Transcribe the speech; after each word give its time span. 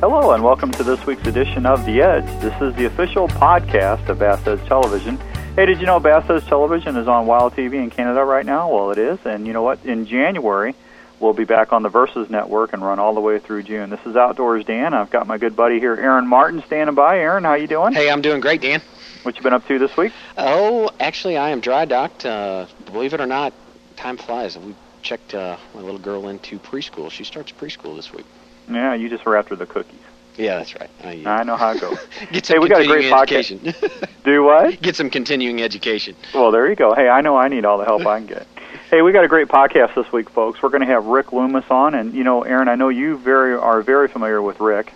Hello, 0.00 0.30
and 0.30 0.44
welcome 0.44 0.70
to 0.70 0.84
this 0.84 1.04
week's 1.06 1.26
edition 1.26 1.66
of 1.66 1.84
The 1.84 2.00
Edge. 2.00 2.24
This 2.40 2.54
is 2.62 2.72
the 2.76 2.84
official 2.84 3.26
podcast 3.26 4.08
of 4.08 4.20
Bass 4.20 4.46
Edge 4.46 4.64
Television. 4.68 5.16
Hey, 5.56 5.66
did 5.66 5.80
you 5.80 5.86
know 5.86 5.98
Bass 5.98 6.30
Edge 6.30 6.46
Television 6.46 6.96
is 6.96 7.08
on 7.08 7.26
Wild 7.26 7.56
TV 7.56 7.82
in 7.82 7.90
Canada 7.90 8.24
right 8.24 8.46
now? 8.46 8.72
Well, 8.72 8.92
it 8.92 8.98
is, 8.98 9.18
and 9.24 9.44
you 9.44 9.52
know 9.52 9.62
what? 9.64 9.84
In 9.84 10.06
January, 10.06 10.76
we'll 11.18 11.32
be 11.32 11.42
back 11.42 11.72
on 11.72 11.82
the 11.82 11.88
Versus 11.88 12.30
Network 12.30 12.74
and 12.74 12.80
run 12.80 13.00
all 13.00 13.12
the 13.12 13.20
way 13.20 13.40
through 13.40 13.64
June. 13.64 13.90
This 13.90 13.98
is 14.06 14.14
Outdoors 14.14 14.64
Dan. 14.64 14.94
I've 14.94 15.10
got 15.10 15.26
my 15.26 15.36
good 15.36 15.56
buddy 15.56 15.80
here, 15.80 15.96
Aaron 15.96 16.28
Martin, 16.28 16.62
standing 16.66 16.94
by. 16.94 17.18
Aaron, 17.18 17.42
how 17.42 17.54
you 17.54 17.66
doing? 17.66 17.92
Hey, 17.92 18.08
I'm 18.08 18.22
doing 18.22 18.40
great, 18.40 18.60
Dan. 18.62 18.80
What 19.24 19.34
you 19.34 19.42
been 19.42 19.52
up 19.52 19.66
to 19.66 19.80
this 19.80 19.96
week? 19.96 20.12
Oh, 20.36 20.90
actually, 21.00 21.36
I 21.36 21.50
am 21.50 21.58
dry 21.58 21.86
docked. 21.86 22.24
Uh, 22.24 22.66
believe 22.86 23.14
it 23.14 23.20
or 23.20 23.26
not, 23.26 23.52
time 23.96 24.16
flies. 24.16 24.56
We 24.56 24.76
checked 25.02 25.34
uh, 25.34 25.56
my 25.74 25.80
little 25.80 25.98
girl 25.98 26.28
into 26.28 26.60
preschool. 26.60 27.10
She 27.10 27.24
starts 27.24 27.50
preschool 27.50 27.96
this 27.96 28.12
week. 28.12 28.26
Yeah, 28.70 28.94
you 28.94 29.08
just 29.08 29.24
were 29.24 29.36
after 29.36 29.56
the 29.56 29.66
cookies. 29.66 29.98
Yeah, 30.36 30.58
that's 30.58 30.74
right. 30.76 30.90
I, 31.02 31.22
uh, 31.24 31.30
I 31.30 31.42
know 31.42 31.56
how 31.56 31.72
it 31.72 31.80
goes. 31.80 31.98
Get 32.32 32.46
some 32.46 32.54
hey, 32.54 32.58
we 32.60 32.68
got 32.68 32.80
a 32.80 32.86
great 32.86 33.10
continuing 33.10 33.26
podcast. 33.26 33.72
education. 33.72 34.08
Do 34.24 34.44
what? 34.44 34.80
Get 34.80 34.94
some 34.94 35.10
continuing 35.10 35.60
education. 35.62 36.14
Well, 36.32 36.52
there 36.52 36.68
you 36.68 36.76
go. 36.76 36.94
Hey, 36.94 37.08
I 37.08 37.20
know 37.22 37.36
I 37.36 37.48
need 37.48 37.64
all 37.64 37.78
the 37.78 37.84
help 37.84 38.06
I 38.06 38.18
can 38.18 38.26
get. 38.26 38.46
Hey, 38.90 39.02
we 39.02 39.12
got 39.12 39.22
a 39.22 39.28
great 39.28 39.48
podcast 39.48 39.94
this 39.94 40.10
week, 40.12 40.30
folks. 40.30 40.62
We're 40.62 40.70
going 40.70 40.80
to 40.80 40.86
have 40.86 41.04
Rick 41.04 41.34
Loomis 41.34 41.66
on, 41.68 41.94
and 41.94 42.14
you 42.14 42.24
know, 42.24 42.40
Aaron, 42.40 42.68
I 42.68 42.74
know 42.74 42.88
you 42.88 43.18
very 43.18 43.54
are 43.54 43.82
very 43.82 44.08
familiar 44.08 44.40
with 44.40 44.60
Rick. 44.60 44.94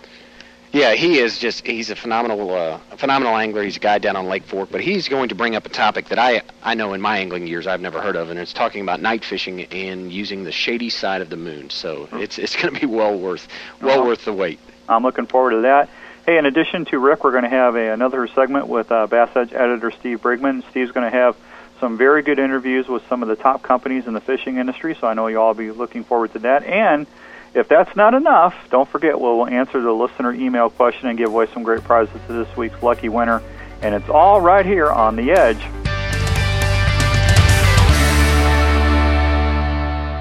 Yeah, 0.73 0.95
he 0.95 1.19
is 1.19 1.37
just—he's 1.37 1.91
a 1.91 1.95
phenomenal, 1.95 2.49
uh, 2.51 2.79
phenomenal 2.97 3.35
angler. 3.37 3.61
He's 3.61 3.77
a 3.77 3.79
guy 3.79 3.99
down 3.99 4.15
on 4.15 4.25
Lake 4.25 4.41
Fork, 4.43 4.69
but 4.71 4.81
he's 4.81 5.07
going 5.07 5.29
to 5.29 5.35
bring 5.35 5.55
up 5.55 5.67
a 5.67 5.69
topic 5.69 6.09
that 6.09 6.17
I 6.17 6.41
I 6.63 6.73
know 6.73 6.93
in 6.93 6.99
my 6.99 7.19
angling 7.19 7.45
years 7.45 7.67
I've 7.67 7.79
never 7.79 8.01
heard 8.01 8.15
of, 8.15 8.31
and 8.31 8.39
it's 8.39 8.53
talking 8.53 8.81
about 8.81 8.99
night 8.99 9.23
fishing 9.23 9.61
and 9.65 10.11
using 10.11 10.43
the 10.45 10.51
shady 10.51 10.89
side 10.89 11.21
of 11.21 11.29
the 11.29 11.37
moon. 11.37 11.69
So 11.69 12.09
it's 12.13 12.39
it's 12.39 12.55
going 12.55 12.73
to 12.73 12.79
be 12.79 12.87
well 12.87 13.15
worth 13.15 13.47
well 13.81 13.99
Uh-huh. 13.99 14.07
worth 14.07 14.25
the 14.25 14.33
wait. 14.33 14.59
I'm 14.89 15.03
looking 15.03 15.27
forward 15.27 15.51
to 15.51 15.61
that. 15.61 15.89
Hey, 16.25 16.39
in 16.39 16.47
addition 16.47 16.85
to 16.85 16.97
Rick, 16.97 17.23
we're 17.23 17.31
going 17.31 17.43
to 17.43 17.49
have 17.49 17.75
a, 17.75 17.93
another 17.93 18.25
segment 18.27 18.67
with 18.67 18.91
uh, 18.91 19.05
Bass 19.05 19.29
Edge 19.35 19.53
editor 19.53 19.91
Steve 19.91 20.21
Brigman. 20.23 20.63
Steve's 20.71 20.91
going 20.91 21.09
to 21.09 21.15
have 21.15 21.35
some 21.81 21.97
very 21.97 22.23
good 22.23 22.39
interviews 22.39 22.87
with 22.87 23.05
some 23.09 23.21
of 23.21 23.29
the 23.29 23.35
top 23.35 23.61
companies 23.61 24.07
in 24.07 24.13
the 24.13 24.21
fishing 24.21 24.57
industry, 24.57 24.95
so 24.99 25.05
I 25.05 25.13
know 25.13 25.27
you'll 25.27 25.43
all 25.43 25.53
be 25.53 25.69
looking 25.69 26.03
forward 26.03 26.33
to 26.33 26.39
that. 26.39 26.63
And 26.63 27.05
if 27.53 27.67
that's 27.67 27.95
not 27.95 28.13
enough, 28.13 28.55
don't 28.71 28.89
forget 28.89 29.19
we'll 29.19 29.47
answer 29.47 29.81
the 29.81 29.91
listener 29.91 30.33
email 30.33 30.69
question 30.69 31.07
and 31.07 31.17
give 31.17 31.29
away 31.29 31.47
some 31.53 31.63
great 31.63 31.83
prizes 31.83 32.19
to 32.27 32.33
this 32.33 32.57
week's 32.57 32.81
lucky 32.81 33.09
winner. 33.09 33.41
And 33.81 33.93
it's 33.93 34.09
all 34.09 34.41
right 34.41 34.65
here 34.65 34.89
on 34.89 35.15
The 35.15 35.31
Edge. 35.31 35.61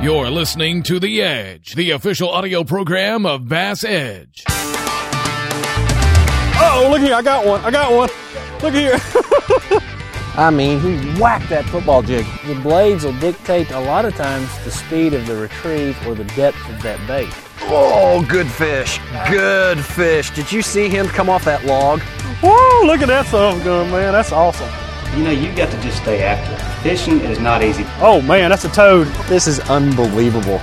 You're 0.02 0.30
listening 0.30 0.82
to 0.84 0.98
The 0.98 1.22
Edge, 1.22 1.74
the 1.74 1.92
official 1.92 2.28
audio 2.28 2.64
program 2.64 3.24
of 3.24 3.48
Bass 3.48 3.84
Edge. 3.84 4.42
Oh, 6.64 6.88
look 6.90 7.00
here! 7.00 7.14
I 7.14 7.22
got 7.22 7.46
one. 7.46 7.60
I 7.60 7.70
got 7.70 7.92
one. 7.92 8.10
Look 8.62 8.74
here. 8.74 8.98
I 10.34 10.48
mean, 10.48 10.80
he 10.80 11.20
whacked 11.20 11.50
that 11.50 11.66
football 11.66 12.00
jig. 12.02 12.24
The 12.46 12.54
blades 12.54 13.04
will 13.04 13.18
dictate 13.18 13.70
a 13.70 13.80
lot 13.80 14.06
of 14.06 14.14
times 14.14 14.48
the 14.64 14.70
speed 14.70 15.12
of 15.12 15.26
the 15.26 15.36
retrieve 15.36 15.96
or 16.06 16.14
the 16.14 16.24
depth 16.24 16.68
of 16.70 16.80
that 16.82 17.06
bait. 17.06 17.28
Oh, 17.64 18.24
good 18.26 18.50
fish. 18.50 18.98
Good 19.28 19.84
fish. 19.84 20.30
Did 20.30 20.50
you 20.50 20.62
see 20.62 20.88
him 20.88 21.06
come 21.06 21.28
off 21.28 21.44
that 21.44 21.66
log? 21.66 22.00
Whoa, 22.40 22.86
look 22.86 23.02
at 23.02 23.08
that 23.08 23.26
son 23.26 23.56
of 23.56 23.60
a 23.60 23.64
gun, 23.64 23.90
man. 23.90 24.12
That's 24.12 24.32
awesome. 24.32 24.70
You 25.16 25.24
know, 25.24 25.30
you 25.30 25.54
got 25.54 25.70
to 25.70 25.80
just 25.82 25.98
stay 25.98 26.22
active. 26.22 26.58
Fishing 26.82 27.20
is 27.20 27.38
not 27.38 27.62
easy. 27.62 27.84
Oh, 28.00 28.22
man, 28.22 28.48
that's 28.48 28.64
a 28.64 28.70
toad. 28.70 29.08
This 29.28 29.46
is 29.46 29.60
unbelievable. 29.68 30.60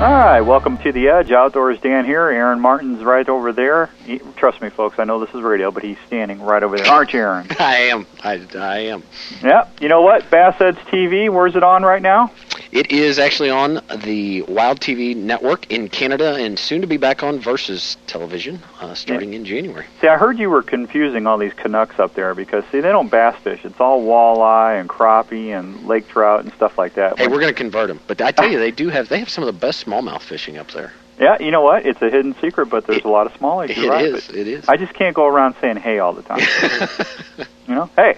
All 0.00 0.04
right, 0.12 0.40
welcome 0.40 0.78
to 0.78 0.92
the 0.92 1.08
Edge. 1.08 1.32
Outdoors 1.32 1.80
Dan 1.80 2.04
here. 2.04 2.28
Aaron 2.28 2.60
Martin's 2.60 3.02
right 3.02 3.28
over 3.28 3.52
there. 3.52 3.90
He, 4.04 4.20
trust 4.36 4.62
me, 4.62 4.70
folks, 4.70 4.96
I 5.00 5.02
know 5.02 5.18
this 5.18 5.34
is 5.34 5.42
radio, 5.42 5.72
but 5.72 5.82
he's 5.82 5.98
standing 6.06 6.40
right 6.40 6.62
over 6.62 6.76
there. 6.76 6.86
Aren't 6.86 7.12
you, 7.12 7.18
Aaron? 7.18 7.48
I 7.58 7.76
am. 7.78 8.06
I, 8.22 8.40
I 8.54 8.78
am. 8.78 9.02
Yeah. 9.42 9.66
You 9.80 9.88
know 9.88 10.02
what? 10.02 10.30
Bass 10.30 10.60
Edge 10.60 10.76
TV. 10.76 11.28
Where's 11.28 11.56
it 11.56 11.64
on 11.64 11.82
right 11.82 12.00
now? 12.00 12.30
It 12.70 12.92
is 12.92 13.18
actually 13.18 13.50
on 13.50 13.80
the 14.04 14.42
Wild 14.42 14.78
TV 14.80 15.16
network 15.16 15.70
in 15.72 15.88
Canada 15.88 16.34
and 16.34 16.58
soon 16.58 16.82
to 16.82 16.86
be 16.86 16.98
back 16.98 17.22
on 17.22 17.40
Versus 17.40 17.96
television 18.06 18.60
uh, 18.80 18.94
starting 18.94 19.32
in 19.32 19.44
January. 19.46 19.86
See, 20.00 20.06
I 20.06 20.18
heard 20.18 20.38
you 20.38 20.50
were 20.50 20.62
confusing 20.62 21.26
all 21.26 21.38
these 21.38 21.54
Canucks 21.54 21.98
up 21.98 22.14
there 22.14 22.34
because 22.34 22.64
see, 22.70 22.80
they 22.80 22.90
don't 22.90 23.10
bass 23.10 23.36
fish. 23.42 23.64
It's 23.64 23.80
all 23.80 24.02
walleye 24.02 24.78
and 24.78 24.88
crappie 24.88 25.58
and 25.58 25.86
lake 25.86 26.08
trout 26.08 26.44
and 26.44 26.52
stuff 26.52 26.76
like 26.76 26.94
that. 26.94 27.18
Hey, 27.18 27.26
we're 27.26 27.40
going 27.40 27.54
to 27.54 27.58
convert 27.58 27.88
them. 27.88 28.00
But 28.06 28.20
I 28.20 28.32
tell 28.32 28.50
you, 28.50 28.58
they 28.58 28.70
do 28.70 28.90
have 28.90 29.08
they 29.08 29.18
have 29.18 29.30
some 29.30 29.42
of 29.42 29.46
the 29.46 29.58
best 29.58 29.86
smallmouth 29.88 30.22
fishing 30.22 30.58
up 30.58 30.70
there. 30.70 30.92
Yeah. 31.18 31.36
You 31.40 31.50
know 31.50 31.62
what? 31.62 31.84
It's 31.84 32.00
a 32.00 32.10
hidden 32.10 32.34
secret, 32.40 32.66
but 32.66 32.86
there's 32.86 33.04
a 33.04 33.08
lot 33.08 33.26
of 33.26 33.32
smallies. 33.34 33.70
It 33.70 33.78
You're 33.78 33.90
right, 33.90 34.04
is. 34.06 34.26
but 34.26 34.36
It 34.36 34.46
is. 34.46 34.68
I 34.68 34.76
just 34.76 34.94
can't 34.94 35.14
go 35.16 35.26
around 35.26 35.56
saying 35.60 35.76
hey 35.76 35.98
all 35.98 36.12
the 36.12 36.22
time. 36.22 36.40
you 37.68 37.74
know? 37.74 37.90
Hey. 37.96 38.16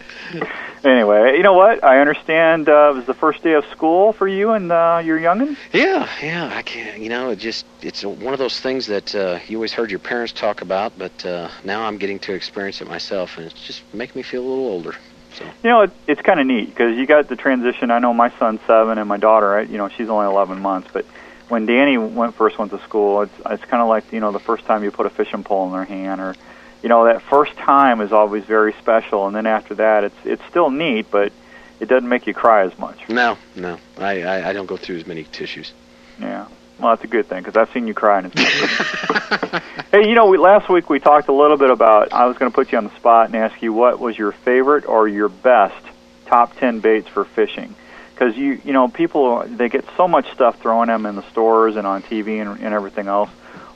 Anyway, 0.85 1.37
you 1.37 1.43
know 1.43 1.53
what? 1.53 1.85
I 1.85 2.01
understand 2.01 2.69
uh, 2.69 2.91
it 2.93 2.97
was 2.97 3.05
the 3.07 3.15
first 3.15 3.43
day 3.43 3.53
of 3.53 3.65
school 3.67 4.13
for 4.13 4.27
you 4.27 4.53
and 4.53 4.73
uh, 4.73 5.03
your 5.05 5.19
youngin. 5.19 5.57
Yeah, 5.73 6.09
yeah. 6.23 6.51
I 6.55 6.63
can't. 6.63 7.01
You 7.01 7.11
know, 7.11 7.31
it 7.31 7.39
just 7.39 7.67
it's 7.83 8.03
one 8.03 8.33
of 8.33 8.39
those 8.39 8.59
things 8.61 8.87
that 8.87 9.15
uh, 9.15 9.41
you 9.47 9.59
always 9.59 9.73
heard 9.73 9.91
your 9.91 9.99
parents 10.01 10.33
talk 10.33 10.63
about, 10.63 10.99
but 10.99 11.25
uh, 11.27 11.51
now 11.65 11.83
I'm 11.83 11.99
getting 11.99 12.19
to 12.21 12.33
experience 12.35 12.81
it 12.81 12.89
myself, 12.89 13.37
and 13.37 13.47
it's 13.47 13.67
just 13.67 13.83
making 13.93 14.19
me 14.19 14.23
feel 14.23 14.41
a 14.43 14.49
little 14.49 14.69
older. 14.69 14.95
So 15.35 15.45
You 15.63 15.71
know, 15.71 15.83
it, 15.83 15.91
it's 16.07 16.23
kind 16.23 16.41
of 16.41 16.47
neat 16.47 16.71
because 16.71 16.97
you 16.97 17.07
got 17.07 17.29
the 17.29 17.37
transition. 17.37 17.91
I 17.91 17.99
know 17.99 18.13
my 18.15 18.31
son's 18.39 18.61
seven 18.67 18.97
and 18.99 19.09
my 19.09 19.19
daughter, 19.19 19.49
right, 19.49 19.69
you 19.69 19.77
know, 19.79 19.89
she's 19.89 20.09
only 20.09 20.27
11 20.27 20.61
months. 20.61 20.89
But 20.93 21.05
when 21.51 21.67
Danny 21.67 21.99
went 21.99 22.35
first 22.35 22.59
went 22.59 22.71
to 22.71 22.81
school, 22.83 23.23
it's 23.23 23.35
it's 23.47 23.65
kind 23.65 23.83
of 23.83 23.89
like 23.89 24.13
you 24.13 24.21
know 24.21 24.33
the 24.33 24.39
first 24.39 24.65
time 24.65 24.85
you 24.85 24.91
put 24.91 25.07
a 25.07 25.11
fishing 25.11 25.45
pole 25.45 25.67
in 25.67 25.73
their 25.73 25.85
hand, 25.85 26.21
or 26.21 26.37
you 26.83 26.89
know 26.89 27.05
that 27.05 27.23
first 27.23 27.55
time 27.57 28.01
is 28.01 28.13
always 28.13 28.45
very 28.45 28.73
special, 28.75 29.27
and 29.27 29.35
then 29.35 29.47
after 29.47 29.75
that, 29.77 30.05
it's 30.05 30.17
it's 30.25 30.45
still 30.49 30.71
neat, 30.71 31.11
but 31.11 31.33
it 31.81 31.89
doesn't 31.89 32.09
make 32.09 32.27
you 32.27 32.35
cry 32.35 32.65
as 32.65 32.79
much. 32.79 33.09
no, 33.09 33.37
no, 33.57 33.79
I 33.99 34.23
I, 34.23 34.51
I 34.51 34.53
don't 34.53 34.67
go 34.67 34.77
through 34.77 34.99
as 34.99 35.07
many 35.07 35.25
tissues. 35.25 35.73
Yeah. 36.21 36.47
Well, 36.79 36.97
that's 36.97 37.05
a 37.05 37.09
good 37.09 37.27
thing 37.27 37.43
because 37.43 37.57
I've 37.57 37.71
seen 37.73 37.87
you 37.87 37.93
cry. 37.93 38.21
And 38.21 38.33
hey, 39.93 40.09
you 40.09 40.15
know, 40.15 40.29
we, 40.29 40.39
last 40.39 40.71
week 40.71 40.89
we 40.89 40.99
talked 40.99 41.29
a 41.29 41.33
little 41.33 41.59
bit 41.59 41.69
about. 41.69 42.13
I 42.13 42.25
was 42.25 42.39
going 42.39 42.51
to 42.51 42.55
put 42.55 42.73
you 42.73 42.79
on 42.79 42.85
the 42.85 42.97
spot 42.97 43.27
and 43.27 43.37
ask 43.37 43.61
you 43.61 43.75
what 43.75 43.99
was 43.99 44.17
your 44.17 44.33
favorite 44.33 44.87
or 44.87 45.07
your 45.07 45.29
best 45.29 45.85
top 46.25 46.57
ten 46.59 46.81
baits 46.81 47.09
for 47.09 47.25
fishing, 47.25 47.75
because 48.21 48.37
you 48.37 48.61
you 48.65 48.73
know 48.73 48.89
people 48.89 49.45
they 49.47 49.69
get 49.69 49.85
so 49.97 50.07
much 50.07 50.31
stuff 50.33 50.61
thrown 50.61 50.91
at 50.91 50.95
them 50.95 51.07
in 51.07 51.17
the 51.17 51.29
stores 51.31 51.77
and 51.77 51.87
on 51.87 52.03
TV 52.03 52.41
and, 52.41 52.61
and 52.61 52.75
everything 52.75 53.09
else. 53.09 53.31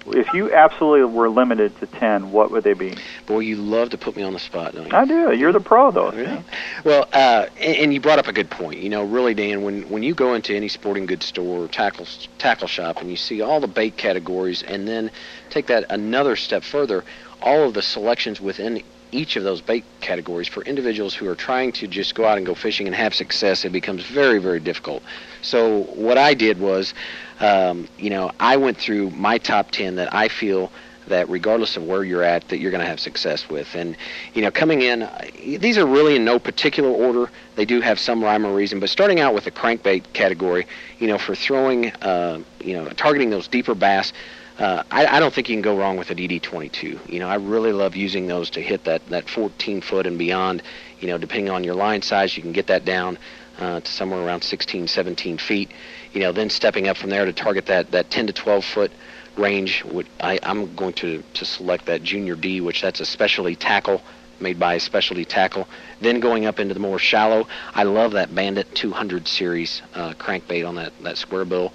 If 0.06 0.34
you 0.34 0.52
absolutely 0.52 1.10
were 1.10 1.30
limited 1.30 1.78
to 1.80 1.86
ten, 1.86 2.30
what 2.30 2.50
would 2.50 2.62
they 2.62 2.74
be? 2.74 2.94
Boy, 3.24 3.38
you 3.38 3.56
love 3.56 3.88
to 3.90 3.96
put 3.96 4.14
me 4.16 4.22
on 4.22 4.34
the 4.34 4.38
spot, 4.38 4.74
don't 4.74 4.86
you? 4.86 4.94
I 4.94 5.06
do. 5.06 5.34
You're 5.34 5.52
the 5.52 5.60
pro, 5.60 5.90
though. 5.92 6.12
Yeah. 6.12 6.42
Well, 6.84 7.08
uh, 7.10 7.46
and, 7.58 7.76
and 7.78 7.94
you 7.94 8.02
brought 8.02 8.18
up 8.18 8.28
a 8.28 8.32
good 8.34 8.50
point. 8.50 8.80
You 8.80 8.90
know, 8.90 9.02
really, 9.02 9.32
Dan, 9.32 9.62
when 9.62 9.88
when 9.88 10.02
you 10.02 10.14
go 10.14 10.34
into 10.34 10.54
any 10.54 10.68
sporting 10.68 11.06
goods 11.06 11.24
store 11.24 11.64
or 11.64 11.68
tackle 11.68 12.06
tackle 12.36 12.68
shop 12.68 13.00
and 13.00 13.08
you 13.08 13.16
see 13.16 13.40
all 13.40 13.60
the 13.60 13.66
bait 13.66 13.96
categories, 13.96 14.62
and 14.62 14.86
then 14.86 15.10
take 15.48 15.68
that 15.68 15.86
another 15.88 16.36
step 16.36 16.64
further, 16.64 17.02
all 17.40 17.66
of 17.68 17.72
the 17.72 17.80
selections 17.80 18.42
within 18.42 18.82
each 19.14 19.36
of 19.36 19.44
those 19.44 19.60
bait 19.60 19.84
categories 20.00 20.48
for 20.48 20.62
individuals 20.62 21.14
who 21.14 21.28
are 21.28 21.36
trying 21.36 21.72
to 21.72 21.86
just 21.86 22.14
go 22.14 22.24
out 22.26 22.36
and 22.36 22.46
go 22.46 22.54
fishing 22.54 22.86
and 22.86 22.94
have 22.96 23.14
success, 23.14 23.64
it 23.64 23.70
becomes 23.70 24.02
very, 24.02 24.38
very 24.38 24.60
difficult. 24.60 25.02
So 25.40 25.84
what 25.94 26.18
I 26.18 26.34
did 26.34 26.58
was, 26.58 26.92
um, 27.40 27.88
you 27.98 28.10
know, 28.10 28.32
I 28.40 28.56
went 28.56 28.76
through 28.76 29.10
my 29.10 29.38
top 29.38 29.70
ten 29.70 29.96
that 29.96 30.12
I 30.12 30.28
feel 30.28 30.70
that 31.06 31.28
regardless 31.28 31.76
of 31.76 31.84
where 31.84 32.02
you're 32.02 32.22
at 32.22 32.48
that 32.48 32.58
you're 32.58 32.70
going 32.70 32.80
to 32.80 32.86
have 32.86 32.98
success 32.98 33.48
with 33.50 33.74
and 33.74 33.94
you 34.32 34.40
know 34.40 34.50
coming 34.50 34.80
in 34.80 35.02
uh, 35.02 35.26
these 35.58 35.76
are 35.76 35.86
really 35.86 36.16
in 36.16 36.24
no 36.24 36.38
particular 36.38 36.88
order 36.88 37.30
they 37.56 37.66
do 37.66 37.82
have 37.82 37.98
some 37.98 38.24
rhyme 38.24 38.46
or 38.46 38.54
reason 38.54 38.80
but 38.80 38.88
starting 38.88 39.20
out 39.20 39.34
with 39.34 39.44
the 39.44 39.50
crankbait 39.50 40.02
category 40.14 40.66
you 40.98 41.06
know 41.06 41.18
for 41.18 41.34
throwing 41.34 41.92
uh, 41.96 42.40
you 42.60 42.72
know 42.72 42.88
targeting 42.90 43.28
those 43.28 43.46
deeper 43.48 43.74
bass 43.74 44.14
uh, 44.58 44.84
I, 44.90 45.06
I 45.06 45.20
don't 45.20 45.34
think 45.34 45.48
you 45.48 45.56
can 45.56 45.62
go 45.62 45.76
wrong 45.76 45.96
with 45.96 46.10
a 46.10 46.14
DD22. 46.14 47.10
You 47.10 47.18
know, 47.18 47.28
I 47.28 47.36
really 47.36 47.72
love 47.72 47.96
using 47.96 48.26
those 48.26 48.50
to 48.50 48.62
hit 48.62 48.84
that, 48.84 49.06
that 49.08 49.28
14 49.28 49.80
foot 49.80 50.06
and 50.06 50.18
beyond. 50.18 50.62
You 51.00 51.08
know, 51.08 51.18
depending 51.18 51.50
on 51.50 51.64
your 51.64 51.74
line 51.74 52.02
size, 52.02 52.36
you 52.36 52.42
can 52.42 52.52
get 52.52 52.68
that 52.68 52.84
down 52.84 53.18
uh, 53.58 53.80
to 53.80 53.90
somewhere 53.90 54.20
around 54.20 54.42
16, 54.42 54.86
17 54.86 55.38
feet. 55.38 55.72
You 56.12 56.20
know, 56.20 56.32
then 56.32 56.50
stepping 56.50 56.86
up 56.86 56.96
from 56.96 57.10
there 57.10 57.24
to 57.24 57.32
target 57.32 57.66
that, 57.66 57.90
that 57.90 58.10
10 58.10 58.28
to 58.28 58.32
12 58.32 58.64
foot 58.64 58.92
range. 59.36 59.82
Would, 59.84 60.06
I, 60.20 60.38
I'm 60.42 60.74
going 60.76 60.94
to, 60.94 61.22
to 61.34 61.44
select 61.44 61.86
that 61.86 62.04
Junior 62.04 62.36
D, 62.36 62.60
which 62.60 62.80
that's 62.80 63.00
a 63.00 63.06
specialty 63.06 63.56
tackle 63.56 64.02
made 64.40 64.58
by 64.58 64.74
a 64.74 64.80
specialty 64.80 65.24
tackle. 65.24 65.68
Then 66.00 66.20
going 66.20 66.46
up 66.46 66.60
into 66.60 66.74
the 66.74 66.80
more 66.80 66.98
shallow, 66.98 67.46
I 67.74 67.84
love 67.84 68.12
that 68.12 68.34
Bandit 68.34 68.74
200 68.74 69.26
series 69.26 69.82
uh, 69.94 70.12
crankbait 70.14 70.66
on 70.66 70.74
that, 70.76 70.92
that 71.02 71.18
square 71.18 71.44
bill. 71.44 71.72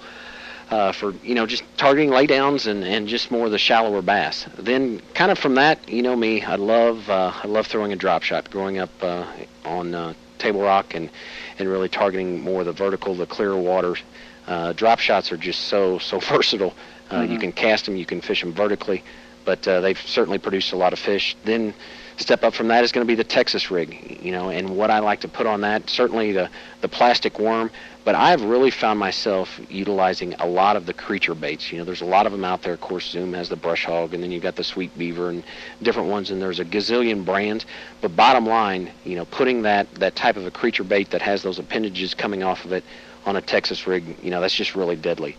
Uh, 0.70 0.92
for 0.92 1.12
you 1.24 1.34
know 1.34 1.46
just 1.46 1.64
targeting 1.76 2.10
laydowns 2.10 2.68
and, 2.68 2.84
and 2.84 3.08
just 3.08 3.32
more 3.32 3.46
of 3.46 3.50
the 3.50 3.58
shallower 3.58 4.00
bass. 4.02 4.46
Then 4.56 5.00
kind 5.14 5.32
of 5.32 5.38
from 5.38 5.56
that, 5.56 5.88
you 5.88 6.00
know 6.00 6.14
me, 6.14 6.42
I 6.44 6.54
love 6.54 7.10
uh, 7.10 7.32
I 7.42 7.48
love 7.48 7.66
throwing 7.66 7.92
a 7.92 7.96
drop 7.96 8.22
shot. 8.22 8.48
Growing 8.50 8.78
up 8.78 8.90
uh, 9.02 9.26
on 9.64 9.94
uh, 9.94 10.14
Table 10.38 10.62
Rock 10.62 10.94
and 10.94 11.10
and 11.58 11.68
really 11.68 11.88
targeting 11.88 12.40
more 12.40 12.60
of 12.60 12.66
the 12.66 12.72
vertical, 12.72 13.14
the 13.16 13.26
clearer 13.26 13.56
waters, 13.56 13.98
Uh, 14.46 14.72
drop 14.72 15.00
shots 15.00 15.32
are 15.32 15.36
just 15.36 15.62
so 15.62 15.98
so 15.98 16.20
versatile. 16.32 16.72
Uh, 17.12 17.22
You 17.22 17.38
can 17.40 17.50
cast 17.50 17.86
them, 17.86 17.96
you 17.96 18.06
can 18.06 18.20
fish 18.20 18.40
them 18.40 18.52
vertically, 18.52 19.02
but 19.44 19.66
uh, 19.66 19.80
they've 19.80 20.00
certainly 20.06 20.38
produced 20.38 20.72
a 20.72 20.76
lot 20.76 20.92
of 20.92 21.00
fish. 21.00 21.36
Then 21.44 21.74
step 22.16 22.44
up 22.44 22.54
from 22.54 22.68
that 22.68 22.84
is 22.84 22.92
going 22.92 23.04
to 23.04 23.10
be 23.10 23.16
the 23.16 23.24
Texas 23.28 23.70
rig, 23.70 24.20
you 24.22 24.30
know, 24.30 24.50
and 24.50 24.76
what 24.76 24.90
I 24.90 25.00
like 25.00 25.20
to 25.22 25.28
put 25.28 25.46
on 25.46 25.62
that 25.62 25.90
certainly 25.90 26.30
the 26.32 26.48
the 26.80 26.88
plastic 26.88 27.38
worm. 27.40 27.70
But 28.02 28.14
I've 28.14 28.42
really 28.42 28.70
found 28.70 28.98
myself 28.98 29.60
utilizing 29.68 30.34
a 30.34 30.46
lot 30.46 30.76
of 30.76 30.86
the 30.86 30.94
creature 30.94 31.34
baits. 31.34 31.70
You 31.70 31.78
know, 31.78 31.84
there's 31.84 32.00
a 32.00 32.06
lot 32.06 32.24
of 32.24 32.32
them 32.32 32.44
out 32.44 32.62
there. 32.62 32.72
Of 32.72 32.80
course, 32.80 33.10
Zoom 33.10 33.34
has 33.34 33.48
the 33.50 33.56
brush 33.56 33.84
hog, 33.84 34.14
and 34.14 34.22
then 34.22 34.30
you've 34.32 34.42
got 34.42 34.56
the 34.56 34.64
sweet 34.64 34.96
beaver 34.96 35.28
and 35.28 35.44
different 35.82 36.08
ones, 36.08 36.30
and 36.30 36.40
there's 36.40 36.60
a 36.60 36.64
gazillion 36.64 37.24
brands. 37.24 37.66
But 38.00 38.16
bottom 38.16 38.46
line, 38.46 38.90
you 39.04 39.16
know, 39.16 39.26
putting 39.26 39.62
that 39.62 39.92
that 39.96 40.16
type 40.16 40.36
of 40.36 40.46
a 40.46 40.50
creature 40.50 40.84
bait 40.84 41.10
that 41.10 41.20
has 41.22 41.42
those 41.42 41.58
appendages 41.58 42.14
coming 42.14 42.42
off 42.42 42.64
of 42.64 42.72
it 42.72 42.84
on 43.26 43.36
a 43.36 43.42
Texas 43.42 43.86
rig, 43.86 44.16
you 44.22 44.30
know, 44.30 44.40
that's 44.40 44.54
just 44.54 44.74
really 44.74 44.96
deadly. 44.96 45.36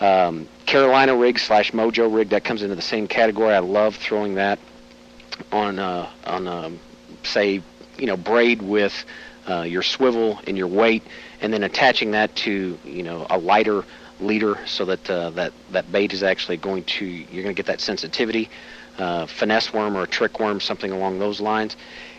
Um, 0.00 0.48
Carolina 0.66 1.14
rig 1.14 1.38
slash 1.38 1.72
Mojo 1.72 2.12
rig 2.12 2.30
that 2.30 2.42
comes 2.42 2.62
into 2.62 2.74
the 2.74 2.82
same 2.82 3.06
category. 3.06 3.54
I 3.54 3.58
love 3.58 3.96
throwing 3.96 4.34
that 4.34 4.58
on 5.52 5.78
uh, 5.78 6.10
on 6.24 6.48
um, 6.48 6.80
say 7.22 7.62
you 7.98 8.06
know 8.06 8.16
braid 8.16 8.62
with 8.62 9.04
uh, 9.48 9.62
your 9.62 9.82
swivel 9.82 10.40
and 10.46 10.56
your 10.56 10.68
weight, 10.68 11.02
and 11.40 11.52
then 11.52 11.62
attaching 11.62 12.10
that 12.12 12.34
to 12.36 12.78
you 12.84 13.02
know 13.02 13.26
a 13.30 13.38
lighter 13.38 13.84
leader 14.20 14.58
so 14.66 14.84
that 14.84 15.08
uh, 15.10 15.30
that 15.30 15.52
that 15.70 15.90
bait 15.90 16.12
is 16.12 16.22
actually 16.22 16.56
going 16.56 16.84
to 16.84 17.04
you're 17.04 17.42
going 17.42 17.54
to 17.54 17.62
get 17.62 17.66
that 17.66 17.80
sensitivity. 17.80 18.48
Uh, 18.98 19.24
finesse 19.26 19.72
worm 19.72 19.96
or 19.96 20.02
a 20.02 20.06
trick 20.06 20.38
worm, 20.38 20.60
something 20.60 20.92
along 20.92 21.18
those 21.18 21.40
lines. 21.40 21.74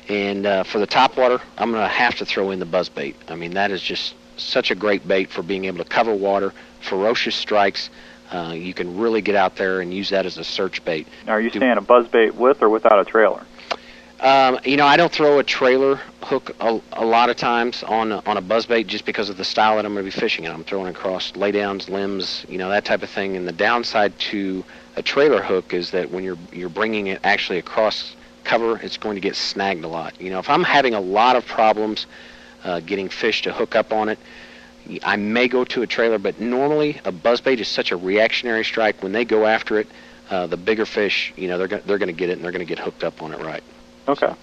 And 0.10 0.48
uh, 0.48 0.64
for 0.64 0.80
the 0.80 0.88
top 0.88 1.16
water, 1.16 1.40
I'm 1.58 1.72
going 1.72 1.84
to 1.84 1.88
have 1.88 2.16
to 2.16 2.26
throw 2.26 2.50
in 2.50 2.60
the 2.60 2.66
buzz 2.66 2.90
bait. 2.90 3.16
I 3.28 3.36
mean, 3.36 3.54
that 3.54 3.70
is 3.70 3.84
just 3.84 4.16
such 4.38 4.72
a 4.72 4.76
great 4.76 5.08
bait 5.08 5.30
for 5.30 5.44
being 5.44 5.66
able 5.66 5.78
to 5.78 5.90
cover 5.90 6.16
water, 6.16 6.54
ferocious 6.80 7.36
strikes. 7.36 7.92
Uh, 8.32 8.54
you 8.56 8.74
can 8.74 8.98
really 8.98 9.22
get 9.22 9.36
out 9.36 9.58
there 9.58 9.82
and 9.82 9.94
use 9.94 10.10
that 10.10 10.26
as 10.26 10.38
a 10.38 10.44
search 10.44 10.84
bait. 10.84 11.08
Now, 11.28 11.34
are 11.34 11.42
you 11.42 11.52
Do- 11.52 11.60
saying 11.60 11.78
a 11.78 11.82
buzz 11.82 12.08
bait 12.08 12.34
with 12.34 12.64
or 12.64 12.70
without 12.70 13.00
a 13.00 13.06
trailer? 13.06 13.46
Um, 14.22 14.60
you 14.64 14.78
know, 14.78 14.86
I 14.86 14.98
don't 14.98 15.12
throw 15.12 15.40
a 15.40 15.44
trailer 15.44 15.96
hook 16.22 16.56
a, 16.60 16.80
a 16.94 17.04
lot 17.04 17.32
of 17.32 17.38
times 17.38 17.82
on 17.82 18.12
on 18.12 18.38
a 18.38 18.42
buzzbait 18.42 18.86
just 18.86 19.04
because 19.04 19.30
of 19.30 19.38
the 19.38 19.44
style 19.44 19.78
that 19.78 19.86
I'm 19.86 19.94
going 19.94 20.06
to 20.06 20.16
be 20.16 20.20
fishing 20.20 20.46
in. 20.46 20.52
I'm 20.52 20.64
throwing 20.64 20.90
across 20.90 21.32
laydowns, 21.32 21.90
limbs, 21.90 22.46
you 22.48 22.60
know, 22.60 22.70
that 22.70 22.86
type 22.86 23.02
of 23.02 23.10
thing. 23.10 23.36
And 23.36 23.48
the 23.48 23.52
downside 23.52 24.18
to 24.20 24.64
a 24.96 25.02
trailer 25.02 25.42
hook 25.42 25.74
is 25.74 25.90
that 25.92 26.12
when 26.12 26.24
you're 26.24 26.38
you're 26.54 26.70
bringing 26.70 27.08
it 27.08 27.20
actually 27.24 27.58
across 27.58 28.16
cover, 28.44 28.78
it's 28.84 28.96
going 28.96 29.16
to 29.16 29.22
get 29.22 29.36
snagged 29.36 29.84
a 29.84 29.88
lot. 29.88 30.22
You 30.22 30.30
know, 30.30 30.38
if 30.38 30.52
I'm 30.52 30.64
having 30.64 30.94
a 30.94 31.02
lot 31.02 31.36
of 31.36 31.44
problems 31.48 32.06
uh, 32.64 32.80
getting 32.80 33.10
fish 33.10 33.42
to 33.42 33.52
hook 33.52 33.76
up 33.76 33.92
on 33.92 34.08
it, 34.08 34.20
I 35.02 35.16
may 35.16 35.48
go 35.48 35.64
to 35.64 35.82
a 35.82 35.88
trailer. 35.88 36.20
But 36.20 36.40
normally, 36.40 37.02
a 37.06 37.12
buzzbait 37.12 37.58
is 37.58 37.68
such 37.68 37.92
a 37.92 37.98
reactionary 37.98 38.66
strike. 38.66 39.02
When 39.02 39.14
they 39.14 39.26
go 39.26 39.48
after 39.48 39.80
it, 39.80 39.88
uh, 40.30 40.46
the 40.46 40.58
bigger 40.58 40.86
fish, 40.86 41.34
you 41.36 41.48
know, 41.48 41.58
they're 41.58 41.68
go- 41.68 41.82
they're 41.88 41.98
going 41.98 42.14
to 42.16 42.20
get 42.20 42.30
it 42.30 42.34
and 42.34 42.44
they're 42.44 42.52
going 42.52 42.68
to 42.68 42.70
get 42.70 42.78
hooked 42.78 43.04
up 43.04 43.24
on 43.24 43.34
it 43.34 43.40
right. 43.40 43.64
Okay. 44.08 44.34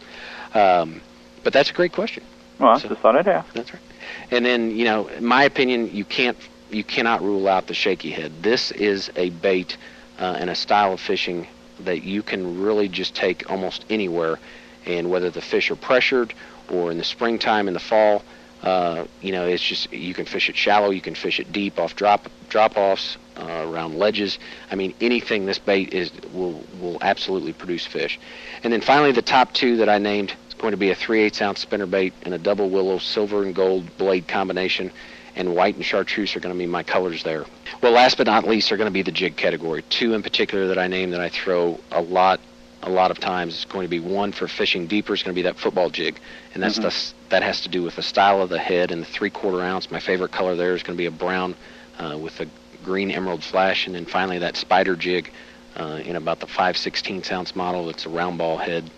Um, 0.54 1.00
but 1.44 1.52
that's 1.52 1.70
a 1.70 1.74
great 1.74 1.92
question. 1.92 2.22
Well, 2.58 2.70
I 2.70 2.78
So- 2.78 2.88
just 2.88 3.00
thought 3.00 3.16
I'd 3.16 3.28
ask. 3.28 3.52
That's 3.54 3.72
right. 3.72 3.82
And 4.30 4.44
then, 4.44 4.76
you 4.76 4.84
know, 4.84 5.08
in 5.08 5.24
my 5.24 5.44
opinion, 5.44 5.90
you 5.94 6.04
can't, 6.04 6.36
you 6.70 6.84
cannot 6.84 7.22
rule 7.22 7.46
out 7.48 7.66
the 7.66 7.74
shaky 7.74 8.10
head. 8.10 8.32
This 8.42 8.70
is 8.72 9.10
a 9.16 9.30
bait 9.30 9.76
uh, 10.18 10.36
and 10.38 10.50
a 10.50 10.54
style 10.54 10.92
of 10.92 11.00
fishing 11.00 11.46
that 11.80 12.02
you 12.02 12.22
can 12.22 12.60
really 12.60 12.88
just 12.88 13.14
take 13.14 13.48
almost 13.50 13.84
anywhere. 13.90 14.38
And 14.86 15.10
whether 15.10 15.30
the 15.30 15.40
fish 15.42 15.70
are 15.70 15.76
pressured 15.76 16.34
or 16.70 16.90
in 16.90 16.98
the 16.98 17.04
springtime, 17.04 17.68
in 17.68 17.74
the 17.74 17.80
fall, 17.80 18.22
uh, 18.62 19.04
you 19.22 19.32
know, 19.32 19.46
it's 19.46 19.62
just 19.62 19.92
you 19.92 20.14
can 20.14 20.24
fish 20.24 20.48
it 20.48 20.56
shallow, 20.56 20.90
you 20.90 21.00
can 21.00 21.14
fish 21.14 21.38
it 21.38 21.52
deep 21.52 21.78
off 21.78 21.94
drop 21.94 22.28
drop 22.48 22.76
offs, 22.76 23.16
uh, 23.38 23.66
around 23.68 23.96
ledges. 23.96 24.38
I 24.70 24.74
mean, 24.74 24.94
anything 25.00 25.46
this 25.46 25.58
bait 25.58 25.94
is 25.94 26.10
will 26.32 26.62
will 26.80 26.98
absolutely 27.00 27.52
produce 27.52 27.86
fish. 27.86 28.18
And 28.62 28.72
then 28.72 28.80
finally, 28.80 29.12
the 29.12 29.22
top 29.22 29.52
two 29.52 29.76
that 29.76 29.88
I 29.88 29.98
named 29.98 30.34
is 30.48 30.54
going 30.54 30.72
to 30.72 30.76
be 30.76 30.90
a 30.90 30.94
3 30.94 31.22
8 31.22 31.42
ounce 31.42 31.60
spinner 31.60 31.86
bait 31.86 32.12
and 32.22 32.34
a 32.34 32.38
double 32.38 32.68
willow 32.68 32.98
silver 32.98 33.42
and 33.42 33.54
gold 33.54 33.96
blade 33.96 34.28
combination. 34.28 34.90
And 35.36 35.54
white 35.54 35.76
and 35.76 35.84
chartreuse 35.84 36.34
are 36.34 36.40
going 36.40 36.52
to 36.52 36.58
be 36.58 36.66
my 36.66 36.82
colors 36.82 37.22
there. 37.22 37.44
Well, 37.80 37.92
last 37.92 38.16
but 38.16 38.26
not 38.26 38.44
least 38.44 38.72
are 38.72 38.76
going 38.76 38.88
to 38.88 38.92
be 38.92 39.02
the 39.02 39.12
jig 39.12 39.36
category. 39.36 39.82
Two 39.88 40.14
in 40.14 40.22
particular 40.22 40.66
that 40.66 40.78
I 40.78 40.88
named 40.88 41.12
that 41.12 41.20
I 41.20 41.28
throw 41.28 41.78
a 41.92 42.02
lot, 42.02 42.40
a 42.82 42.90
lot 42.90 43.12
of 43.12 43.20
times 43.20 43.56
is 43.56 43.64
going 43.64 43.84
to 43.84 43.88
be 43.88 44.00
one 44.00 44.32
for 44.32 44.48
fishing 44.48 44.88
deeper. 44.88 45.14
Is 45.14 45.22
going 45.22 45.36
to 45.36 45.38
be 45.38 45.42
that 45.42 45.56
football 45.56 45.90
jig, 45.90 46.18
and 46.54 46.62
that's 46.62 46.76
the 46.76 46.92
that 47.28 47.44
has 47.44 47.60
to 47.60 47.68
do 47.68 47.84
with 47.84 47.94
the 47.94 48.02
style 48.02 48.42
of 48.42 48.48
the 48.48 48.58
head 48.58 48.90
and 48.90 49.00
the 49.00 49.06
three 49.06 49.30
quarter 49.30 49.62
ounce. 49.62 49.92
My 49.92 50.00
favorite 50.00 50.32
color 50.32 50.56
there 50.56 50.74
is 50.74 50.82
going 50.82 50.96
to 50.96 51.00
be 51.00 51.06
a 51.06 51.10
brown 51.12 51.54
uh, 51.98 52.18
with 52.20 52.40
a 52.40 52.48
green 52.88 53.10
emerald 53.10 53.44
flash, 53.44 53.86
and 53.86 53.94
then 53.94 54.06
finally 54.06 54.38
that 54.38 54.56
spider 54.56 54.96
jig 54.96 55.30
uh, 55.76 56.00
in 56.04 56.16
about 56.16 56.40
the 56.40 56.46
5 56.46 56.76
16 56.76 57.22
ounce 57.30 57.54
model. 57.54 57.90
It's 57.90 58.06
a 58.06 58.08
round 58.08 58.38
ball 58.38 58.56
head, 58.56 58.90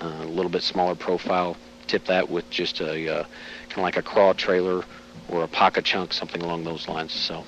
uh, 0.00 0.22
a 0.22 0.24
little 0.24 0.50
bit 0.50 0.62
smaller 0.62 0.94
profile. 0.94 1.56
Tip 1.86 2.06
that 2.06 2.30
with 2.30 2.48
just 2.48 2.80
a 2.80 3.08
uh, 3.20 3.22
kind 3.68 3.72
of 3.78 3.82
like 3.82 3.98
a 3.98 4.02
craw 4.02 4.32
trailer 4.32 4.82
or 5.28 5.44
a 5.44 5.48
pocket 5.48 5.84
chunk, 5.84 6.14
something 6.14 6.40
along 6.40 6.64
those 6.64 6.88
lines. 6.88 7.12
So, 7.12 7.44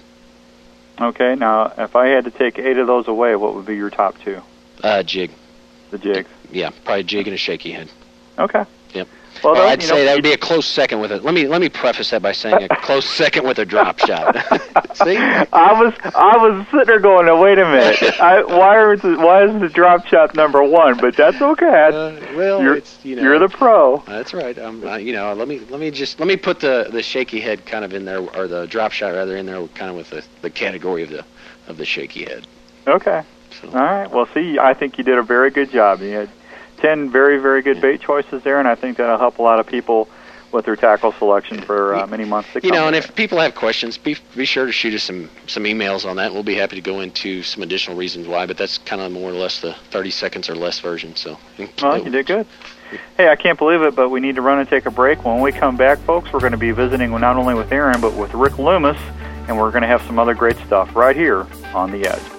Okay. 1.01 1.35
Now, 1.35 1.73
if 1.79 1.97
I 1.97 2.07
had 2.09 2.25
to 2.25 2.31
take 2.31 2.59
eight 2.59 2.77
of 2.77 2.87
those 2.87 3.09
away, 3.09 3.35
what 3.37 3.55
would 3.55 3.65
be 3.67 3.77
your 3.77 3.91
top 3.91 4.17
two? 4.23 4.43
uh, 4.85 5.03
jig, 5.03 5.31
The 5.91 5.99
jigs. 5.99 6.29
yeah, 6.53 6.71
probably 6.85 7.05
jig 7.05 7.27
and 7.27 7.35
a 7.35 7.39
shaky 7.39 7.73
head. 7.73 7.89
Okay. 8.39 8.65
Yep. 8.93 9.09
Well, 9.43 9.69
I'd 9.69 9.83
say 9.83 9.99
know, 9.99 10.05
that 10.05 10.15
would 10.15 10.25
be 10.25 10.33
a 10.33 10.39
close 10.39 10.67
second 10.67 11.01
with 11.01 11.13
it. 11.13 11.25
Let 11.25 11.35
me 11.35 11.47
let 11.47 11.61
me 11.61 11.69
preface 11.69 12.11
that 12.11 12.23
by 12.23 12.33
saying 12.33 12.63
a 12.63 12.69
close 12.69 13.09
second 13.09 13.47
with 13.47 13.59
a 13.59 13.65
drop 13.65 13.99
shot. 13.99 14.35
See, 14.95 15.17
I 15.53 15.73
was 15.81 15.95
I 16.15 16.37
was 16.37 16.67
sitting 16.69 16.87
there 16.87 17.01
going, 17.01 17.27
now, 17.27 17.41
wait 17.41 17.59
a 17.59 17.65
minute. 17.65 18.21
I, 18.21 18.43
why 18.43 18.93
is 18.93 19.03
the, 19.03 19.17
why 19.17 19.45
is 19.45 19.61
the 19.61 19.69
drop 19.69 20.07
shot 20.07 20.35
number 20.35 20.63
one? 20.63 20.97
But 20.99 21.17
that's 21.17 21.41
okay. 21.41 21.67
uh, 21.67 22.35
well, 22.37 22.63
you're 22.63 22.77
it's 22.77 23.05
you 23.05 23.17
know 23.17 23.23
you're 23.23 23.39
the 23.39 23.49
pro. 23.49 24.03
That's 24.07 24.35
right. 24.35 24.59
Um, 24.59 24.87
uh, 24.87 24.97
you 24.97 25.13
know, 25.13 25.33
let 25.35 25.49
me 25.49 25.61
let 25.71 25.81
me 25.81 25.91
just 25.91 26.19
let 26.19 26.29
me 26.29 26.37
put 26.37 26.61
the 26.61 26.89
the 26.91 27.03
shaky 27.03 27.41
head 27.41 27.67
kind 27.67 27.85
of 27.85 27.93
in 27.93 28.05
there, 28.05 28.21
or 28.21 28.49
the 28.49 28.67
drop 28.67 28.93
shot 28.93 29.13
rather 29.15 29.37
in 29.37 29.47
there, 29.47 29.67
kind 29.69 29.91
of 29.91 29.97
with 29.97 30.11
the 30.11 30.25
the 30.43 30.51
category 30.51 31.03
of 31.03 31.11
the 31.11 31.25
of 31.69 31.77
the 31.77 31.85
shaky 31.85 32.25
head. 32.25 32.47
Okay. 32.87 33.23
So 33.61 33.69
All 33.69 33.75
right. 33.75 34.11
Well, 34.11 34.29
see, 34.35 34.59
I 34.59 34.75
think 34.75 34.99
you 34.99 35.05
did 35.05 35.19
a 35.19 35.23
very 35.23 35.51
good 35.51 35.71
job. 35.71 36.01
You 36.01 36.11
had 36.11 36.29
ten 36.77 37.11
very 37.11 37.39
very 37.39 37.63
good 37.63 37.81
bait 37.81 38.01
choices 38.01 38.43
there, 38.43 38.59
and 38.59 38.69
I 38.69 38.75
think 38.75 38.97
that'll 38.97 39.19
help 39.19 39.39
a 39.39 39.43
lot 39.43 39.61
of 39.61 39.67
people 39.67 40.09
with 40.53 40.65
their 40.65 40.77
tackle 40.77 41.13
selection 41.13 41.61
for 41.61 41.95
uh, 41.95 42.07
many 42.07 42.25
months 42.25 42.53
to 42.53 42.61
come. 42.61 42.69
you 42.69 42.73
know, 42.73 42.87
and 42.87 42.97
if 42.97 43.15
people 43.15 43.39
have 43.39 43.55
questions, 43.55 43.99
be 43.99 44.17
be 44.35 44.45
sure 44.45 44.67
to 44.67 44.73
shoot 44.73 44.95
us 44.95 45.03
some 45.03 45.31
some 45.47 45.65
emails 45.65 46.09
on 46.09 46.17
that. 46.17 46.33
We'll 46.33 46.43
be 46.43 46.55
happy 46.55 46.77
to 46.77 46.83
go 46.83 47.01
into 47.01 47.43
some 47.43 47.63
additional 47.63 47.97
reasons 47.97 48.27
why. 48.27 48.47
But 48.47 48.57
that's 48.57 48.79
kind 48.79 49.03
of 49.03 49.13
more 49.13 49.31
or 49.31 49.35
less 49.35 49.61
the 49.61 49.75
30 49.91 50.11
seconds 50.11 50.49
or 50.49 50.55
less 50.55 50.81
version. 50.81 51.17
So. 51.17 51.39
Well, 51.83 52.03
you 52.03 52.11
did 52.11 52.27
good. 52.27 52.47
Hey, 53.17 53.29
I 53.29 53.37
can't 53.37 53.59
believe 53.59 53.83
it, 53.83 53.97
but 53.97 54.11
we 54.11 54.21
need 54.21 54.37
to 54.37 54.43
run 54.43 54.61
and 54.61 54.69
take 54.69 54.87
a 54.87 54.91
break. 54.91 55.25
When 55.25 55.41
we 55.41 55.51
come 55.51 55.77
back, 55.77 55.99
folks, 55.99 56.33
we're 56.33 56.41
going 56.41 56.53
to 56.53 56.59
be 56.59 56.71
visiting 56.71 57.11
not 57.11 57.37
only 57.37 57.55
with 57.55 57.73
Aaron, 57.73 58.01
but 58.01 58.15
with 58.15 58.33
Rick 58.33 58.59
Loomis, 58.59 58.99
and 59.49 59.59
we're 59.59 59.73
going 59.73 59.83
to 59.83 59.89
have 59.89 60.03
some 60.03 60.21
other 60.21 60.35
great 60.35 60.57
stuff 60.59 60.95
right 60.95 61.17
here 61.17 61.47
on 61.75 61.91
The 61.91 62.07
Edge. 62.07 62.36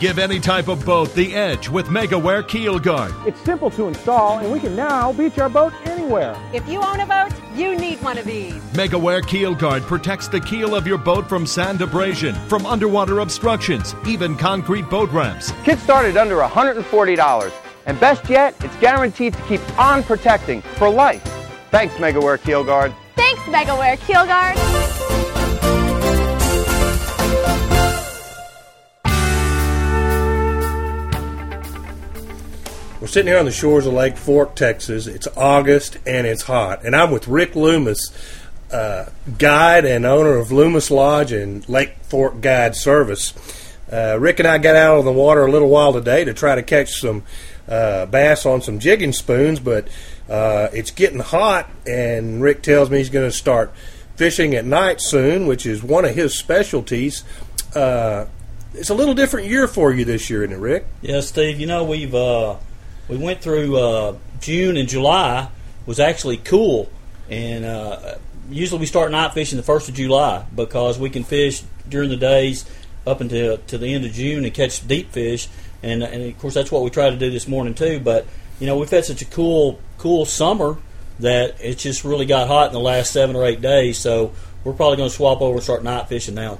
Give 0.00 0.18
any 0.18 0.40
type 0.40 0.66
of 0.66 0.84
boat 0.84 1.14
the 1.14 1.32
edge 1.36 1.68
with 1.68 1.86
MegaWare 1.86 2.48
Keel 2.48 2.80
Guard. 2.80 3.14
It's 3.28 3.40
simple 3.42 3.70
to 3.70 3.86
install, 3.86 4.40
and 4.40 4.50
we 4.50 4.58
can 4.58 4.74
now 4.74 5.12
beach 5.12 5.38
our 5.38 5.48
boat 5.48 5.72
anywhere. 5.84 6.36
If 6.52 6.68
you 6.68 6.82
own 6.82 6.98
a 6.98 7.06
boat, 7.06 7.32
you 7.54 7.76
need 7.76 8.02
one 8.02 8.18
of 8.18 8.24
these. 8.24 8.54
MegaWare 8.72 9.24
Keel 9.24 9.54
Guard 9.54 9.84
protects 9.84 10.26
the 10.26 10.40
keel 10.40 10.74
of 10.74 10.84
your 10.84 10.98
boat 10.98 11.28
from 11.28 11.46
sand 11.46 11.80
abrasion, 11.80 12.34
from 12.48 12.66
underwater 12.66 13.20
obstructions, 13.20 13.94
even 14.04 14.36
concrete 14.36 14.90
boat 14.90 15.10
ramps. 15.12 15.52
Kit 15.62 15.78
started 15.78 16.16
under 16.16 16.38
$140. 16.38 17.52
And 17.86 18.00
best 18.00 18.28
yet, 18.28 18.56
it's 18.64 18.76
guaranteed 18.78 19.34
to 19.34 19.42
keep 19.42 19.78
on 19.78 20.02
protecting 20.02 20.60
for 20.60 20.90
life. 20.90 21.22
Thanks, 21.70 21.94
MegaWare 21.94 22.42
Keel 22.42 22.64
Guard. 22.64 22.92
Thanks, 23.14 23.42
MegaWare 23.42 24.00
Keel 24.04 24.26
Guard. 24.26 24.58
Sitting 33.14 33.28
here 33.28 33.38
on 33.38 33.44
the 33.44 33.52
shores 33.52 33.86
of 33.86 33.92
Lake 33.92 34.16
Fork, 34.16 34.56
Texas. 34.56 35.06
It's 35.06 35.28
August 35.36 35.98
and 36.04 36.26
it's 36.26 36.42
hot. 36.42 36.84
And 36.84 36.96
I'm 36.96 37.12
with 37.12 37.28
Rick 37.28 37.54
Loomis, 37.54 38.10
uh, 38.72 39.04
guide 39.38 39.84
and 39.84 40.04
owner 40.04 40.32
of 40.32 40.50
Loomis 40.50 40.90
Lodge 40.90 41.30
and 41.30 41.66
Lake 41.68 41.94
Fork 42.02 42.40
Guide 42.40 42.74
Service. 42.74 43.32
Uh, 43.92 44.18
Rick 44.18 44.40
and 44.40 44.48
I 44.48 44.58
got 44.58 44.74
out 44.74 44.98
on 44.98 45.04
the 45.04 45.12
water 45.12 45.46
a 45.46 45.50
little 45.52 45.68
while 45.68 45.92
today 45.92 46.24
to 46.24 46.34
try 46.34 46.56
to 46.56 46.62
catch 46.64 46.94
some 46.94 47.22
uh, 47.68 48.06
bass 48.06 48.46
on 48.46 48.62
some 48.62 48.80
jigging 48.80 49.12
spoons, 49.12 49.60
but 49.60 49.86
uh, 50.28 50.66
it's 50.72 50.90
getting 50.90 51.20
hot, 51.20 51.70
and 51.86 52.42
Rick 52.42 52.64
tells 52.64 52.90
me 52.90 52.98
he's 52.98 53.10
going 53.10 53.30
to 53.30 53.36
start 53.36 53.72
fishing 54.16 54.56
at 54.56 54.64
night 54.64 55.00
soon, 55.00 55.46
which 55.46 55.66
is 55.66 55.84
one 55.84 56.04
of 56.04 56.16
his 56.16 56.36
specialties. 56.36 57.22
Uh, 57.76 58.26
it's 58.72 58.90
a 58.90 58.94
little 58.94 59.14
different 59.14 59.46
year 59.46 59.68
for 59.68 59.92
you 59.92 60.04
this 60.04 60.28
year, 60.28 60.42
isn't 60.42 60.56
it, 60.56 60.58
Rick? 60.58 60.88
Yeah, 61.00 61.20
Steve. 61.20 61.60
You 61.60 61.68
know 61.68 61.84
we've 61.84 62.12
uh, 62.12 62.56
we 63.08 63.16
went 63.16 63.40
through 63.40 63.76
uh, 63.76 64.16
June 64.40 64.76
and 64.76 64.88
July 64.88 65.48
was 65.86 66.00
actually 66.00 66.38
cool, 66.38 66.90
and 67.28 67.64
uh, 67.64 68.16
usually 68.50 68.80
we 68.80 68.86
start 68.86 69.10
night 69.10 69.34
fishing 69.34 69.56
the 69.56 69.62
first 69.62 69.88
of 69.88 69.94
July 69.94 70.44
because 70.54 70.98
we 70.98 71.10
can 71.10 71.24
fish 71.24 71.62
during 71.88 72.08
the 72.08 72.16
days 72.16 72.64
up 73.06 73.20
until 73.20 73.58
to 73.58 73.78
the 73.78 73.94
end 73.94 74.04
of 74.04 74.12
June 74.12 74.44
and 74.44 74.54
catch 74.54 74.86
deep 74.86 75.12
fish, 75.12 75.48
and 75.82 76.02
and 76.02 76.22
of 76.22 76.38
course 76.38 76.54
that's 76.54 76.72
what 76.72 76.82
we 76.82 76.90
try 76.90 77.10
to 77.10 77.16
do 77.16 77.30
this 77.30 77.46
morning 77.46 77.74
too. 77.74 78.00
But 78.00 78.26
you 78.58 78.66
know 78.66 78.78
we've 78.78 78.90
had 78.90 79.04
such 79.04 79.22
a 79.22 79.26
cool 79.26 79.78
cool 79.98 80.24
summer 80.24 80.78
that 81.20 81.60
it 81.60 81.78
just 81.78 82.04
really 82.04 82.26
got 82.26 82.48
hot 82.48 82.68
in 82.68 82.72
the 82.72 82.80
last 82.80 83.12
seven 83.12 83.36
or 83.36 83.44
eight 83.44 83.60
days, 83.60 83.98
so 83.98 84.32
we're 84.64 84.72
probably 84.72 84.96
going 84.96 85.10
to 85.10 85.14
swap 85.14 85.40
over 85.42 85.54
and 85.54 85.62
start 85.62 85.84
night 85.84 86.08
fishing 86.08 86.34
now. 86.34 86.58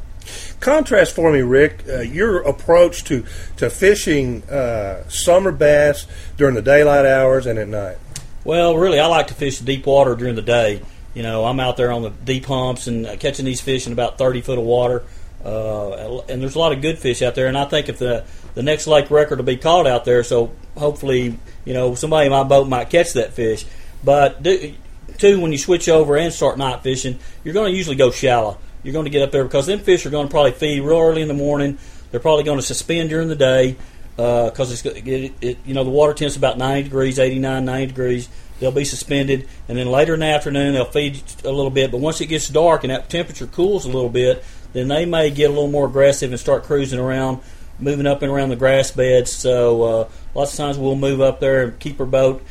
Contrast 0.60 1.14
for 1.14 1.32
me, 1.32 1.40
Rick, 1.40 1.84
uh, 1.88 2.00
your 2.00 2.42
approach 2.42 3.04
to 3.04 3.24
to 3.56 3.70
fishing 3.70 4.42
uh, 4.44 5.08
summer 5.08 5.52
bass 5.52 6.06
during 6.36 6.54
the 6.54 6.62
daylight 6.62 7.06
hours 7.06 7.46
and 7.46 7.58
at 7.58 7.68
night. 7.68 7.98
Well, 8.44 8.76
really, 8.76 9.00
I 9.00 9.06
like 9.06 9.28
to 9.28 9.34
fish 9.34 9.58
deep 9.58 9.86
water 9.86 10.14
during 10.14 10.34
the 10.34 10.42
day. 10.42 10.82
You 11.14 11.22
know, 11.22 11.44
I'm 11.44 11.60
out 11.60 11.76
there 11.76 11.92
on 11.92 12.02
the 12.02 12.10
deep 12.10 12.46
humps 12.46 12.86
and 12.86 13.06
uh, 13.06 13.16
catching 13.16 13.44
these 13.44 13.60
fish 13.60 13.86
in 13.86 13.92
about 13.92 14.18
30 14.18 14.40
foot 14.40 14.58
of 14.58 14.64
water. 14.64 15.04
Uh, 15.44 16.20
and 16.28 16.40
there's 16.40 16.54
a 16.54 16.58
lot 16.58 16.72
of 16.72 16.80
good 16.80 16.98
fish 16.98 17.20
out 17.22 17.34
there. 17.34 17.46
And 17.46 17.56
I 17.56 17.66
think 17.66 17.88
if 17.88 17.98
the 17.98 18.24
the 18.54 18.62
next 18.62 18.86
lake 18.86 19.10
record 19.10 19.38
will 19.38 19.44
be 19.44 19.56
caught 19.56 19.86
out 19.86 20.04
there, 20.04 20.22
so 20.24 20.52
hopefully, 20.76 21.38
you 21.64 21.74
know, 21.74 21.94
somebody 21.94 22.26
in 22.26 22.32
my 22.32 22.44
boat 22.44 22.68
might 22.68 22.90
catch 22.90 23.12
that 23.14 23.32
fish. 23.32 23.64
But 24.02 24.42
do, 24.42 24.74
two, 25.18 25.40
when 25.40 25.52
you 25.52 25.58
switch 25.58 25.88
over 25.88 26.16
and 26.16 26.32
start 26.32 26.58
night 26.58 26.82
fishing, 26.82 27.18
you're 27.42 27.54
going 27.54 27.72
to 27.72 27.76
usually 27.76 27.96
go 27.96 28.10
shallow. 28.10 28.58
You're 28.84 28.92
going 28.92 29.06
to 29.06 29.10
get 29.10 29.22
up 29.22 29.32
there 29.32 29.42
because 29.42 29.66
them 29.66 29.80
fish 29.80 30.06
are 30.06 30.10
going 30.10 30.28
to 30.28 30.30
probably 30.30 30.52
feed 30.52 30.80
real 30.80 30.98
early 30.98 31.22
in 31.22 31.28
the 31.28 31.34
morning. 31.34 31.78
They're 32.10 32.20
probably 32.20 32.44
going 32.44 32.58
to 32.58 32.64
suspend 32.64 33.08
during 33.08 33.28
the 33.28 33.34
day 33.34 33.76
because 34.16 34.70
uh, 34.70 34.90
it's 34.90 35.06
it, 35.06 35.32
it, 35.40 35.58
you 35.66 35.74
know 35.74 35.82
the 35.82 35.90
water 35.90 36.14
temps 36.14 36.36
about 36.36 36.58
90 36.58 36.84
degrees, 36.84 37.18
89, 37.18 37.64
90 37.64 37.86
degrees. 37.86 38.28
They'll 38.60 38.70
be 38.70 38.84
suspended, 38.84 39.48
and 39.68 39.76
then 39.76 39.88
later 39.88 40.14
in 40.14 40.20
the 40.20 40.26
afternoon 40.26 40.74
they'll 40.74 40.84
feed 40.84 41.20
a 41.44 41.50
little 41.50 41.70
bit. 41.70 41.90
But 41.90 41.98
once 41.98 42.20
it 42.20 42.26
gets 42.26 42.48
dark 42.48 42.84
and 42.84 42.92
that 42.92 43.08
temperature 43.08 43.48
cools 43.48 43.84
a 43.84 43.88
little 43.88 44.10
bit, 44.10 44.44
then 44.72 44.88
they 44.88 45.06
may 45.06 45.30
get 45.30 45.50
a 45.50 45.52
little 45.52 45.70
more 45.70 45.86
aggressive 45.86 46.30
and 46.30 46.38
start 46.38 46.64
cruising 46.64 47.00
around, 47.00 47.40
moving 47.80 48.06
up 48.06 48.22
and 48.22 48.30
around 48.30 48.50
the 48.50 48.56
grass 48.56 48.92
beds. 48.92 49.32
So 49.32 49.82
uh, 49.82 50.08
lots 50.34 50.52
of 50.52 50.58
times 50.58 50.78
we'll 50.78 50.94
move 50.94 51.20
up 51.20 51.40
there 51.40 51.64
and 51.64 51.78
keep 51.80 51.98
our 51.98 52.06
boat. 52.06 52.44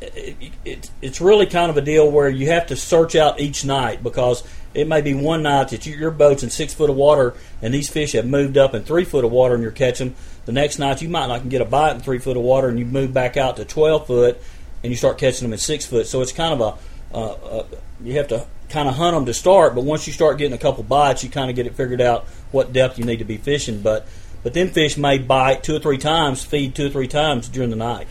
It, 0.00 0.52
it, 0.64 0.90
it's 1.00 1.20
really 1.20 1.46
kind 1.46 1.70
of 1.70 1.76
a 1.76 1.80
deal 1.80 2.10
where 2.10 2.28
you 2.28 2.48
have 2.48 2.66
to 2.66 2.76
search 2.76 3.14
out 3.14 3.40
each 3.40 3.64
night 3.64 4.02
because 4.02 4.42
it 4.76 4.86
may 4.86 5.00
be 5.00 5.14
one 5.14 5.42
night 5.42 5.68
that 5.68 5.86
you, 5.86 5.96
your 5.96 6.10
boat's 6.10 6.42
in 6.42 6.50
six 6.50 6.74
foot 6.74 6.90
of 6.90 6.96
water 6.96 7.34
and 7.62 7.72
these 7.72 7.88
fish 7.88 8.12
have 8.12 8.26
moved 8.26 8.58
up 8.58 8.74
in 8.74 8.82
three 8.82 9.04
foot 9.04 9.24
of 9.24 9.32
water 9.32 9.54
and 9.54 9.62
you're 9.62 9.72
catching 9.72 10.10
them. 10.10 10.16
The 10.44 10.52
next 10.52 10.78
night 10.78 11.02
you 11.02 11.08
might 11.08 11.26
not 11.26 11.48
get 11.48 11.60
a 11.60 11.64
bite 11.64 11.94
in 11.96 12.00
three 12.00 12.18
foot 12.18 12.36
of 12.36 12.42
water 12.42 12.68
and 12.68 12.78
you 12.78 12.84
move 12.84 13.12
back 13.12 13.36
out 13.36 13.56
to 13.56 13.64
12 13.64 14.06
foot 14.06 14.42
and 14.82 14.92
you 14.92 14.96
start 14.96 15.18
catching 15.18 15.42
them 15.42 15.52
in 15.52 15.58
six 15.58 15.86
foot. 15.86 16.06
So 16.06 16.20
it's 16.20 16.32
kind 16.32 16.60
of 16.60 16.60
a, 16.60 17.66
you 18.02 18.16
have 18.18 18.28
to 18.28 18.46
kind 18.68 18.88
of 18.88 18.96
hunt 18.96 19.16
them 19.16 19.26
to 19.26 19.34
start, 19.34 19.74
but 19.74 19.84
once 19.84 20.06
you 20.06 20.12
start 20.12 20.38
getting 20.38 20.52
a 20.52 20.58
couple 20.58 20.82
bites, 20.82 21.24
you 21.24 21.30
kind 21.30 21.50
of 21.50 21.56
get 21.56 21.66
it 21.66 21.74
figured 21.74 22.00
out 22.00 22.26
what 22.50 22.72
depth 22.72 22.98
you 22.98 23.04
need 23.04 23.18
to 23.18 23.24
be 23.24 23.36
fishing. 23.36 23.80
But 23.80 24.06
but 24.42 24.54
then 24.54 24.70
fish 24.70 24.96
may 24.96 25.18
bite 25.18 25.64
two 25.64 25.74
or 25.74 25.80
three 25.80 25.98
times, 25.98 26.44
feed 26.44 26.76
two 26.76 26.86
or 26.86 26.90
three 26.90 27.08
times 27.08 27.48
during 27.48 27.70
the 27.70 27.76
night. 27.76 28.06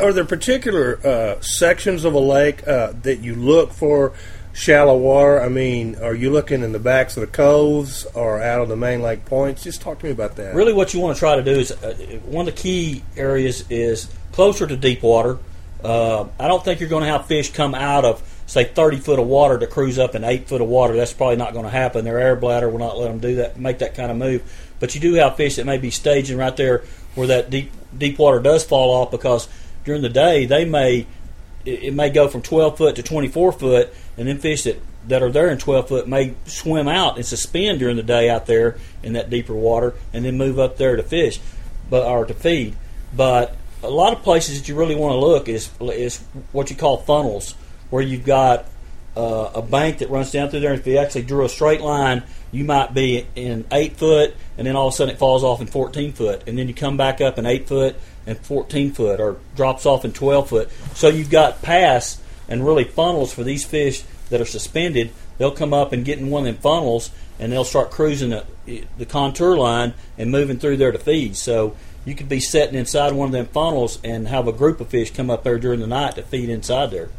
Are 0.00 0.12
there 0.12 0.24
particular 0.24 0.98
uh, 1.06 1.40
sections 1.40 2.04
of 2.04 2.12
a 2.12 2.18
lake 2.18 2.66
uh, 2.66 2.92
that 3.02 3.20
you 3.20 3.36
look 3.36 3.72
for 3.72 4.12
shallow 4.56 4.96
water? 4.96 5.40
I 5.40 5.48
mean, 5.48 5.96
are 5.96 6.14
you 6.14 6.30
looking 6.30 6.62
in 6.62 6.72
the 6.72 6.78
backs 6.78 7.16
of 7.16 7.20
the 7.20 7.26
coves 7.26 8.06
or 8.14 8.42
out 8.42 8.62
of 8.62 8.68
the 8.68 8.76
main 8.76 9.02
lake 9.02 9.26
points? 9.26 9.62
Just 9.62 9.82
talk 9.82 9.98
to 10.00 10.06
me 10.06 10.10
about 10.12 10.36
that. 10.36 10.54
Really, 10.54 10.72
what 10.72 10.94
you 10.94 11.00
want 11.00 11.14
to 11.14 11.18
try 11.20 11.36
to 11.36 11.42
do 11.42 11.52
is 11.52 11.70
uh, 11.70 11.94
one 12.24 12.48
of 12.48 12.54
the 12.54 12.60
key 12.60 13.02
areas 13.16 13.64
is 13.70 14.08
closer 14.32 14.66
to 14.66 14.76
deep 14.76 15.02
water. 15.02 15.38
Uh, 15.84 16.26
I 16.40 16.48
don't 16.48 16.64
think 16.64 16.80
you're 16.80 16.88
going 16.88 17.04
to 17.04 17.10
have 17.10 17.26
fish 17.26 17.52
come 17.52 17.74
out 17.74 18.04
of 18.04 18.22
say 18.46 18.64
30 18.64 18.98
foot 18.98 19.18
of 19.18 19.26
water 19.26 19.58
to 19.58 19.66
cruise 19.66 19.98
up 19.98 20.14
in 20.14 20.24
8 20.24 20.48
foot 20.48 20.60
of 20.62 20.68
water. 20.68 20.96
That's 20.96 21.12
probably 21.12 21.36
not 21.36 21.52
going 21.52 21.64
to 21.64 21.70
happen. 21.70 22.04
Their 22.04 22.18
air 22.18 22.34
bladder 22.34 22.68
will 22.68 22.78
not 22.78 22.96
let 22.96 23.08
them 23.08 23.18
do 23.18 23.36
that, 23.36 23.58
make 23.58 23.78
that 23.80 23.94
kind 23.94 24.10
of 24.10 24.16
move. 24.16 24.42
But 24.80 24.94
you 24.94 25.00
do 25.00 25.14
have 25.14 25.36
fish 25.36 25.56
that 25.56 25.66
may 25.66 25.78
be 25.78 25.90
staging 25.90 26.38
right 26.38 26.56
there 26.56 26.84
where 27.14 27.26
that 27.26 27.50
deep 27.50 27.72
deep 27.96 28.18
water 28.18 28.40
does 28.40 28.64
fall 28.64 28.90
off 28.90 29.10
because 29.10 29.48
during 29.84 30.02
the 30.02 30.08
day 30.08 30.46
they 30.46 30.64
may 30.64 31.06
it 31.66 31.94
may 31.94 32.10
go 32.10 32.28
from 32.28 32.42
12 32.42 32.78
foot 32.78 32.96
to 32.96 33.02
24 33.02 33.52
foot, 33.52 33.94
and 34.16 34.28
then 34.28 34.38
fish 34.38 34.62
that, 34.62 34.80
that 35.08 35.22
are 35.22 35.30
there 35.30 35.50
in 35.50 35.58
12 35.58 35.88
foot 35.88 36.08
may 36.08 36.34
swim 36.46 36.88
out 36.88 37.16
and 37.16 37.26
suspend 37.26 37.78
during 37.78 37.96
the 37.96 38.02
day 38.02 38.30
out 38.30 38.46
there 38.46 38.76
in 39.02 39.14
that 39.14 39.30
deeper 39.30 39.54
water, 39.54 39.94
and 40.12 40.24
then 40.24 40.36
move 40.36 40.58
up 40.58 40.76
there 40.76 40.96
to 40.96 41.02
fish, 41.02 41.40
but 41.90 42.06
or 42.06 42.24
to 42.24 42.34
feed. 42.34 42.76
But 43.14 43.56
a 43.82 43.90
lot 43.90 44.12
of 44.12 44.22
places 44.22 44.60
that 44.60 44.68
you 44.68 44.74
really 44.74 44.96
want 44.96 45.12
to 45.12 45.18
look 45.18 45.48
is 45.48 45.70
is 45.80 46.18
what 46.52 46.70
you 46.70 46.76
call 46.76 46.98
funnels, 46.98 47.54
where 47.90 48.02
you've 48.02 48.24
got 48.24 48.66
uh, 49.16 49.50
a 49.54 49.62
bank 49.62 49.98
that 49.98 50.10
runs 50.10 50.30
down 50.30 50.50
through 50.50 50.60
there. 50.60 50.72
And 50.72 50.80
if 50.80 50.86
you 50.86 50.98
actually 50.98 51.22
drew 51.22 51.44
a 51.44 51.48
straight 51.48 51.80
line, 51.80 52.22
you 52.52 52.64
might 52.64 52.94
be 52.94 53.26
in 53.34 53.64
eight 53.72 53.96
foot, 53.96 54.34
and 54.56 54.66
then 54.66 54.76
all 54.76 54.88
of 54.88 54.94
a 54.94 54.96
sudden 54.96 55.14
it 55.14 55.18
falls 55.18 55.42
off 55.42 55.60
in 55.60 55.66
14 55.66 56.12
foot, 56.12 56.42
and 56.46 56.58
then 56.58 56.68
you 56.68 56.74
come 56.74 56.96
back 56.96 57.20
up 57.20 57.38
in 57.38 57.46
eight 57.46 57.66
foot 57.66 57.96
and 58.26 58.38
14 58.38 58.92
foot, 58.92 59.20
or 59.20 59.38
drops 59.54 59.86
off 59.86 60.04
in 60.04 60.12
12 60.12 60.48
foot. 60.48 60.70
So 60.94 61.08
you've 61.08 61.30
got 61.30 61.62
paths 61.62 62.20
and 62.48 62.64
really 62.64 62.84
funnels 62.84 63.32
for 63.32 63.42
these 63.42 63.64
fish 63.64 64.02
that 64.30 64.40
are 64.40 64.46
suspended. 64.46 65.10
They'll 65.38 65.50
come 65.50 65.72
up 65.72 65.92
and 65.92 66.04
get 66.04 66.18
in 66.18 66.30
one 66.30 66.46
of 66.46 66.54
them 66.54 66.62
funnels, 66.62 67.10
and 67.38 67.52
they'll 67.52 67.64
start 67.64 67.90
cruising 67.90 68.30
the, 68.30 68.84
the 68.98 69.06
contour 69.06 69.56
line 69.56 69.94
and 70.18 70.30
moving 70.30 70.58
through 70.58 70.78
there 70.78 70.92
to 70.92 70.98
feed. 70.98 71.36
So 71.36 71.76
you 72.04 72.14
could 72.14 72.28
be 72.28 72.40
sitting 72.40 72.76
inside 72.76 73.12
one 73.12 73.26
of 73.26 73.32
them 73.32 73.46
funnels 73.46 73.98
and 74.02 74.28
have 74.28 74.48
a 74.48 74.52
group 74.52 74.80
of 74.80 74.88
fish 74.88 75.10
come 75.10 75.30
up 75.30 75.44
there 75.44 75.58
during 75.58 75.80
the 75.80 75.86
night 75.86 76.14
to 76.14 76.22
feed 76.22 76.48
inside 76.48 76.90
there. 76.90 77.10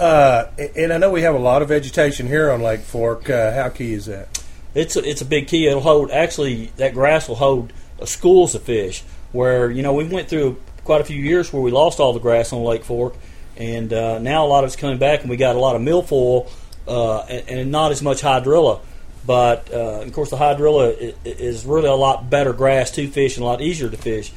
Uh, 0.00 0.50
and 0.76 0.94
I 0.94 0.96
know 0.96 1.10
we 1.10 1.20
have 1.22 1.34
a 1.34 1.38
lot 1.38 1.60
of 1.60 1.68
vegetation 1.68 2.26
here 2.26 2.50
on 2.50 2.62
Lake 2.62 2.80
Fork. 2.80 3.28
Uh, 3.28 3.52
how 3.52 3.68
key 3.68 3.92
is 3.92 4.06
that? 4.06 4.42
It's 4.74 4.96
a, 4.96 5.06
it's 5.06 5.20
a 5.20 5.26
big 5.26 5.46
key. 5.46 5.66
It'll 5.66 5.82
hold 5.82 6.10
actually 6.10 6.72
that 6.78 6.94
grass 6.94 7.28
will 7.28 7.34
hold 7.34 7.70
uh, 8.00 8.06
schools 8.06 8.54
of 8.54 8.62
fish. 8.62 9.02
Where 9.32 9.70
you 9.70 9.82
know 9.82 9.92
we 9.92 10.04
went 10.04 10.30
through 10.30 10.58
quite 10.84 11.02
a 11.02 11.04
few 11.04 11.22
years 11.22 11.52
where 11.52 11.60
we 11.60 11.70
lost 11.70 12.00
all 12.00 12.14
the 12.14 12.18
grass 12.18 12.50
on 12.54 12.64
Lake 12.64 12.82
Fork, 12.82 13.14
and 13.58 13.92
uh, 13.92 14.18
now 14.20 14.46
a 14.46 14.48
lot 14.48 14.64
of 14.64 14.68
it's 14.68 14.76
coming 14.76 14.96
back, 14.96 15.20
and 15.20 15.28
we 15.28 15.36
got 15.36 15.54
a 15.54 15.58
lot 15.58 15.76
of 15.76 15.82
milfoil 15.82 16.50
uh, 16.88 17.20
and, 17.24 17.58
and, 17.58 17.70
not 17.70 17.92
as 17.92 18.00
much 18.00 18.22
hydrilla. 18.22 18.80
But 19.26 19.70
uh, 19.70 20.00
of 20.00 20.12
course, 20.14 20.30
the 20.30 20.38
hydrilla 20.38 21.14
is 21.26 21.66
really 21.66 21.88
a 21.88 21.94
lot 21.94 22.30
better 22.30 22.54
grass 22.54 22.90
to 22.92 23.06
fish 23.06 23.36
and 23.36 23.44
a 23.44 23.46
lot 23.46 23.60
easier 23.60 23.90
to 23.90 23.98
fish. 23.98 24.32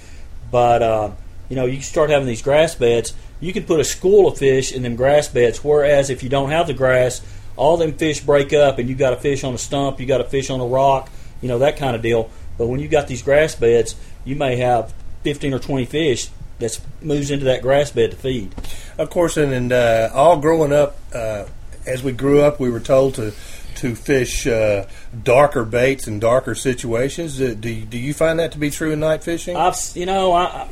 But 0.52 1.16
you 1.54 1.56
know, 1.60 1.68
you 1.68 1.80
start 1.82 2.10
having 2.10 2.26
these 2.26 2.42
grass 2.42 2.74
beds, 2.74 3.14
you 3.40 3.54
can 3.54 3.64
put 3.64 3.80
a 3.80 3.84
school 3.84 4.28
of 4.28 4.40
fish 4.40 4.72
in 4.72 4.82
them 4.82 4.96
grass 4.96 5.28
beds. 5.28 5.64
Whereas 5.64 6.10
if 6.10 6.24
you 6.24 6.30
don't 6.30 6.50
have 6.50 6.66
the 6.66 6.74
grass, 6.74 7.22
all 7.56 7.78
them 7.78 7.94
fish 7.94 8.22
break 8.22 8.54
up, 8.54 8.80
and 8.80 8.90
you 8.90 8.96
got 8.96 9.14
a 9.14 9.18
fish 9.18 9.44
on 9.44 9.54
a 9.54 9.60
stump, 9.60 10.00
you 10.00 10.08
got 10.08 10.20
a 10.20 10.24
fish 10.24 10.50
on 10.50 10.60
a 10.60 10.66
rock, 10.66 11.12
you 11.44 11.48
know 11.48 11.60
that 11.60 11.78
kind 11.78 11.96
of 11.96 12.02
deal. 12.02 12.32
But 12.58 12.70
when 12.70 12.80
you 12.80 12.88
got 12.88 13.08
these 13.08 13.22
grass 13.22 13.54
beds, 13.54 13.94
you 14.26 14.36
may 14.36 14.56
have 14.56 14.96
15 15.22 15.54
or 15.54 15.60
20 15.60 15.86
fish 15.86 16.30
that 16.58 16.80
moves 17.04 17.30
into 17.30 17.46
that 17.46 17.62
grass 17.62 17.92
bed 17.92 18.10
to 18.10 18.18
feed. 18.18 18.56
Of 18.98 19.12
course, 19.12 19.38
and, 19.38 19.54
and 19.54 19.72
uh, 19.72 20.10
all 20.12 20.40
growing 20.40 20.74
up, 20.74 20.98
uh, 21.14 21.46
as 21.86 22.02
we 22.02 22.14
grew 22.14 22.42
up, 22.42 22.60
we 22.60 22.72
were 22.72 22.80
told 22.80 23.14
to 23.16 23.32
to 23.76 23.94
fish 23.94 24.48
uh, 24.48 24.88
darker 25.24 25.64
baits 25.64 26.08
and 26.08 26.20
darker 26.20 26.56
situations. 26.56 27.38
Do, 27.38 27.54
do 27.54 27.70
you, 27.70 27.86
do 27.86 28.00
you 28.00 28.16
find 28.16 28.40
that 28.40 28.54
to 28.54 28.58
be 28.58 28.72
true 28.72 28.92
in 28.92 29.02
night 29.02 29.24
fishing? 29.24 29.56
I've 29.56 29.78
you 29.94 30.08
know 30.08 30.34
I 30.34 30.68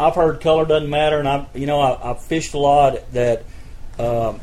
I've 0.00 0.14
heard 0.14 0.40
color 0.40 0.64
doesn't 0.64 0.88
matter, 0.88 1.18
and 1.18 1.28
I 1.28 1.46
you 1.54 1.66
know 1.66 1.80
I, 1.80 2.08
have 2.08 2.22
fished 2.22 2.54
a 2.54 2.58
lot 2.58 3.12
that. 3.12 3.44
Um, 3.98 4.40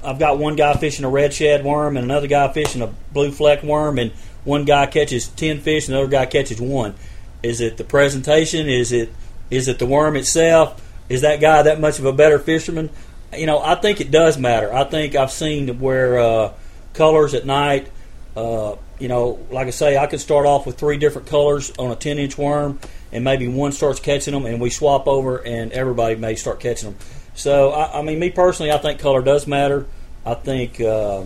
I've 0.00 0.20
got 0.20 0.38
one 0.38 0.54
guy 0.54 0.74
fishing 0.74 1.04
a 1.04 1.08
red 1.08 1.34
shad 1.34 1.64
worm 1.64 1.96
and 1.96 2.04
another 2.04 2.28
guy 2.28 2.52
fishing 2.52 2.82
a 2.82 2.86
blue 3.12 3.32
fleck 3.32 3.64
worm, 3.64 3.98
and 3.98 4.12
one 4.44 4.64
guy 4.64 4.86
catches 4.86 5.26
ten 5.26 5.58
fish 5.60 5.88
and 5.88 5.96
the 5.96 5.98
other 5.98 6.08
guy 6.08 6.24
catches 6.26 6.60
one. 6.60 6.94
Is 7.42 7.60
it 7.60 7.76
the 7.76 7.84
presentation? 7.84 8.68
Is 8.68 8.92
it 8.92 9.12
is 9.50 9.66
it 9.66 9.80
the 9.80 9.86
worm 9.86 10.16
itself? 10.16 10.80
Is 11.08 11.22
that 11.22 11.40
guy 11.40 11.62
that 11.62 11.80
much 11.80 11.98
of 11.98 12.04
a 12.04 12.12
better 12.12 12.38
fisherman? 12.38 12.90
You 13.36 13.46
know, 13.46 13.60
I 13.60 13.74
think 13.74 14.00
it 14.00 14.10
does 14.10 14.38
matter. 14.38 14.72
I 14.72 14.84
think 14.84 15.16
I've 15.16 15.32
seen 15.32 15.80
where 15.80 16.18
uh, 16.18 16.52
colors 16.94 17.34
at 17.34 17.44
night. 17.44 17.90
Uh, 18.36 18.76
you 18.98 19.08
know, 19.08 19.38
like 19.50 19.66
I 19.66 19.70
say, 19.70 19.96
I 19.96 20.06
could 20.06 20.20
start 20.20 20.46
off 20.46 20.66
with 20.66 20.78
three 20.78 20.98
different 20.98 21.28
colors 21.28 21.72
on 21.78 21.90
a 21.90 21.96
ten 21.96 22.18
inch 22.18 22.36
worm, 22.36 22.78
and 23.12 23.24
maybe 23.24 23.48
one 23.48 23.72
starts 23.72 24.00
catching 24.00 24.34
them, 24.34 24.46
and 24.46 24.60
we 24.60 24.70
swap 24.70 25.06
over, 25.06 25.38
and 25.38 25.72
everybody 25.72 26.16
may 26.16 26.34
start 26.34 26.60
catching 26.60 26.90
them. 26.90 26.98
So, 27.34 27.70
I, 27.70 28.00
I 28.00 28.02
mean, 28.02 28.18
me 28.18 28.30
personally, 28.30 28.72
I 28.72 28.78
think 28.78 29.00
color 29.00 29.22
does 29.22 29.46
matter. 29.46 29.86
I 30.26 30.34
think, 30.34 30.80
uh, 30.80 31.24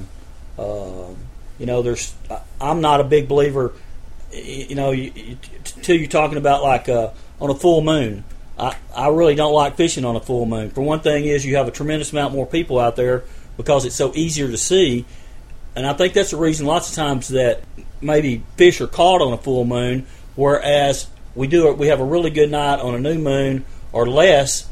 uh, 0.58 1.08
you 1.58 1.66
know, 1.66 1.82
there's. 1.82 2.14
I'm 2.60 2.80
not 2.80 3.00
a 3.00 3.04
big 3.04 3.28
believer. 3.28 3.72
You 4.32 4.74
know, 4.74 4.90
you, 4.90 5.36
till 5.64 5.96
you're 5.96 6.08
talking 6.08 6.38
about 6.38 6.62
like 6.62 6.88
uh, 6.88 7.10
on 7.40 7.50
a 7.50 7.54
full 7.54 7.80
moon. 7.80 8.24
I, 8.58 8.76
I 8.94 9.08
really 9.08 9.34
don't 9.34 9.54
like 9.54 9.76
fishing 9.76 10.04
on 10.04 10.14
a 10.14 10.20
full 10.20 10.44
moon. 10.46 10.70
For 10.70 10.82
one 10.82 11.00
thing, 11.00 11.24
is 11.24 11.44
you 11.44 11.56
have 11.56 11.68
a 11.68 11.70
tremendous 11.70 12.12
amount 12.12 12.34
more 12.34 12.46
people 12.46 12.78
out 12.78 12.96
there 12.96 13.24
because 13.56 13.84
it's 13.84 13.96
so 13.96 14.12
easier 14.14 14.48
to 14.48 14.58
see, 14.58 15.04
and 15.76 15.86
I 15.86 15.92
think 15.94 16.14
that's 16.14 16.30
the 16.30 16.36
reason 16.36 16.66
lots 16.66 16.88
of 16.90 16.94
times 16.96 17.28
that 17.28 17.62
maybe 18.00 18.42
fish 18.56 18.80
are 18.80 18.86
caught 18.86 19.20
on 19.22 19.32
a 19.32 19.38
full 19.38 19.64
moon, 19.64 20.06
whereas 20.36 21.06
we 21.34 21.46
do 21.46 21.68
it. 21.68 21.78
We 21.78 21.88
have 21.88 22.00
a 22.00 22.04
really 22.04 22.30
good 22.30 22.50
night 22.50 22.80
on 22.80 22.94
a 22.94 22.98
new 22.98 23.18
moon 23.18 23.64
or 23.92 24.06
less, 24.06 24.68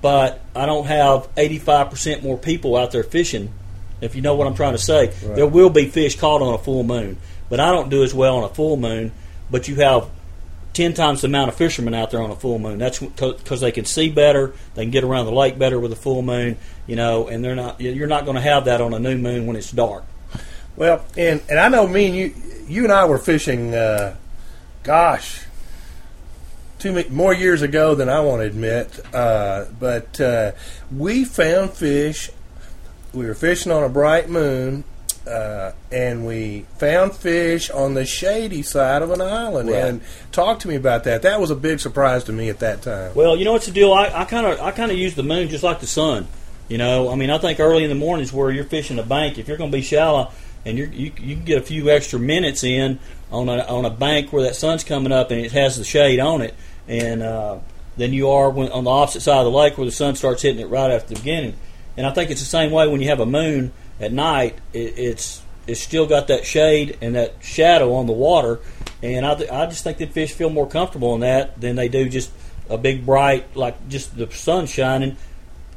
but 0.00 0.40
I 0.54 0.66
don't 0.66 0.86
have 0.86 1.32
85% 1.36 2.22
more 2.22 2.36
people 2.36 2.76
out 2.76 2.90
there 2.92 3.02
fishing 3.02 3.52
If 4.00 4.14
you 4.14 4.20
know 4.20 4.34
what 4.34 4.46
I'm 4.46 4.54
trying 4.54 4.72
to 4.74 4.78
say, 4.78 5.06
Right. 5.24 5.36
there 5.36 5.46
will 5.46 5.70
be 5.70 5.86
fish 5.86 6.16
caught 6.16 6.42
on 6.42 6.52
a 6.52 6.58
full 6.58 6.82
moon, 6.82 7.16
but 7.48 7.60
I 7.60 7.70
don't 7.72 7.88
do 7.88 8.04
as 8.04 8.12
well 8.12 8.36
on 8.36 8.44
a 8.44 8.48
full 8.54 8.76
moon. 8.76 9.10
But 9.50 9.68
you 9.68 9.76
have 9.76 10.08
ten 10.74 10.92
times 10.92 11.22
the 11.22 11.28
amount 11.28 11.48
of 11.48 11.54
fishermen 11.54 11.94
out 11.94 12.10
there 12.10 12.20
on 12.20 12.30
a 12.30 12.36
full 12.36 12.58
moon. 12.58 12.76
That's 12.78 12.98
because 12.98 13.60
they 13.62 13.72
can 13.72 13.86
see 13.86 14.10
better, 14.10 14.52
they 14.74 14.82
can 14.82 14.90
get 14.90 15.02
around 15.02 15.24
the 15.24 15.32
lake 15.32 15.58
better 15.58 15.80
with 15.80 15.92
a 15.92 15.96
full 15.96 16.20
moon, 16.20 16.58
you 16.86 16.94
know, 16.94 17.26
and 17.28 17.42
they're 17.42 17.54
not. 17.56 17.80
You're 17.80 18.06
not 18.06 18.26
going 18.26 18.34
to 18.34 18.42
have 18.42 18.66
that 18.66 18.82
on 18.82 18.92
a 18.92 18.98
new 18.98 19.16
moon 19.16 19.46
when 19.46 19.56
it's 19.56 19.70
dark. 19.70 20.04
Well, 20.76 21.04
and 21.16 21.42
and 21.48 21.58
I 21.58 21.68
know 21.68 21.86
me 21.86 22.06
and 22.06 22.16
you, 22.16 22.34
you 22.68 22.84
and 22.84 22.92
I 22.92 23.06
were 23.06 23.18
fishing. 23.18 23.74
Uh, 23.74 24.16
gosh, 24.82 25.44
too 26.78 26.92
many 26.92 27.08
more 27.08 27.34
years 27.34 27.62
ago 27.62 27.94
than 27.94 28.08
I 28.08 28.20
want 28.20 28.42
to 28.42 28.46
admit. 28.46 29.00
Uh, 29.14 29.64
but 29.80 30.20
uh, 30.20 30.52
we 30.94 31.24
found 31.24 31.72
fish. 31.72 32.30
We 33.14 33.24
were 33.24 33.34
fishing 33.34 33.72
on 33.72 33.82
a 33.82 33.88
bright 33.88 34.28
moon, 34.28 34.84
uh, 35.26 35.72
and 35.90 36.26
we 36.26 36.66
found 36.76 37.14
fish 37.14 37.70
on 37.70 37.94
the 37.94 38.04
shady 38.04 38.62
side 38.62 39.00
of 39.00 39.10
an 39.10 39.22
island. 39.22 39.70
Right. 39.70 39.84
And 39.84 40.02
talk 40.32 40.60
to 40.60 40.68
me 40.68 40.74
about 40.74 41.04
that. 41.04 41.22
That 41.22 41.40
was 41.40 41.50
a 41.50 41.56
big 41.56 41.80
surprise 41.80 42.24
to 42.24 42.32
me 42.32 42.50
at 42.50 42.58
that 42.58 42.82
time. 42.82 43.14
Well, 43.14 43.36
you 43.36 43.46
know 43.46 43.52
what's 43.52 43.66
the 43.66 43.72
deal? 43.72 43.94
I 43.94 44.26
kind 44.26 44.46
of 44.46 44.60
I 44.60 44.72
kind 44.72 44.92
of 44.92 44.98
use 44.98 45.14
the 45.14 45.22
moon 45.22 45.48
just 45.48 45.64
like 45.64 45.80
the 45.80 45.86
sun. 45.86 46.28
You 46.68 46.78
know, 46.78 47.10
I 47.10 47.14
mean, 47.14 47.30
I 47.30 47.38
think 47.38 47.60
early 47.60 47.84
in 47.84 47.90
the 47.90 47.96
mornings 47.96 48.32
where 48.32 48.50
you're 48.50 48.64
fishing 48.64 48.98
a 48.98 49.04
bank, 49.04 49.38
if 49.38 49.46
you're 49.46 49.56
going 49.56 49.70
to 49.70 49.76
be 49.76 49.82
shallow 49.82 50.32
and 50.66 50.76
you 50.76 50.90
you 50.94 51.10
can 51.10 51.44
get 51.44 51.58
a 51.58 51.62
few 51.62 51.88
extra 51.88 52.18
minutes 52.18 52.64
in 52.64 52.98
on 53.30 53.48
a 53.48 53.62
on 53.62 53.84
a 53.84 53.90
bank 53.90 54.32
where 54.32 54.42
that 54.42 54.56
sun's 54.56 54.84
coming 54.84 55.12
up 55.12 55.30
and 55.30 55.40
it 55.40 55.52
has 55.52 55.78
the 55.78 55.84
shade 55.84 56.18
on 56.18 56.42
it, 56.42 56.54
and 56.88 57.22
uh, 57.22 57.58
than 57.96 58.12
you 58.12 58.28
are 58.28 58.50
when 58.50 58.70
on 58.72 58.84
the 58.84 58.90
opposite 58.90 59.22
side 59.22 59.38
of 59.38 59.44
the 59.44 59.50
lake 59.56 59.78
where 59.78 59.86
the 59.86 59.92
sun 59.92 60.16
starts 60.16 60.42
hitting 60.42 60.60
it 60.60 60.66
right 60.66 60.90
after 60.90 61.14
the 61.14 61.20
beginning. 61.20 61.54
And 61.96 62.04
I 62.04 62.10
think 62.10 62.30
it's 62.30 62.40
the 62.40 62.46
same 62.46 62.72
way 62.72 62.86
when 62.88 63.00
you 63.00 63.08
have 63.08 63.20
a 63.20 63.26
moon 63.26 63.72
at 64.00 64.12
night. 64.12 64.58
It, 64.72 64.98
it's 64.98 65.40
it's 65.68 65.80
still 65.80 66.06
got 66.06 66.26
that 66.28 66.44
shade 66.44 66.98
and 67.00 67.14
that 67.14 67.36
shadow 67.40 67.94
on 67.94 68.06
the 68.06 68.12
water, 68.12 68.58
and 69.02 69.24
I, 69.24 69.34
th- 69.34 69.50
I 69.50 69.66
just 69.66 69.84
think 69.84 69.98
that 69.98 70.12
fish 70.12 70.32
feel 70.32 70.50
more 70.50 70.68
comfortable 70.68 71.14
in 71.14 71.20
that 71.20 71.60
than 71.60 71.76
they 71.76 71.88
do 71.88 72.08
just 72.08 72.30
a 72.68 72.76
big 72.76 73.06
bright 73.06 73.56
like 73.56 73.88
just 73.88 74.16
the 74.16 74.30
sun 74.32 74.66
shining, 74.66 75.16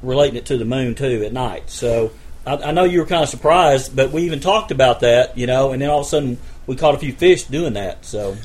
relating 0.01 0.36
it 0.36 0.46
to 0.48 0.58
the 0.58 0.65
moon 0.65 0.96
too 0.96 1.24
at 1.24 1.31
night. 1.31 1.69
So 1.69 2.12
I, 2.46 2.55
I 2.55 2.72
know 2.72 2.84
you 2.84 3.00
were 3.00 3.05
kind 3.05 3.24
of 3.24 3.29
surprised, 3.29 3.96
but 3.96 4.12
we 4.12 4.24
even 4.24 4.39
talked 4.39 4.72
about 4.72 5.01
that, 5.01 5.38
you 5.38 5.48
know, 5.48 5.72
and 5.72 5.81
then 5.81 5.89
all 5.89 6.01
of 6.01 6.05
a 6.05 6.10
sudden 6.10 6.38
we 6.67 6.75
caught 6.75 6.96
a 6.96 7.00
few 7.00 7.13
fish 7.13 7.43
doing 7.43 7.74
that. 7.74 8.05
So 8.05 8.38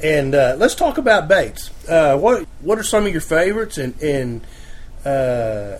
And 0.00 0.34
uh, 0.34 0.56
let's 0.58 0.74
talk 0.74 0.98
about 0.98 1.28
baits. 1.28 1.70
Uh, 1.88 2.18
what 2.18 2.46
what 2.60 2.78
are 2.78 2.82
some 2.82 3.06
of 3.06 3.12
your 3.12 3.20
favorites? 3.20 3.78
And 3.78 4.00
and 4.02 4.40
uh, 5.04 5.78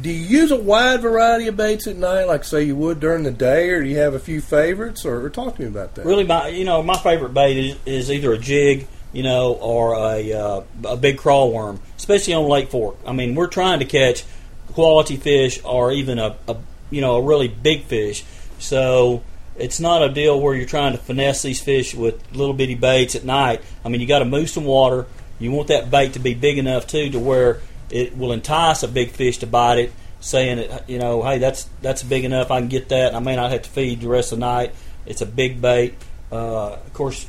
do 0.00 0.10
you 0.10 0.40
use 0.40 0.50
a 0.50 0.56
wide 0.56 1.02
variety 1.02 1.48
of 1.48 1.56
baits 1.56 1.86
at 1.86 1.96
night, 1.96 2.24
like 2.24 2.44
say 2.44 2.62
you 2.62 2.76
would 2.76 2.98
during 2.98 3.24
the 3.24 3.30
day, 3.30 3.68
or 3.70 3.82
do 3.82 3.88
you 3.88 3.98
have 3.98 4.14
a 4.14 4.18
few 4.18 4.40
favorites? 4.40 5.04
Or, 5.04 5.24
or 5.24 5.30
talk 5.30 5.56
to 5.56 5.62
me 5.62 5.68
about 5.68 5.94
that. 5.94 6.06
really, 6.06 6.24
my 6.24 6.48
you 6.48 6.64
know 6.64 6.82
my 6.82 6.96
favorite 6.96 7.34
bait 7.34 7.56
is, 7.56 7.76
is 7.84 8.10
either 8.10 8.32
a 8.32 8.38
jig, 8.38 8.88
you 9.12 9.22
know, 9.22 9.52
or 9.54 9.94
a 9.94 10.32
uh, 10.32 10.62
a 10.84 10.96
big 10.96 11.18
crawl 11.18 11.52
worm, 11.52 11.80
especially 11.96 12.34
on 12.34 12.48
Lake 12.48 12.70
Fork. 12.70 12.96
I 13.06 13.12
mean, 13.12 13.34
we're 13.34 13.48
trying 13.48 13.80
to 13.80 13.84
catch 13.84 14.24
quality 14.72 15.16
fish 15.16 15.60
or 15.64 15.92
even 15.92 16.18
a, 16.18 16.36
a 16.48 16.56
you 16.90 17.00
know 17.00 17.16
a 17.16 17.22
really 17.22 17.48
big 17.48 17.84
fish. 17.84 18.24
So 18.58 19.22
it's 19.56 19.80
not 19.80 20.02
a 20.02 20.08
deal 20.08 20.40
where 20.40 20.54
you're 20.54 20.66
trying 20.66 20.92
to 20.92 20.98
finesse 20.98 21.42
these 21.42 21.60
fish 21.60 21.94
with 21.94 22.20
little 22.34 22.54
bitty 22.54 22.74
baits 22.74 23.14
at 23.14 23.24
night. 23.24 23.62
I 23.84 23.88
mean, 23.88 24.00
you 24.00 24.06
got 24.06 24.20
to 24.20 24.24
move 24.24 24.50
some 24.50 24.64
water. 24.64 25.06
You 25.38 25.50
want 25.50 25.68
that 25.68 25.90
bait 25.90 26.14
to 26.14 26.18
be 26.18 26.34
big 26.34 26.58
enough 26.58 26.86
too 26.86 27.10
to 27.10 27.18
where 27.18 27.60
it 27.90 28.16
will 28.16 28.32
entice 28.32 28.82
a 28.82 28.88
big 28.88 29.10
fish 29.10 29.38
to 29.38 29.46
bite 29.46 29.78
it, 29.78 29.92
saying 30.20 30.56
that 30.56 30.88
you 30.88 30.98
know, 30.98 31.22
hey, 31.22 31.38
that's 31.38 31.68
that's 31.82 32.02
big 32.02 32.24
enough. 32.24 32.50
I 32.50 32.60
can 32.60 32.68
get 32.68 32.88
that. 32.90 33.14
I 33.14 33.20
may 33.20 33.36
not 33.36 33.50
have 33.50 33.62
to 33.62 33.70
feed 33.70 34.00
the 34.00 34.08
rest 34.08 34.32
of 34.32 34.38
the 34.40 34.46
night. 34.46 34.74
It's 35.04 35.22
a 35.22 35.26
big 35.26 35.60
bait. 35.60 35.94
Uh, 36.32 36.72
of 36.72 36.92
course, 36.92 37.26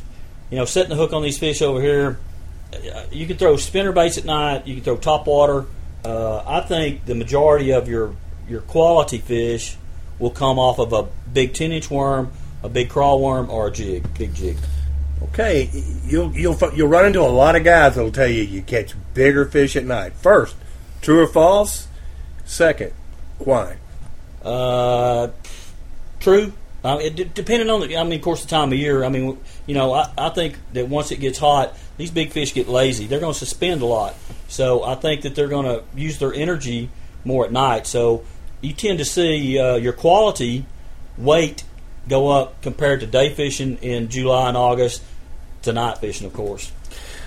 you 0.50 0.58
know, 0.58 0.66
setting 0.66 0.90
the 0.90 0.96
hook 0.96 1.14
on 1.14 1.22
these 1.22 1.38
fish 1.38 1.62
over 1.62 1.82
here. 1.82 2.20
You 3.12 3.26
can 3.26 3.38
throw 3.38 3.56
spinner 3.58 3.92
baits 3.92 4.18
at 4.18 4.26
night. 4.26 4.68
You 4.68 4.76
can 4.76 4.84
throw 4.84 4.98
top 4.98 5.28
water. 5.28 5.66
Uh, 6.04 6.44
I 6.46 6.62
think 6.62 7.06
the 7.06 7.16
majority 7.16 7.72
of 7.72 7.88
your 7.88 8.14
your 8.48 8.62
quality 8.62 9.18
fish 9.18 9.78
will 10.20 10.32
come 10.32 10.58
off 10.58 10.80
of 10.80 10.94
a 10.94 11.08
big 11.32 11.54
ten 11.54 11.72
inch 11.72 11.90
worm, 11.92 12.32
a 12.64 12.70
big 12.70 12.90
crawl 12.90 13.22
worm, 13.22 13.50
or 13.50 13.68
a 13.68 13.72
jig, 13.72 14.06
big 14.18 14.34
jig. 14.34 14.58
Okay, 15.24 15.70
you'll 16.06 16.34
you'll 16.36 16.58
you'll 16.76 16.88
run 16.88 17.06
into 17.06 17.22
a 17.22 17.24
lot 17.24 17.56
of 17.56 17.64
guys 17.64 17.96
that'll 17.96 18.12
tell 18.12 18.28
you 18.28 18.44
you 18.44 18.62
catch 18.62 18.94
bigger 19.14 19.46
fish 19.46 19.76
at 19.76 19.84
night. 19.84 20.14
First, 20.14 20.56
true 21.02 21.22
or 21.22 21.28
false? 21.28 21.88
Second, 22.46 22.94
why? 23.40 23.78
Uh, 24.44 25.30
true. 26.20 26.54
Uh, 26.84 27.00
it, 27.02 27.16
d- 27.16 27.30
depending 27.34 27.70
on 27.70 27.82
the, 27.82 27.98
I 27.98 28.04
mean, 28.04 28.20
of 28.20 28.22
course, 28.22 28.44
the 28.44 28.48
time 28.48 28.72
of 28.72 28.78
year. 28.78 29.04
I 29.04 29.10
mean, 29.10 29.38
you 29.66 29.74
know, 29.74 29.92
I, 29.92 30.10
I 30.18 30.30
think 30.30 30.58
that 30.74 30.88
once 30.88 31.12
it 31.12 31.18
gets 31.18 31.38
hot, 31.38 31.76
these 31.98 32.12
big 32.12 32.32
fish 32.32 32.54
get 32.54 32.70
lazy. 32.70 33.08
They're 33.08 33.20
going 33.20 33.34
to 33.34 33.40
suspend 33.40 33.82
a 33.82 33.86
lot. 33.86 34.16
So 34.48 34.84
I 34.84 34.96
think 34.96 35.24
that 35.24 35.36
they're 35.36 35.50
going 35.50 35.66
to 35.66 35.84
use 36.00 36.20
their 36.20 36.34
energy 36.34 36.90
more 37.26 37.46
at 37.46 37.52
night. 37.52 37.88
So 37.88 38.24
you 38.62 38.74
tend 38.74 39.00
to 39.00 39.06
see 39.06 39.60
uh, 39.60 39.76
your 39.76 39.94
quality 39.94 40.66
weight 41.18 41.64
go 42.08 42.30
up 42.30 42.62
compared 42.62 43.02
to 43.02 43.08
day 43.08 43.34
fishing 43.34 43.78
in 43.82 44.10
July 44.10 44.48
and 44.48 44.58
August 44.58 45.04
to 45.64 45.74
night 45.74 45.98
fishing, 45.98 46.26
of 46.26 46.34
course. 46.34 46.72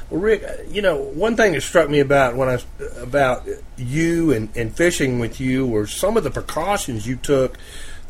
Well, 0.08 0.20
Rick, 0.20 0.42
uh, 0.42 0.62
you 0.68 0.82
know, 0.82 0.96
one 0.96 1.36
thing 1.36 1.52
that 1.52 1.60
struck 1.60 1.88
me 1.88 2.00
about 2.00 2.36
when 2.36 2.48
I 2.48 2.58
about 3.00 3.46
you 3.76 4.32
and, 4.32 4.54
and 4.56 4.74
fishing 4.74 5.18
with 5.18 5.40
you 5.40 5.66
were 5.66 5.86
some 5.86 6.16
of 6.16 6.24
the 6.24 6.30
precautions 6.30 7.06
you 7.06 7.16
took. 7.16 7.58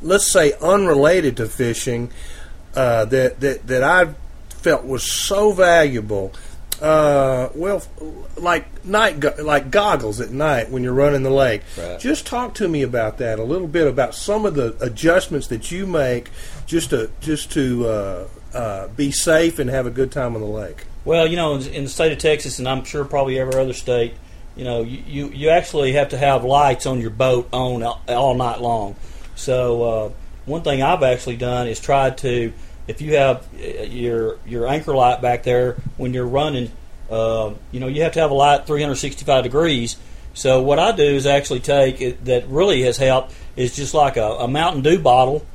Let's 0.02 0.30
say 0.30 0.54
unrelated 0.62 1.36
to 1.38 1.46
fishing, 1.46 2.10
uh, 2.74 3.04
that 3.06 3.40
that 3.40 3.66
that 3.66 3.82
I 3.82 4.14
felt 4.48 4.84
was 4.84 5.10
so 5.10 5.52
valuable. 5.52 6.32
Uh, 6.80 7.50
well, 7.54 7.82
like 8.36 8.84
night, 8.84 9.20
go- 9.20 9.34
like 9.38 9.70
goggles 9.70 10.20
at 10.20 10.30
night 10.30 10.70
when 10.70 10.82
you're 10.82 10.94
running 10.94 11.22
the 11.22 11.30
lake. 11.30 11.62
Right. 11.76 12.00
Just 12.00 12.26
talk 12.26 12.54
to 12.54 12.68
me 12.68 12.82
about 12.82 13.18
that 13.18 13.38
a 13.38 13.44
little 13.44 13.68
bit 13.68 13.86
about 13.86 14.14
some 14.14 14.46
of 14.46 14.54
the 14.54 14.76
adjustments 14.80 15.48
that 15.48 15.70
you 15.70 15.86
make 15.86 16.30
just 16.66 16.90
to 16.90 17.10
just 17.20 17.52
to 17.52 17.86
uh, 17.86 18.28
uh, 18.54 18.88
be 18.88 19.10
safe 19.10 19.58
and 19.58 19.68
have 19.68 19.86
a 19.86 19.90
good 19.90 20.10
time 20.10 20.34
on 20.34 20.40
the 20.40 20.46
lake. 20.46 20.84
Well, 21.04 21.26
you 21.26 21.36
know, 21.36 21.54
in, 21.56 21.66
in 21.68 21.84
the 21.84 21.90
state 21.90 22.12
of 22.12 22.18
Texas, 22.18 22.58
and 22.58 22.68
I'm 22.68 22.84
sure 22.84 23.04
probably 23.04 23.38
every 23.38 23.54
other 23.60 23.72
state, 23.72 24.14
you 24.56 24.64
know, 24.64 24.82
you, 24.82 25.02
you, 25.06 25.28
you 25.28 25.48
actually 25.50 25.92
have 25.92 26.10
to 26.10 26.18
have 26.18 26.44
lights 26.44 26.86
on 26.86 27.00
your 27.00 27.10
boat 27.10 27.48
on 27.52 27.82
all, 27.82 28.02
all 28.08 28.34
night 28.34 28.60
long. 28.60 28.96
So 29.34 29.82
uh, 29.82 30.10
one 30.44 30.62
thing 30.62 30.82
I've 30.82 31.02
actually 31.02 31.36
done 31.36 31.68
is 31.68 31.80
tried 31.80 32.18
to, 32.18 32.52
if 32.90 33.00
you 33.00 33.16
have 33.16 33.46
uh, 33.54 33.82
your 33.84 34.38
your 34.44 34.66
anchor 34.66 34.94
light 34.94 35.22
back 35.22 35.44
there 35.44 35.76
when 35.96 36.12
you're 36.12 36.26
running, 36.26 36.72
uh, 37.08 37.54
you 37.70 37.80
know, 37.80 37.86
you 37.86 38.02
have 38.02 38.12
to 38.12 38.20
have 38.20 38.30
a 38.30 38.34
light 38.34 38.66
365 38.66 39.44
degrees. 39.44 39.96
So 40.34 40.62
what 40.62 40.78
I 40.78 40.92
do 40.92 41.04
is 41.04 41.26
actually 41.26 41.60
take 41.60 42.00
it, 42.00 42.24
that 42.24 42.48
really 42.48 42.82
has 42.82 42.96
helped 42.96 43.34
is 43.56 43.74
just 43.74 43.94
like 43.94 44.16
a, 44.16 44.24
a 44.24 44.48
Mountain 44.48 44.82
Dew 44.82 44.98
bottle, 44.98 45.46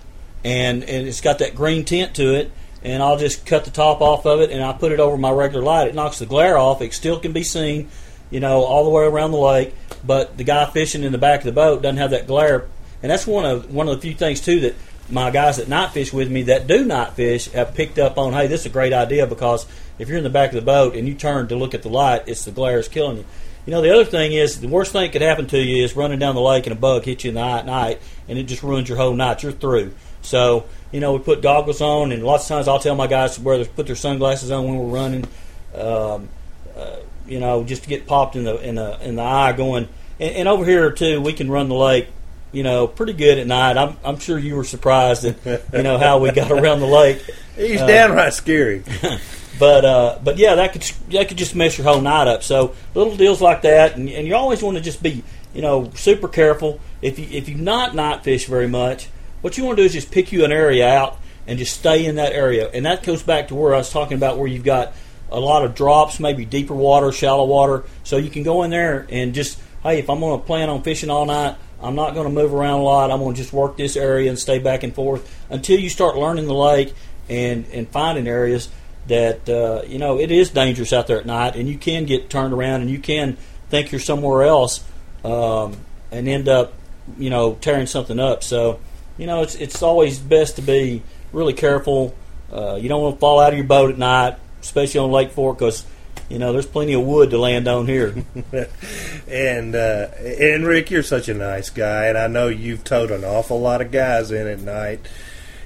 and 0.43 0.83
and 0.83 1.07
it's 1.07 1.21
got 1.21 1.39
that 1.39 1.55
green 1.55 1.85
tint 1.85 2.15
to 2.15 2.35
it. 2.35 2.51
And 2.83 3.01
I'll 3.01 3.17
just 3.17 3.47
cut 3.47 3.65
the 3.65 3.71
top 3.71 4.01
off 4.01 4.27
of 4.27 4.41
it, 4.41 4.51
and 4.51 4.63
I 4.63 4.71
put 4.71 4.91
it 4.91 4.99
over 4.99 5.17
my 5.17 5.31
regular 5.31 5.63
light. 5.63 5.87
It 5.87 5.95
knocks 5.95 6.19
the 6.19 6.27
glare 6.27 6.57
off. 6.57 6.81
It 6.81 6.93
still 6.93 7.19
can 7.19 7.33
be 7.33 7.43
seen, 7.43 7.89
you 8.29 8.39
know, 8.39 8.63
all 8.63 8.83
the 8.83 8.91
way 8.91 9.03
around 9.03 9.31
the 9.31 9.37
lake. 9.37 9.73
But 10.05 10.37
the 10.37 10.43
guy 10.43 10.65
fishing 10.67 11.03
in 11.03 11.11
the 11.11 11.17
back 11.17 11.39
of 11.39 11.45
the 11.45 11.51
boat 11.51 11.81
doesn't 11.81 11.97
have 11.97 12.11
that 12.11 12.27
glare. 12.27 12.67
And 13.01 13.11
that's 13.11 13.25
one 13.25 13.43
of 13.43 13.73
one 13.73 13.87
of 13.87 13.95
the 13.95 14.01
few 14.01 14.13
things 14.13 14.39
too 14.39 14.59
that 14.61 14.75
my 15.09 15.31
guys 15.31 15.57
that 15.57 15.67
night 15.67 15.91
fish 15.91 16.11
with 16.11 16.31
me 16.31 16.43
that 16.43 16.67
do 16.67 16.83
night 16.83 17.13
fish 17.13 17.51
have 17.51 17.73
picked 17.73 17.99
up 17.99 18.17
on. 18.17 18.33
Hey, 18.33 18.47
this 18.47 18.61
is 18.61 18.65
a 18.67 18.69
great 18.69 18.93
idea 18.93 19.27
because 19.27 19.65
if 19.99 20.09
you're 20.09 20.17
in 20.17 20.23
the 20.23 20.29
back 20.29 20.49
of 20.49 20.55
the 20.55 20.61
boat 20.61 20.95
and 20.95 21.07
you 21.07 21.13
turn 21.13 21.47
to 21.49 21.55
look 21.55 21.73
at 21.73 21.83
the 21.83 21.89
light, 21.89 22.23
it's 22.27 22.45
the 22.45 22.51
glare 22.51 22.79
is 22.79 22.87
killing 22.87 23.17
you. 23.17 23.25
You 23.65 23.71
know, 23.71 23.81
the 23.81 23.93
other 23.93 24.05
thing 24.05 24.33
is 24.33 24.59
the 24.59 24.67
worst 24.67 24.91
thing 24.91 25.03
that 25.03 25.11
could 25.11 25.21
happen 25.21 25.47
to 25.47 25.59
you 25.59 25.83
is 25.83 25.95
running 25.95 26.19
down 26.19 26.35
the 26.35 26.41
lake 26.41 26.67
and 26.67 26.75
a 26.75 26.79
bug 26.79 27.03
hits 27.03 27.23
you 27.23 27.29
in 27.29 27.35
the 27.35 27.41
eye 27.41 27.59
at 27.59 27.65
night, 27.65 27.99
and 28.27 28.37
it 28.37 28.43
just 28.43 28.61
ruins 28.61 28.87
your 28.87 28.97
whole 28.97 29.15
night. 29.15 29.41
You're 29.41 29.51
through. 29.51 29.93
So, 30.21 30.65
you 30.91 30.99
know, 30.99 31.13
we 31.13 31.19
put 31.19 31.41
goggles 31.41 31.81
on, 31.81 32.11
and 32.11 32.23
lots 32.23 32.43
of 32.43 32.49
times 32.49 32.67
I'll 32.67 32.79
tell 32.79 32.95
my 32.95 33.07
guys 33.07 33.35
to 33.35 33.41
wear 33.41 33.57
their, 33.57 33.65
put 33.65 33.87
their 33.87 33.95
sunglasses 33.95 34.51
on 34.51 34.65
when 34.65 34.77
we're 34.77 34.95
running. 34.95 35.25
Um, 35.73 36.29
uh, 36.75 36.97
you 37.27 37.39
know, 37.39 37.63
just 37.63 37.83
to 37.83 37.89
get 37.89 38.05
popped 38.05 38.35
in 38.35 38.43
the 38.43 38.57
in 38.57 38.75
the 38.75 38.99
in 39.01 39.15
the 39.15 39.23
eye 39.23 39.53
going. 39.53 39.87
And, 40.19 40.35
and 40.35 40.47
over 40.47 40.63
here 40.63 40.91
too, 40.91 41.21
we 41.21 41.33
can 41.33 41.49
run 41.49 41.69
the 41.69 41.75
lake. 41.75 42.07
You 42.55 42.63
know, 42.63 42.87
pretty 42.87 43.11
good 43.11 43.37
at 43.37 43.47
night. 43.47 43.77
I'm 43.77 43.97
I'm 44.03 44.17
sure 44.17 44.39
you 44.39 44.55
were 44.55 44.63
surprised 44.63 45.25
at 45.25 45.45
you 45.73 45.83
know 45.83 45.97
how 45.97 46.19
we 46.19 46.31
got 46.31 46.51
around 46.51 46.79
the 46.79 46.87
lake. 46.87 47.21
He's 47.57 47.81
Uh, 47.81 47.87
downright 47.87 48.33
scary. 48.33 48.81
but 49.59 49.83
uh, 49.83 50.19
but 50.23 50.37
yeah, 50.37 50.55
that 50.55 50.71
could 50.71 50.83
that 51.11 51.27
could 51.27 51.37
just 51.37 51.53
mess 51.53 51.77
your 51.77 51.85
whole 51.85 51.99
night 51.99 52.29
up. 52.29 52.43
So 52.43 52.73
little 52.93 53.17
deals 53.17 53.41
like 53.41 53.63
that, 53.63 53.97
and, 53.97 54.07
and 54.09 54.25
you 54.25 54.35
always 54.35 54.63
want 54.63 54.77
to 54.77 54.83
just 54.83 55.03
be 55.03 55.21
you 55.53 55.61
know 55.61 55.91
super 55.95 56.29
careful. 56.29 56.79
If 57.01 57.19
you 57.19 57.27
if 57.29 57.49
you 57.49 57.55
not 57.55 57.93
night 57.93 58.23
fish 58.23 58.45
very 58.45 58.69
much, 58.69 59.09
what 59.41 59.57
you 59.57 59.65
want 59.65 59.75
to 59.77 59.83
do 59.83 59.85
is 59.85 59.93
just 59.93 60.11
pick 60.11 60.31
you 60.31 60.45
an 60.45 60.53
area 60.53 60.87
out 60.87 61.19
and 61.45 61.59
just 61.59 61.77
stay 61.77 62.05
in 62.05 62.15
that 62.15 62.31
area. 62.31 62.69
And 62.69 62.85
that 62.85 63.03
goes 63.03 63.21
back 63.21 63.49
to 63.49 63.55
where 63.55 63.75
I 63.75 63.79
was 63.79 63.89
talking 63.89 64.15
about 64.15 64.37
where 64.37 64.47
you've 64.47 64.63
got 64.63 64.93
a 65.29 65.39
lot 65.39 65.65
of 65.65 65.75
drops, 65.75 66.21
maybe 66.21 66.45
deeper 66.45 66.73
water, 66.73 67.11
shallow 67.11 67.45
water, 67.45 67.83
so 68.05 68.15
you 68.15 68.29
can 68.29 68.43
go 68.43 68.63
in 68.63 68.71
there 68.71 69.05
and 69.09 69.33
just 69.33 69.59
hey, 69.83 69.99
if 69.99 70.09
I'm 70.09 70.19
going 70.21 70.39
to 70.39 70.45
plan 70.45 70.69
on 70.69 70.81
fishing 70.81 71.09
all 71.11 71.25
night, 71.25 71.57
I'm 71.81 71.95
not 71.95 72.13
going 72.13 72.27
to 72.27 72.33
move 72.33 72.53
around 72.53 72.79
a 72.79 72.83
lot. 72.83 73.11
I'm 73.11 73.19
going 73.19 73.35
to 73.35 73.41
just 73.41 73.53
work 73.53 73.77
this 73.77 73.95
area 73.95 74.29
and 74.29 74.39
stay 74.39 74.59
back 74.59 74.83
and 74.83 74.93
forth 74.93 75.29
until 75.49 75.79
you 75.79 75.89
start 75.89 76.15
learning 76.15 76.47
the 76.47 76.53
lake 76.53 76.93
and 77.29 77.65
and 77.71 77.87
finding 77.89 78.27
areas 78.27 78.69
that 79.07 79.47
uh, 79.49 79.83
you 79.87 79.99
know 79.99 80.19
it 80.19 80.31
is 80.31 80.49
dangerous 80.49 80.93
out 80.93 81.07
there 81.07 81.19
at 81.19 81.25
night, 81.25 81.55
and 81.55 81.67
you 81.67 81.77
can 81.77 82.05
get 82.05 82.29
turned 82.29 82.53
around 82.53 82.81
and 82.81 82.89
you 82.89 82.99
can 82.99 83.37
think 83.69 83.91
you're 83.91 83.99
somewhere 83.99 84.43
else 84.43 84.83
um, 85.23 85.75
and 86.11 86.27
end 86.27 86.47
up 86.47 86.73
you 87.17 87.29
know 87.29 87.55
tearing 87.61 87.87
something 87.87 88.19
up. 88.19 88.43
So 88.43 88.79
you 89.17 89.27
know 89.27 89.41
it's 89.41 89.55
it's 89.55 89.81
always 89.83 90.19
best 90.19 90.55
to 90.57 90.61
be 90.61 91.03
really 91.31 91.53
careful. 91.53 92.15
Uh, 92.51 92.75
you 92.75 92.89
don't 92.89 93.01
want 93.01 93.15
to 93.15 93.19
fall 93.19 93.39
out 93.39 93.51
of 93.51 93.57
your 93.57 93.67
boat 93.67 93.91
at 93.91 93.97
night, 93.97 94.37
especially 94.61 94.99
on 94.99 95.11
Lake 95.11 95.31
Fork, 95.31 95.59
because 95.59 95.85
you 96.29 96.39
know 96.39 96.51
there's 96.51 96.65
plenty 96.65 96.93
of 96.93 97.03
wood 97.03 97.29
to 97.31 97.37
land 97.37 97.67
on 97.67 97.87
here. 97.87 98.15
and 99.27 99.75
uh, 99.75 100.07
and 100.19 100.65
Rick, 100.65 100.91
you're 100.91 101.03
such 101.03 101.29
a 101.29 101.33
nice 101.33 101.69
guy, 101.69 102.05
and 102.05 102.17
I 102.17 102.27
know 102.27 102.47
you've 102.47 102.83
towed 102.83 103.11
an 103.11 103.23
awful 103.23 103.59
lot 103.59 103.81
of 103.81 103.91
guys 103.91 104.31
in 104.31 104.47
at 104.47 104.59
night. 104.59 105.07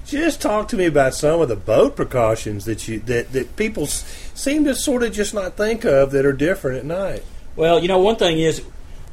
Just 0.06 0.42
talk 0.42 0.68
to 0.70 0.76
me 0.76 0.86
about 0.86 1.14
some 1.14 1.40
of 1.40 1.50
the 1.50 1.56
boat 1.56 1.96
precautions 1.96 2.66
that 2.66 2.88
you 2.88 3.00
that 3.02 3.32
that 3.32 3.56
people 3.56 3.84
s- 3.84 4.32
seem 4.34 4.66
to 4.66 4.76
sort 4.76 5.04
of 5.04 5.14
just 5.14 5.34
not 5.34 5.56
think 5.56 5.86
of 5.86 6.12
that 6.12 6.26
are 6.26 6.34
different 6.34 6.78
at 6.78 6.86
night. 6.86 7.24
Well, 7.56 7.80
you 7.80 7.88
know, 7.88 8.00
one 8.00 8.16
thing 8.16 8.40
is, 8.40 8.64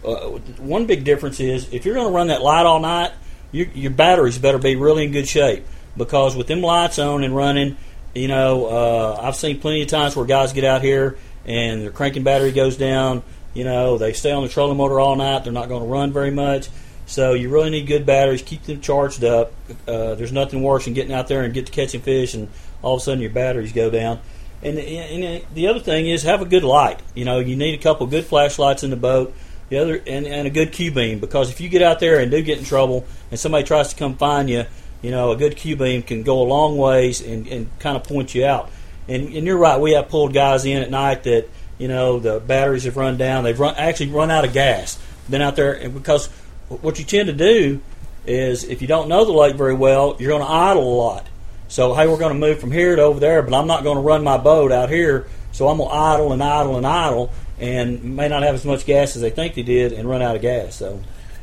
uh, 0.04 0.28
one 0.58 0.86
big 0.86 1.04
difference 1.04 1.40
is 1.40 1.72
if 1.72 1.84
you're 1.84 1.94
going 1.94 2.06
to 2.06 2.12
run 2.12 2.28
that 2.28 2.42
light 2.42 2.64
all 2.64 2.80
night, 2.80 3.12
your, 3.52 3.66
your 3.74 3.90
batteries 3.90 4.38
better 4.38 4.58
be 4.58 4.76
really 4.76 5.04
in 5.04 5.12
good 5.12 5.28
shape 5.28 5.64
because 5.96 6.36
with 6.36 6.46
them 6.46 6.60
lights 6.60 6.98
on 6.98 7.24
and 7.24 7.34
running, 7.34 7.76
you 8.14 8.28
know, 8.28 8.66
uh, 8.66 9.20
I've 9.22 9.36
seen 9.36 9.60
plenty 9.60 9.82
of 9.82 9.88
times 9.88 10.16
where 10.16 10.26
guys 10.26 10.52
get 10.52 10.64
out 10.64 10.82
here 10.82 11.18
and 11.46 11.82
their 11.82 11.90
cranking 11.90 12.24
battery 12.24 12.52
goes 12.52 12.76
down. 12.76 13.22
You 13.54 13.64
know, 13.64 13.96
they 13.96 14.12
stay 14.12 14.32
on 14.32 14.42
the 14.42 14.50
trolling 14.50 14.76
motor 14.76 15.00
all 15.00 15.16
night. 15.16 15.44
They're 15.44 15.52
not 15.52 15.68
going 15.68 15.82
to 15.82 15.88
run 15.88 16.12
very 16.12 16.30
much. 16.30 16.68
So 17.06 17.34
you 17.34 17.48
really 17.48 17.70
need 17.70 17.86
good 17.86 18.04
batteries. 18.04 18.42
Keep 18.42 18.64
them 18.64 18.80
charged 18.80 19.24
up. 19.24 19.52
Uh, 19.86 20.16
there's 20.16 20.32
nothing 20.32 20.62
worse 20.62 20.84
than 20.84 20.94
getting 20.94 21.12
out 21.12 21.28
there 21.28 21.42
and 21.42 21.54
get 21.54 21.66
to 21.66 21.72
catching 21.72 22.00
fish, 22.00 22.34
and 22.34 22.48
all 22.82 22.96
of 22.96 23.00
a 23.00 23.04
sudden 23.04 23.20
your 23.20 23.30
batteries 23.30 23.72
go 23.72 23.90
down. 23.90 24.20
And, 24.62 24.78
and 24.78 25.44
the 25.54 25.68
other 25.68 25.80
thing 25.80 26.08
is 26.08 26.24
have 26.24 26.42
a 26.42 26.46
good 26.46 26.64
light. 26.64 27.00
You 27.14 27.24
know, 27.24 27.38
you 27.38 27.56
need 27.56 27.78
a 27.78 27.82
couple 27.82 28.06
good 28.06 28.24
flashlights 28.24 28.82
in 28.82 28.90
the 28.90 28.96
boat. 28.96 29.34
The 29.68 29.78
other 29.78 30.02
and, 30.06 30.26
and 30.26 30.46
a 30.46 30.50
good 30.50 30.70
Q 30.70 30.92
beam 30.92 31.18
because 31.18 31.50
if 31.50 31.60
you 31.60 31.68
get 31.68 31.82
out 31.82 31.98
there 31.98 32.20
and 32.20 32.30
do 32.30 32.40
get 32.40 32.58
in 32.58 32.64
trouble 32.64 33.04
and 33.32 33.40
somebody 33.40 33.64
tries 33.64 33.88
to 33.88 33.96
come 33.96 34.16
find 34.16 34.48
you, 34.48 34.64
you 35.02 35.10
know 35.10 35.32
a 35.32 35.36
good 35.36 35.56
Q 35.56 35.74
beam 35.74 36.02
can 36.04 36.22
go 36.22 36.40
a 36.40 36.46
long 36.46 36.76
ways 36.76 37.20
and, 37.20 37.48
and 37.48 37.78
kind 37.80 37.96
of 37.96 38.04
point 38.04 38.32
you 38.32 38.46
out. 38.46 38.70
And, 39.08 39.32
and 39.34 39.46
you're 39.46 39.56
right, 39.56 39.80
we 39.80 39.92
have 39.92 40.08
pulled 40.08 40.34
guys 40.34 40.64
in 40.64 40.82
at 40.82 40.90
night 40.90 41.24
that 41.24 41.48
you 41.78 41.88
know 41.88 42.18
the 42.18 42.40
batteries 42.40 42.84
have 42.84 42.96
run 42.96 43.16
down. 43.16 43.44
They've 43.44 43.58
run 43.58 43.74
actually 43.76 44.10
run 44.10 44.30
out 44.30 44.44
of 44.44 44.52
gas. 44.52 44.98
Been 45.28 45.42
out 45.42 45.56
there 45.56 45.72
and 45.72 45.94
because 45.94 46.28
what 46.68 46.98
you 46.98 47.04
tend 47.04 47.28
to 47.28 47.32
do 47.32 47.80
is 48.26 48.64
if 48.64 48.82
you 48.82 48.88
don't 48.88 49.08
know 49.08 49.24
the 49.24 49.32
lake 49.32 49.56
very 49.56 49.74
well, 49.74 50.16
you're 50.18 50.30
going 50.30 50.42
to 50.42 50.50
idle 50.50 50.82
a 50.82 50.96
lot. 50.96 51.26
So 51.68 51.94
hey, 51.94 52.06
we're 52.06 52.18
going 52.18 52.32
to 52.32 52.38
move 52.38 52.60
from 52.60 52.72
here 52.72 52.96
to 52.96 53.02
over 53.02 53.20
there, 53.20 53.42
but 53.42 53.54
I'm 53.54 53.66
not 53.66 53.82
going 53.82 53.96
to 53.96 54.02
run 54.02 54.24
my 54.24 54.36
boat 54.36 54.72
out 54.72 54.88
here. 54.88 55.26
So 55.52 55.68
I'm 55.68 55.78
going 55.78 55.88
to 55.88 55.94
idle 55.94 56.32
and 56.32 56.42
idle 56.42 56.76
and 56.76 56.86
idle, 56.86 57.32
and 57.58 58.16
may 58.16 58.28
not 58.28 58.42
have 58.42 58.54
as 58.54 58.64
much 58.64 58.84
gas 58.84 59.16
as 59.16 59.22
they 59.22 59.30
think 59.30 59.54
they 59.54 59.62
did, 59.62 59.92
and 59.92 60.08
run 60.08 60.22
out 60.22 60.36
of 60.36 60.42
gas. 60.42 60.74
So 60.74 61.00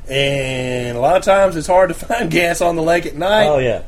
And 0.07 0.97
a 0.97 0.99
lot 0.99 1.17
of 1.17 1.23
times 1.23 1.55
it's 1.55 1.67
hard 1.67 1.89
to 1.89 1.93
find 2.05 2.29
gas 2.29 2.61
on 2.61 2.75
the 2.75 2.83
lake 2.83 3.05
at 3.05 3.15
night. 3.15 3.47
Oh 3.47 3.57
yeah, 3.57 3.83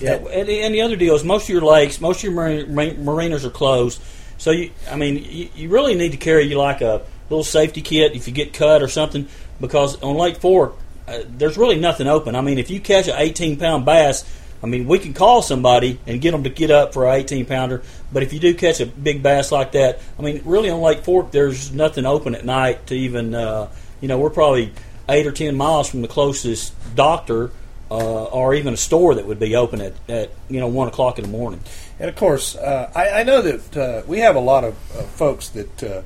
yeah. 0.00 0.14
And, 0.14 0.48
and 0.48 0.74
the 0.74 0.82
other 0.82 0.96
deal 0.96 1.14
is 1.14 1.24
most 1.24 1.44
of 1.44 1.48
your 1.50 1.62
lakes, 1.62 2.00
most 2.00 2.24
of 2.24 2.32
your 2.32 2.66
marinas 2.94 3.44
are 3.44 3.50
closed. 3.50 4.00
So 4.38 4.50
you, 4.50 4.70
I 4.90 4.96
mean, 4.96 5.24
you, 5.28 5.48
you 5.54 5.68
really 5.68 5.94
need 5.94 6.12
to 6.12 6.18
carry 6.18 6.44
you 6.44 6.58
like 6.58 6.80
a 6.80 7.02
little 7.30 7.44
safety 7.44 7.82
kit 7.82 8.14
if 8.14 8.26
you 8.28 8.34
get 8.34 8.52
cut 8.52 8.82
or 8.82 8.88
something, 8.88 9.28
because 9.60 10.00
on 10.02 10.16
Lake 10.16 10.36
Fork, 10.36 10.74
uh, 11.08 11.20
there's 11.28 11.56
really 11.56 11.78
nothing 11.78 12.06
open. 12.06 12.34
I 12.34 12.40
mean, 12.40 12.58
if 12.58 12.70
you 12.70 12.80
catch 12.80 13.08
an 13.08 13.14
18 13.16 13.58
pound 13.58 13.84
bass, 13.84 14.24
I 14.62 14.66
mean, 14.66 14.86
we 14.86 14.98
can 14.98 15.14
call 15.14 15.42
somebody 15.42 16.00
and 16.06 16.20
get 16.20 16.32
them 16.32 16.44
to 16.44 16.50
get 16.50 16.70
up 16.70 16.92
for 16.92 17.06
an 17.06 17.14
18 17.14 17.46
pounder. 17.46 17.82
But 18.12 18.22
if 18.22 18.32
you 18.32 18.40
do 18.40 18.54
catch 18.54 18.80
a 18.80 18.86
big 18.86 19.22
bass 19.22 19.52
like 19.52 19.72
that, 19.72 20.00
I 20.18 20.22
mean, 20.22 20.42
really 20.44 20.70
on 20.70 20.80
Lake 20.80 21.00
Fork, 21.00 21.30
there's 21.30 21.72
nothing 21.72 22.06
open 22.06 22.34
at 22.34 22.44
night 22.44 22.86
to 22.88 22.94
even, 22.94 23.34
uh, 23.34 23.70
you 24.00 24.08
know, 24.08 24.18
we're 24.18 24.30
probably 24.30 24.72
eight 25.08 25.26
or 25.26 25.32
10 25.32 25.54
miles 25.54 25.88
from 25.88 26.02
the 26.02 26.08
closest 26.08 26.74
doctor 26.96 27.50
uh, 27.90 28.24
or 28.24 28.54
even 28.54 28.74
a 28.74 28.76
store 28.76 29.14
that 29.14 29.26
would 29.26 29.38
be 29.38 29.54
open 29.56 29.80
at, 29.80 29.92
at 30.08 30.30
you 30.48 30.60
know, 30.60 30.68
1 30.68 30.88
o'clock 30.88 31.18
in 31.18 31.24
the 31.24 31.30
morning. 31.30 31.60
And 31.98 32.08
of 32.08 32.16
course, 32.16 32.56
uh, 32.56 32.90
I, 32.94 33.20
I 33.20 33.22
know 33.22 33.42
that 33.42 33.76
uh, 33.76 34.02
we 34.06 34.18
have 34.20 34.36
a 34.36 34.40
lot 34.40 34.64
of 34.64 34.74
uh, 34.96 35.02
folks 35.02 35.48
that 35.50 35.82
uh, 35.82 36.02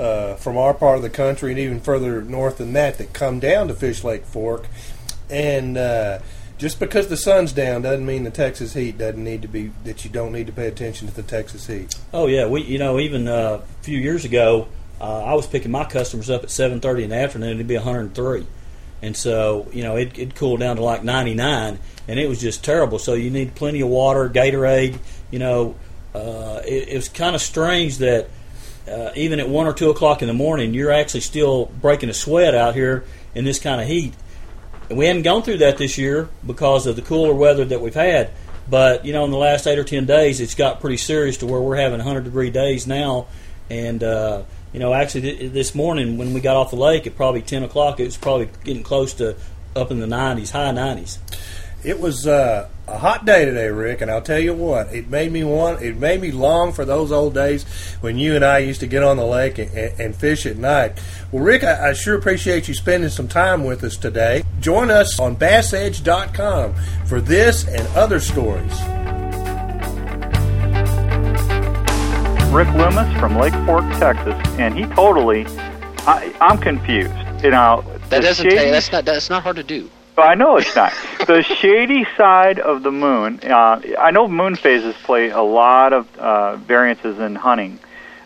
uh, 0.00 0.34
from 0.36 0.56
our 0.56 0.74
part 0.74 0.96
of 0.96 1.02
the 1.02 1.10
country 1.10 1.50
and 1.50 1.58
even 1.58 1.80
further 1.80 2.22
north 2.22 2.58
than 2.58 2.72
that 2.72 2.98
that 2.98 3.12
come 3.12 3.38
down 3.38 3.68
to 3.68 3.74
Fish 3.74 4.02
Lake 4.02 4.24
Fork, 4.24 4.66
and 5.28 5.76
uh, 5.76 6.20
just 6.58 6.78
because 6.80 7.08
the 7.08 7.16
sun's 7.16 7.52
down 7.52 7.82
doesn't 7.82 8.04
mean 8.04 8.24
the 8.24 8.30
Texas 8.30 8.74
heat 8.74 8.98
doesn't 8.98 9.22
need 9.22 9.42
to 9.42 9.48
be 9.48 9.72
that 9.84 10.04
you 10.04 10.10
don't 10.10 10.32
need 10.32 10.46
to 10.46 10.52
pay 10.52 10.66
attention 10.68 11.08
to 11.08 11.14
the 11.14 11.22
Texas 11.22 11.66
heat. 11.66 11.94
Oh 12.12 12.26
yeah, 12.26 12.46
we 12.46 12.62
you 12.62 12.78
know 12.78 12.98
even 12.98 13.28
uh, 13.28 13.60
a 13.62 13.82
few 13.82 13.98
years 13.98 14.24
ago, 14.24 14.68
uh, 15.00 15.24
I 15.24 15.34
was 15.34 15.46
picking 15.46 15.70
my 15.70 15.84
customers 15.84 16.30
up 16.30 16.42
at 16.42 16.48
7:30 16.48 17.04
in 17.04 17.10
the 17.10 17.16
afternoon. 17.16 17.54
It'd 17.54 17.66
be 17.66 17.76
103, 17.76 18.46
and 19.02 19.16
so 19.16 19.68
you 19.72 19.82
know 19.82 19.96
it 19.96 20.18
it 20.18 20.34
cooled 20.34 20.60
down 20.60 20.76
to 20.76 20.82
like 20.82 21.02
99, 21.02 21.78
and 22.08 22.20
it 22.20 22.28
was 22.28 22.40
just 22.40 22.64
terrible. 22.64 22.98
So 22.98 23.14
you 23.14 23.30
need 23.30 23.54
plenty 23.54 23.80
of 23.80 23.88
water, 23.88 24.28
Gatorade. 24.28 24.98
You 25.30 25.38
know, 25.38 25.74
uh, 26.14 26.60
it, 26.66 26.88
it 26.88 26.96
was 26.96 27.08
kind 27.08 27.34
of 27.34 27.40
strange 27.40 27.98
that 27.98 28.28
uh, 28.88 29.10
even 29.14 29.40
at 29.40 29.48
one 29.48 29.66
or 29.66 29.72
two 29.72 29.90
o'clock 29.90 30.22
in 30.22 30.28
the 30.28 30.34
morning, 30.34 30.74
you're 30.74 30.90
actually 30.90 31.20
still 31.20 31.66
breaking 31.80 32.08
a 32.08 32.14
sweat 32.14 32.54
out 32.54 32.74
here 32.74 33.04
in 33.34 33.44
this 33.44 33.58
kind 33.58 33.80
of 33.80 33.86
heat. 33.86 34.14
And 34.88 34.98
we 34.98 35.06
hadn't 35.06 35.22
gone 35.22 35.42
through 35.42 35.58
that 35.58 35.78
this 35.78 35.96
year 35.98 36.28
because 36.44 36.86
of 36.86 36.96
the 36.96 37.02
cooler 37.02 37.32
weather 37.32 37.64
that 37.64 37.80
we've 37.80 37.94
had. 37.94 38.30
But 38.68 39.04
you 39.04 39.12
know, 39.12 39.24
in 39.24 39.30
the 39.30 39.36
last 39.36 39.66
eight 39.66 39.78
or 39.78 39.84
ten 39.84 40.06
days, 40.06 40.40
it's 40.40 40.54
got 40.54 40.80
pretty 40.80 40.96
serious 40.96 41.38
to 41.38 41.46
where 41.46 41.60
we're 41.60 41.76
having 41.76 41.98
100 41.98 42.24
degree 42.24 42.50
days 42.50 42.86
now. 42.86 43.26
And 43.68 44.02
uh, 44.02 44.42
you 44.72 44.80
know, 44.80 44.94
actually, 44.94 45.22
th- 45.22 45.52
this 45.52 45.74
morning 45.74 46.18
when 46.18 46.32
we 46.32 46.40
got 46.40 46.56
off 46.56 46.70
the 46.70 46.76
lake 46.76 47.06
at 47.06 47.16
probably 47.16 47.42
10 47.42 47.64
o'clock, 47.64 48.00
it 48.00 48.04
was 48.04 48.16
probably 48.16 48.48
getting 48.64 48.82
close 48.82 49.14
to 49.14 49.36
up 49.74 49.90
in 49.90 50.00
the 50.00 50.06
90s, 50.06 50.50
high 50.50 50.72
90s. 50.72 51.18
It 51.82 51.98
was 51.98 52.26
uh, 52.26 52.68
a 52.86 52.98
hot 52.98 53.24
day 53.24 53.46
today, 53.46 53.68
Rick, 53.68 54.02
and 54.02 54.10
I'll 54.10 54.20
tell 54.20 54.38
you 54.38 54.52
what. 54.52 54.92
It 54.92 55.08
made 55.08 55.32
me 55.32 55.44
want. 55.44 55.80
It 55.80 55.96
made 55.96 56.20
me 56.20 56.30
long 56.30 56.72
for 56.72 56.84
those 56.84 57.10
old 57.10 57.32
days 57.32 57.64
when 58.02 58.18
you 58.18 58.36
and 58.36 58.44
I 58.44 58.58
used 58.58 58.80
to 58.80 58.86
get 58.86 59.02
on 59.02 59.16
the 59.16 59.24
lake 59.24 59.58
and, 59.58 59.70
and, 59.70 59.98
and 59.98 60.16
fish 60.16 60.44
at 60.44 60.58
night. 60.58 61.00
Well, 61.32 61.42
Rick, 61.42 61.64
I, 61.64 61.90
I 61.90 61.92
sure 61.94 62.16
appreciate 62.16 62.68
you 62.68 62.74
spending 62.74 63.08
some 63.08 63.28
time 63.28 63.64
with 63.64 63.82
us 63.82 63.96
today. 63.96 64.42
Join 64.60 64.90
us 64.90 65.18
on 65.18 65.36
BassEdge.com 65.36 66.74
for 67.06 67.20
this 67.20 67.66
and 67.66 67.86
other 67.96 68.20
stories. 68.20 68.99
Rick 72.50 72.68
Loomis 72.74 73.16
from 73.20 73.36
Lake 73.38 73.54
Fork, 73.64 73.84
Texas, 74.00 74.34
and 74.58 74.76
he 74.76 74.84
totally. 74.94 75.44
I, 76.00 76.34
I'm 76.40 76.58
confused. 76.58 77.14
You 77.44 77.50
know, 77.52 77.84
That 78.08 78.22
doesn't 78.22 78.44
shady- 78.44 78.56
take. 78.56 78.72
That's 78.72 78.90
not. 78.90 79.04
That's 79.04 79.30
not 79.30 79.42
hard 79.44 79.56
to 79.56 79.62
do. 79.62 79.88
I 80.18 80.34
know 80.34 80.56
it's 80.56 80.74
not. 80.74 80.92
the 81.28 81.42
shady 81.42 82.04
side 82.16 82.58
of 82.58 82.82
the 82.82 82.90
moon. 82.90 83.38
Uh, 83.44 83.80
I 83.98 84.10
know 84.10 84.26
moon 84.26 84.56
phases 84.56 84.96
play 85.04 85.30
a 85.30 85.40
lot 85.42 85.92
of 85.92 86.18
uh, 86.18 86.56
variances 86.56 87.20
in 87.20 87.36
hunting. 87.36 87.78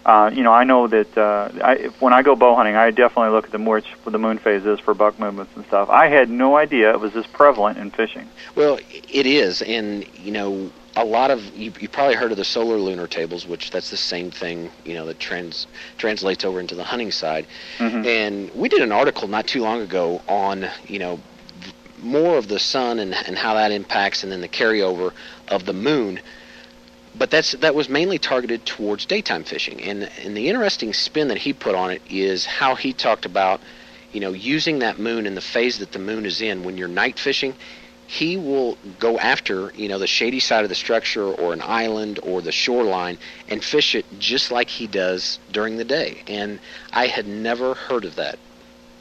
Uh, 0.06 0.30
you 0.34 0.42
know, 0.42 0.52
I 0.52 0.64
know 0.64 0.86
that 0.88 1.16
uh, 1.18 1.50
I, 1.62 1.74
if- 1.76 2.00
when 2.00 2.14
I 2.14 2.22
go 2.22 2.34
bow 2.34 2.54
hunting, 2.56 2.76
I 2.76 2.90
definitely 2.92 3.30
look 3.32 3.44
at 3.44 3.52
the 3.52 3.58
which 3.58 3.86
the 4.06 4.18
moon 4.18 4.38
phase 4.38 4.64
is 4.64 4.80
for 4.80 4.94
buck 4.94 5.18
movements 5.20 5.52
and 5.54 5.66
stuff. 5.66 5.90
I 5.90 6.08
had 6.08 6.30
no 6.30 6.56
idea 6.56 6.90
it 6.92 7.00
was 7.00 7.12
this 7.12 7.26
prevalent 7.26 7.76
in 7.76 7.90
fishing. 7.90 8.28
Well, 8.56 8.78
it 8.90 9.26
is, 9.26 9.60
and 9.60 10.06
you 10.18 10.32
know, 10.32 10.70
a 10.96 11.04
lot 11.04 11.30
of 11.30 11.44
you, 11.56 11.72
you 11.80 11.88
probably 11.88 12.14
heard 12.14 12.30
of 12.30 12.36
the 12.36 12.44
solunar 12.44 13.08
tables, 13.08 13.46
which 13.46 13.70
that's 13.70 13.90
the 13.90 13.96
same 13.96 14.30
thing, 14.30 14.70
you 14.84 14.94
know, 14.94 15.06
that 15.06 15.18
trans 15.18 15.66
translates 15.98 16.44
over 16.44 16.60
into 16.60 16.74
the 16.74 16.84
hunting 16.84 17.10
side. 17.10 17.46
Mm-hmm. 17.78 18.06
And 18.06 18.54
we 18.54 18.68
did 18.68 18.82
an 18.82 18.92
article 18.92 19.26
not 19.28 19.46
too 19.46 19.62
long 19.62 19.80
ago 19.80 20.22
on, 20.28 20.68
you 20.86 20.98
know, 20.98 21.20
more 22.00 22.36
of 22.36 22.48
the 22.48 22.58
sun 22.58 22.98
and 22.98 23.14
and 23.14 23.36
how 23.36 23.54
that 23.54 23.72
impacts, 23.72 24.22
and 24.22 24.30
then 24.30 24.40
the 24.40 24.48
carryover 24.48 25.12
of 25.48 25.64
the 25.64 25.72
moon. 25.72 26.20
But 27.16 27.30
that's 27.30 27.52
that 27.52 27.74
was 27.74 27.88
mainly 27.88 28.18
targeted 28.18 28.64
towards 28.66 29.06
daytime 29.06 29.44
fishing, 29.44 29.80
and 29.82 30.08
and 30.22 30.36
the 30.36 30.48
interesting 30.48 30.92
spin 30.92 31.28
that 31.28 31.38
he 31.38 31.52
put 31.52 31.74
on 31.74 31.90
it 31.90 32.02
is 32.08 32.46
how 32.46 32.74
he 32.74 32.92
talked 32.92 33.26
about, 33.26 33.60
you 34.12 34.20
know, 34.20 34.32
using 34.32 34.80
that 34.80 34.98
moon 34.98 35.26
and 35.26 35.36
the 35.36 35.40
phase 35.40 35.78
that 35.78 35.92
the 35.92 35.98
moon 35.98 36.26
is 36.26 36.40
in 36.40 36.62
when 36.62 36.76
you're 36.76 36.88
night 36.88 37.18
fishing 37.18 37.54
he 38.14 38.36
will 38.36 38.78
go 39.00 39.18
after 39.18 39.72
you 39.74 39.88
know 39.88 39.98
the 39.98 40.06
shady 40.06 40.38
side 40.38 40.62
of 40.62 40.68
the 40.68 40.74
structure 40.76 41.24
or 41.24 41.52
an 41.52 41.60
island 41.64 42.20
or 42.22 42.40
the 42.40 42.52
shoreline 42.52 43.18
and 43.48 43.62
fish 43.64 43.96
it 43.96 44.06
just 44.20 44.52
like 44.52 44.68
he 44.68 44.86
does 44.86 45.40
during 45.50 45.76
the 45.78 45.84
day. 45.84 46.22
And 46.28 46.60
i 46.92 47.06
had 47.08 47.26
never 47.26 47.74
heard 47.74 48.04
of 48.04 48.14
that. 48.16 48.38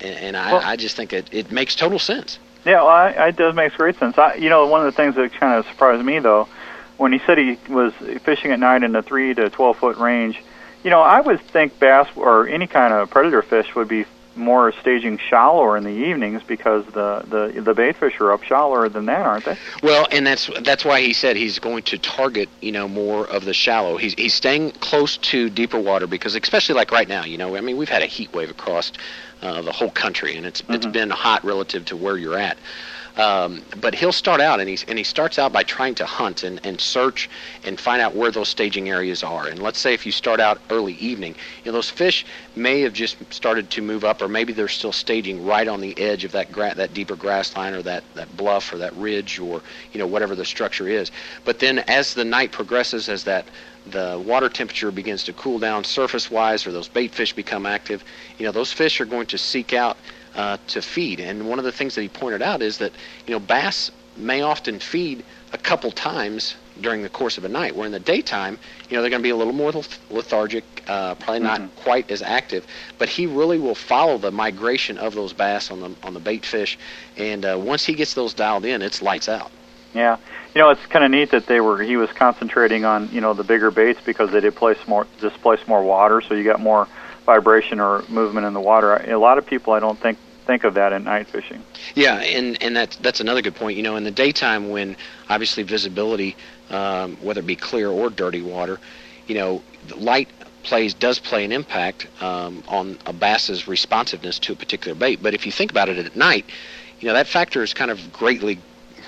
And, 0.02 0.16
and 0.16 0.38
I, 0.38 0.54
Well- 0.54 0.62
I 0.66 0.76
just 0.78 0.96
think 0.96 1.14
it, 1.14 1.30
it 1.32 1.52
makes 1.52 1.76
total 1.76 2.00
sense. 2.00 2.40
Yeah, 2.66 2.82
well, 2.82 2.88
I, 2.88 3.28
it 3.28 3.36
does 3.36 3.54
make 3.54 3.74
great 3.74 3.98
sense. 4.00 4.18
I, 4.18 4.36
you 4.36 4.50
know, 4.50 4.66
one 4.68 4.80
of 4.80 4.86
the 4.86 4.94
things 4.94 5.16
that 5.16 5.34
kind 5.34 5.60
of 5.60 5.68
surprised 5.68 6.04
me 6.04 6.18
though, 6.20 6.48
when 6.98 7.12
he 7.14 7.20
said 7.20 7.38
he 7.38 7.60
was 7.70 7.94
fishing 8.24 8.52
at 8.52 8.60
night 8.60 8.82
in 8.84 8.94
the 8.94 9.04
three 9.04 9.34
to 9.36 9.50
twelve 9.52 9.78
foot 9.78 9.98
range, 9.98 10.42
you 10.84 10.90
know, 10.90 11.02
I 11.02 11.22
would 11.22 11.40
think 11.40 11.78
bass 11.80 12.08
or 12.16 12.48
any 12.48 12.66
kind 12.66 12.94
of 12.94 13.12
predator 13.12 13.42
fish 13.44 13.76
would 13.76 13.88
be 13.88 14.06
more 14.36 14.72
staging 14.82 15.18
shallower 15.18 15.78
in 15.78 15.84
the 15.84 15.92
evenings 15.92 16.42
because 16.44 16.86
the 16.88 17.24
the 17.28 17.62
the 17.62 17.74
bait 17.74 17.96
fish 17.96 18.20
are 18.20 18.32
up 18.32 18.44
shallower 18.44 18.90
than 18.90 19.06
that, 19.06 19.26
aren't 19.26 19.46
they? 19.46 19.58
Well, 19.82 20.08
and 20.12 20.26
that's 20.26 20.50
that's 20.64 20.84
why 20.84 21.02
he 21.02 21.14
said 21.14 21.36
he's 21.36 21.60
going 21.60 21.84
to 21.84 21.98
target 21.98 22.50
you 22.62 22.72
know 22.72 22.88
more 22.88 23.28
of 23.28 23.46
the 23.46 23.54
shallow. 23.54 23.98
He's 23.98 24.14
he's 24.14 24.34
staying 24.34 24.72
close 24.72 25.18
to 25.18 25.50
deeper 25.50 25.80
water 25.80 26.08
because 26.08 26.36
especially 26.36 26.76
like 26.76 26.92
right 26.92 27.08
now, 27.08 27.24
you 27.24 27.38
know, 27.38 27.56
I 27.56 27.62
mean 27.62 27.78
we've 27.78 27.90
had 27.90 28.02
a 28.02 28.08
heat 28.08 28.34
wave 28.34 28.50
across 28.50 28.92
uh, 29.42 29.62
the 29.62 29.72
whole 29.72 29.92
country 29.92 30.36
and 30.36 30.46
it's 30.46 30.62
mm-hmm. 30.62 30.74
it's 30.74 30.86
been 30.86 31.10
hot 31.10 31.44
relative 31.44 31.86
to 31.86 31.98
where 31.98 32.18
you're 32.18 32.38
at. 32.38 32.58
Um, 33.16 33.62
but 33.80 33.94
he'll 33.94 34.12
start 34.12 34.42
out 34.42 34.60
and 34.60 34.84
and 34.88 34.98
he 34.98 35.04
starts 35.04 35.38
out 35.38 35.54
by 35.54 35.62
trying 35.62 35.94
to 35.96 36.06
hunt 36.06 36.44
and, 36.44 36.60
and 36.66 36.82
search 36.82 37.30
and 37.64 37.80
find 37.80 38.02
out 38.02 38.16
where 38.16 38.32
those 38.32 38.50
staging 38.50 38.90
areas 38.90 39.24
are. 39.24 39.48
And 39.48 39.60
let's 39.62 39.78
say 39.78 39.94
if 39.94 40.06
you 40.06 40.12
start 40.12 40.40
out 40.40 40.60
early 40.72 40.94
evening, 40.94 41.36
you 41.64 41.72
know 41.72 41.74
those 41.74 41.92
fish 41.92 42.26
may 42.56 42.82
have 42.82 42.94
just 42.94 43.18
started 43.32 43.70
to 43.72 43.82
move 43.84 44.04
up, 44.04 44.24
or 44.24 44.28
maybe 44.28 44.52
they're 44.52 44.68
still 44.68 44.92
staging 44.92 45.46
right 45.46 45.68
on 45.68 45.80
the 45.80 45.98
edge 46.00 46.24
of 46.24 46.32
that 46.32 46.52
gra- 46.52 46.74
that 46.74 46.96
deeper 46.96 47.16
grass 47.16 47.56
line 47.56 47.76
or 47.76 47.84
that, 47.84 48.04
that 48.16 48.36
bluff 48.36 48.74
or 48.74 48.80
that 48.80 48.96
ridge 48.96 49.38
or 49.40 49.62
you 49.92 50.00
know 50.00 50.08
whatever 50.08 50.34
the 50.36 50.46
structure 50.46 50.88
is. 50.88 51.12
But 51.46 51.60
then 51.60 51.80
as 51.80 52.16
the 52.16 52.26
night 52.26 52.52
progresses, 52.52 53.10
as 53.10 53.24
that 53.26 53.46
the 53.86 54.22
water 54.26 54.50
temperature 54.50 54.92
begins 54.92 55.24
to 55.26 55.34
cool 55.34 55.60
down 55.60 55.84
surface 55.84 56.32
wise 56.32 56.66
or 56.66 56.72
those 56.72 56.88
bait 56.88 57.14
fish 57.14 57.34
become 57.34 57.68
active, 57.68 58.04
you 58.40 58.46
know 58.48 58.52
those 58.52 58.74
fish 58.74 59.00
are 59.00 59.06
going 59.06 59.28
to 59.28 59.38
seek 59.38 59.72
out 59.74 59.98
uh, 60.36 60.58
to 60.68 60.82
feed. 60.82 61.20
And 61.20 61.48
one 61.48 61.60
of 61.60 61.66
the 61.66 61.72
things 61.72 61.96
that 61.96 62.02
he 62.02 62.10
pointed 62.10 62.42
out 62.42 62.62
is 62.62 62.78
that 62.80 62.92
you 63.28 63.34
know 63.34 63.40
bass 63.40 63.92
may 64.18 64.42
often 64.42 64.80
feed 64.80 65.24
a 65.52 65.58
couple 65.58 65.92
times 65.92 66.56
during 66.82 67.04
the 67.04 67.10
course 67.10 67.38
of 67.38 67.44
a 67.44 67.50
night. 67.50 67.76
Where 67.76 67.86
in 67.86 67.92
the 67.92 68.00
daytime, 68.00 68.58
you 68.90 68.96
know, 68.96 69.02
they're 69.02 69.10
going 69.10 69.22
to 69.22 69.24
be 69.24 69.30
a 69.30 69.36
little 69.36 69.54
more 69.54 69.72
lethargic, 70.10 70.64
uh, 70.88 71.16
probably 71.16 71.40
not 71.40 71.62
mm-hmm. 71.62 71.82
quite 71.82 72.10
as 72.12 72.22
active. 72.22 72.66
But 72.98 73.10
he 73.10 73.28
really 73.28 73.60
will 73.60 73.76
follow 73.76 74.18
the 74.18 74.32
migration 74.32 74.98
of 74.98 75.14
those 75.16 75.34
bass 75.34 75.72
on 75.72 75.80
the 75.82 75.96
on 76.04 76.14
the 76.14 76.20
bait 76.20 76.46
fish, 76.46 76.78
and 77.18 77.46
uh, 77.46 77.60
once 77.60 77.86
he 77.86 77.94
gets 77.94 78.14
those 78.14 78.34
dialed 78.34 78.66
in, 78.66 78.82
it's 78.82 79.02
lights 79.02 79.30
out. 79.30 79.52
Yeah, 79.94 80.18
you 80.56 80.62
know, 80.62 80.72
it's 80.72 80.86
kind 80.88 81.06
of 81.06 81.12
neat 81.12 81.30
that 81.32 81.46
they 81.46 81.62
were 81.62 81.82
he 81.82 81.98
was 81.98 82.12
concentrating 82.12 82.84
on 82.86 83.10
you 83.12 83.22
know 83.22 83.34
the 83.34 83.44
bigger 83.44 83.70
baits 83.70 84.00
because 84.04 84.32
they 84.32 84.40
did 84.40 84.56
place 84.56 84.78
more 84.88 85.06
displace 85.22 85.68
more 85.68 85.84
water, 85.84 86.22
so 86.22 86.34
you 86.34 86.44
got 86.44 86.60
more 86.60 86.88
vibration 87.26 87.80
or 87.80 88.04
movement 88.10 88.46
in 88.46 88.54
the 88.54 88.62
water. 88.62 88.96
A 88.96 89.18
lot 89.18 89.38
of 89.38 89.46
people, 89.46 89.74
I 89.74 89.80
don't 89.80 90.00
think, 90.00 90.18
think 90.46 90.64
of 90.64 90.74
that 90.76 90.94
in 90.94 91.04
night 91.04 91.28
fishing. 91.28 91.64
Yeah, 91.96 92.20
and 92.20 92.62
and 92.62 92.76
that's 92.76 92.96
that's 92.98 93.20
another 93.20 93.42
good 93.42 93.56
point. 93.56 93.78
You 93.78 93.84
know, 93.84 93.96
in 93.96 94.04
the 94.04 94.12
daytime 94.12 94.70
when 94.70 94.96
obviously 95.30 95.64
visibility, 95.64 96.36
um, 96.70 97.18
whether 97.18 97.40
it 97.40 97.48
be 97.48 97.56
clear 97.56 97.90
or 97.90 98.10
dirty 98.10 98.42
water, 98.42 98.80
you 99.28 99.36
know, 99.36 99.64
light 99.96 100.30
plays 100.64 100.94
does 100.94 101.20
play 101.20 101.44
an 101.44 101.52
impact 101.52 102.08
um, 102.22 102.64
on 102.68 102.98
a 103.06 103.14
bass's 103.14 103.68
responsiveness 103.68 104.40
to 104.40 104.54
a 104.54 104.56
particular 104.56 104.96
bait. 104.96 105.22
But 105.22 105.34
if 105.34 105.46
you 105.46 105.52
think 105.52 105.72
about 105.72 105.90
it 105.90 105.98
at 105.98 106.16
night, 106.16 106.46
you 107.00 107.08
know 107.08 107.14
that 107.14 107.28
factor 107.28 107.64
is 107.64 107.74
kind 107.74 107.92
of 107.92 108.14
greatly 108.14 108.60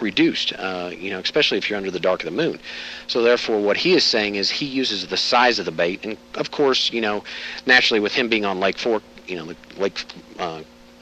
reduced, 0.01 0.53
uh, 0.53 0.91
you 0.97 1.10
know, 1.10 1.19
especially 1.19 1.58
if 1.58 1.69
you're 1.69 1.77
under 1.77 1.91
the 1.91 1.99
dark 1.99 2.23
of 2.23 2.25
the 2.25 2.43
moon. 2.43 2.60
So 3.08 3.21
therefore, 3.21 3.60
what 3.62 3.77
he 3.77 3.93
is 3.93 4.03
saying 4.03 4.36
is 4.36 4.49
he 4.49 4.65
uses 4.65 5.08
the 5.08 5.17
size 5.17 5.60
of 5.60 5.65
the 5.65 5.71
bait, 5.71 6.05
and 6.05 6.17
of 6.36 6.51
course, 6.51 6.91
you 6.91 7.01
know, 7.01 7.23
naturally 7.65 7.99
with 7.99 8.13
him 8.13 8.29
being 8.29 8.45
on 8.45 8.60
Lake 8.60 8.77
Fork, 8.77 9.03
you 9.27 9.38
know, 9.38 9.53
Lake 9.77 10.03
uh, 10.39 10.62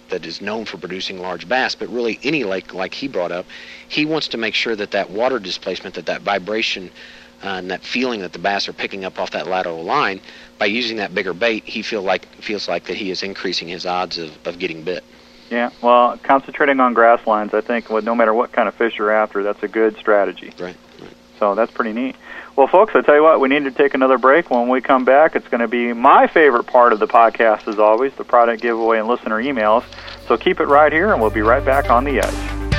that 0.09 0.25
is 0.25 0.41
known 0.41 0.63
for 0.65 0.77
producing 0.77 1.19
large 1.19 1.47
bass, 1.49 1.75
but 1.75 1.89
really 1.89 2.19
any 2.23 2.43
lake 2.43 2.73
like 2.73 2.93
he 2.93 3.07
brought 3.07 3.31
up, 3.31 3.45
he 3.87 4.05
wants 4.05 4.27
to 4.27 4.37
make 4.37 4.53
sure 4.53 4.75
that 4.75 4.91
that 4.91 5.09
water 5.09 5.39
displacement, 5.39 5.95
that 5.95 6.05
that 6.05 6.21
vibration, 6.21 6.91
uh, 7.43 7.47
and 7.47 7.71
that 7.71 7.83
feeling 7.83 8.21
that 8.21 8.31
the 8.31 8.39
bass 8.39 8.69
are 8.69 8.73
picking 8.73 9.03
up 9.05 9.19
off 9.19 9.31
that 9.31 9.47
lateral 9.47 9.83
line, 9.83 10.21
by 10.59 10.65
using 10.65 10.97
that 10.97 11.15
bigger 11.15 11.33
bait, 11.33 11.63
he 11.65 11.81
feel 11.81 12.03
like 12.03 12.25
feels 12.35 12.67
like 12.67 12.85
that 12.85 12.95
he 12.95 13.11
is 13.11 13.23
increasing 13.23 13.67
his 13.67 13.85
odds 13.85 14.17
of, 14.17 14.31
of 14.45 14.59
getting 14.59 14.83
bit. 14.83 15.03
Yeah, 15.49 15.69
well, 15.81 16.17
concentrating 16.17 16.79
on 16.79 16.93
grass 16.93 17.25
lines, 17.27 17.53
I 17.53 17.61
think, 17.61 17.89
well, 17.89 18.01
no 18.01 18.15
matter 18.15 18.33
what 18.33 18.51
kind 18.51 18.67
of 18.67 18.73
fish 18.73 18.97
you're 18.97 19.11
after, 19.11 19.43
that's 19.43 19.61
a 19.61 19.67
good 19.67 19.97
strategy. 19.97 20.47
Right. 20.59 20.75
right. 20.99 21.13
So 21.39 21.53
that's 21.55 21.71
pretty 21.71 21.93
neat. 21.93 22.15
Well, 22.55 22.67
folks, 22.67 22.95
I 22.95 23.01
tell 23.01 23.15
you 23.15 23.23
what, 23.23 23.39
we 23.39 23.49
need 23.49 23.63
to 23.63 23.71
take 23.71 23.95
another 23.95 24.17
break. 24.17 24.51
When 24.51 24.69
we 24.69 24.79
come 24.79 25.05
back, 25.05 25.35
it's 25.35 25.47
going 25.47 25.61
to 25.61 25.67
be 25.67 25.91
my 25.91 26.27
favorite 26.27 26.65
part 26.65 26.93
of 26.93 26.99
the 26.99 27.07
podcast, 27.07 27.67
as 27.67 27.79
always, 27.79 28.13
the 28.13 28.23
product 28.23 28.61
giveaway 28.61 28.99
and 28.99 29.07
listener 29.07 29.41
emails. 29.41 29.83
So 30.27 30.37
keep 30.37 30.59
it 30.59 30.65
right 30.65 30.91
here, 30.91 31.11
and 31.11 31.21
we'll 31.21 31.31
be 31.31 31.41
right 31.41 31.65
back 31.65 31.89
on 31.89 32.03
the 32.03 32.19
edge. 32.19 32.73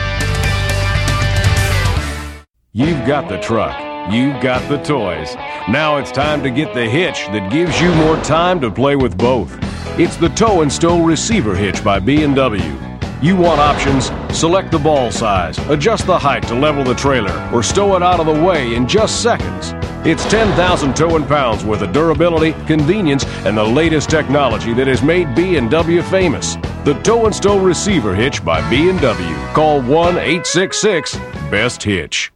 You've 2.73 3.07
got 3.07 3.29
the 3.29 3.39
truck. 3.39 3.77
You've 4.13 4.43
got 4.43 4.69
the 4.69 4.79
toys. 4.79 5.35
Now 5.69 5.97
it's 5.97 6.13
time 6.13 6.43
to 6.43 6.51
get 6.51 6.75
the 6.75 6.89
hitch 6.89 7.27
that 7.29 7.51
gives 7.51 7.81
you 7.81 7.93
more 7.95 8.17
time 8.19 8.61
to 8.61 8.71
play 8.71 8.97
with 8.97 9.17
both. 9.17 9.53
It's 9.97 10.17
the 10.17 10.31
Tow 10.31 10.63
and 10.63 10.73
Stow 10.73 11.05
Receiver 11.05 11.55
Hitch 11.55 11.85
by 11.85 12.01
B&W. 12.01 12.79
You 13.23 13.37
want 13.37 13.61
options? 13.61 14.07
Select 14.37 14.73
the 14.73 14.79
ball 14.81 15.13
size, 15.13 15.57
adjust 15.71 16.07
the 16.07 16.19
height 16.19 16.43
to 16.49 16.57
level 16.57 16.83
the 16.83 16.97
trailer, 16.97 17.31
or 17.53 17.63
stow 17.63 17.95
it 17.95 18.03
out 18.03 18.19
of 18.19 18.27
the 18.27 18.33
way 18.33 18.75
in 18.75 18.89
just 18.89 19.23
seconds. 19.23 19.73
It's 20.05 20.29
10,000 20.29 20.97
towing 20.97 21.25
pounds 21.27 21.65
worth 21.65 21.83
of 21.83 21.93
durability, 21.93 22.55
convenience, 22.67 23.25
and 23.47 23.57
the 23.57 23.63
latest 23.63 24.11
technology 24.11 24.75
that 24.75 24.89
has 24.89 25.01
made 25.01 25.33
B&W 25.37 26.03
famous. 26.03 26.57
The 26.85 27.01
Tow 27.05 27.27
and 27.27 27.35
Stow 27.35 27.61
Receiver 27.61 28.17
Hitch 28.17 28.45
by 28.45 28.69
B&W. 28.69 29.35
Call 29.55 29.81
1-866-BEST-HITCH. 29.83 32.33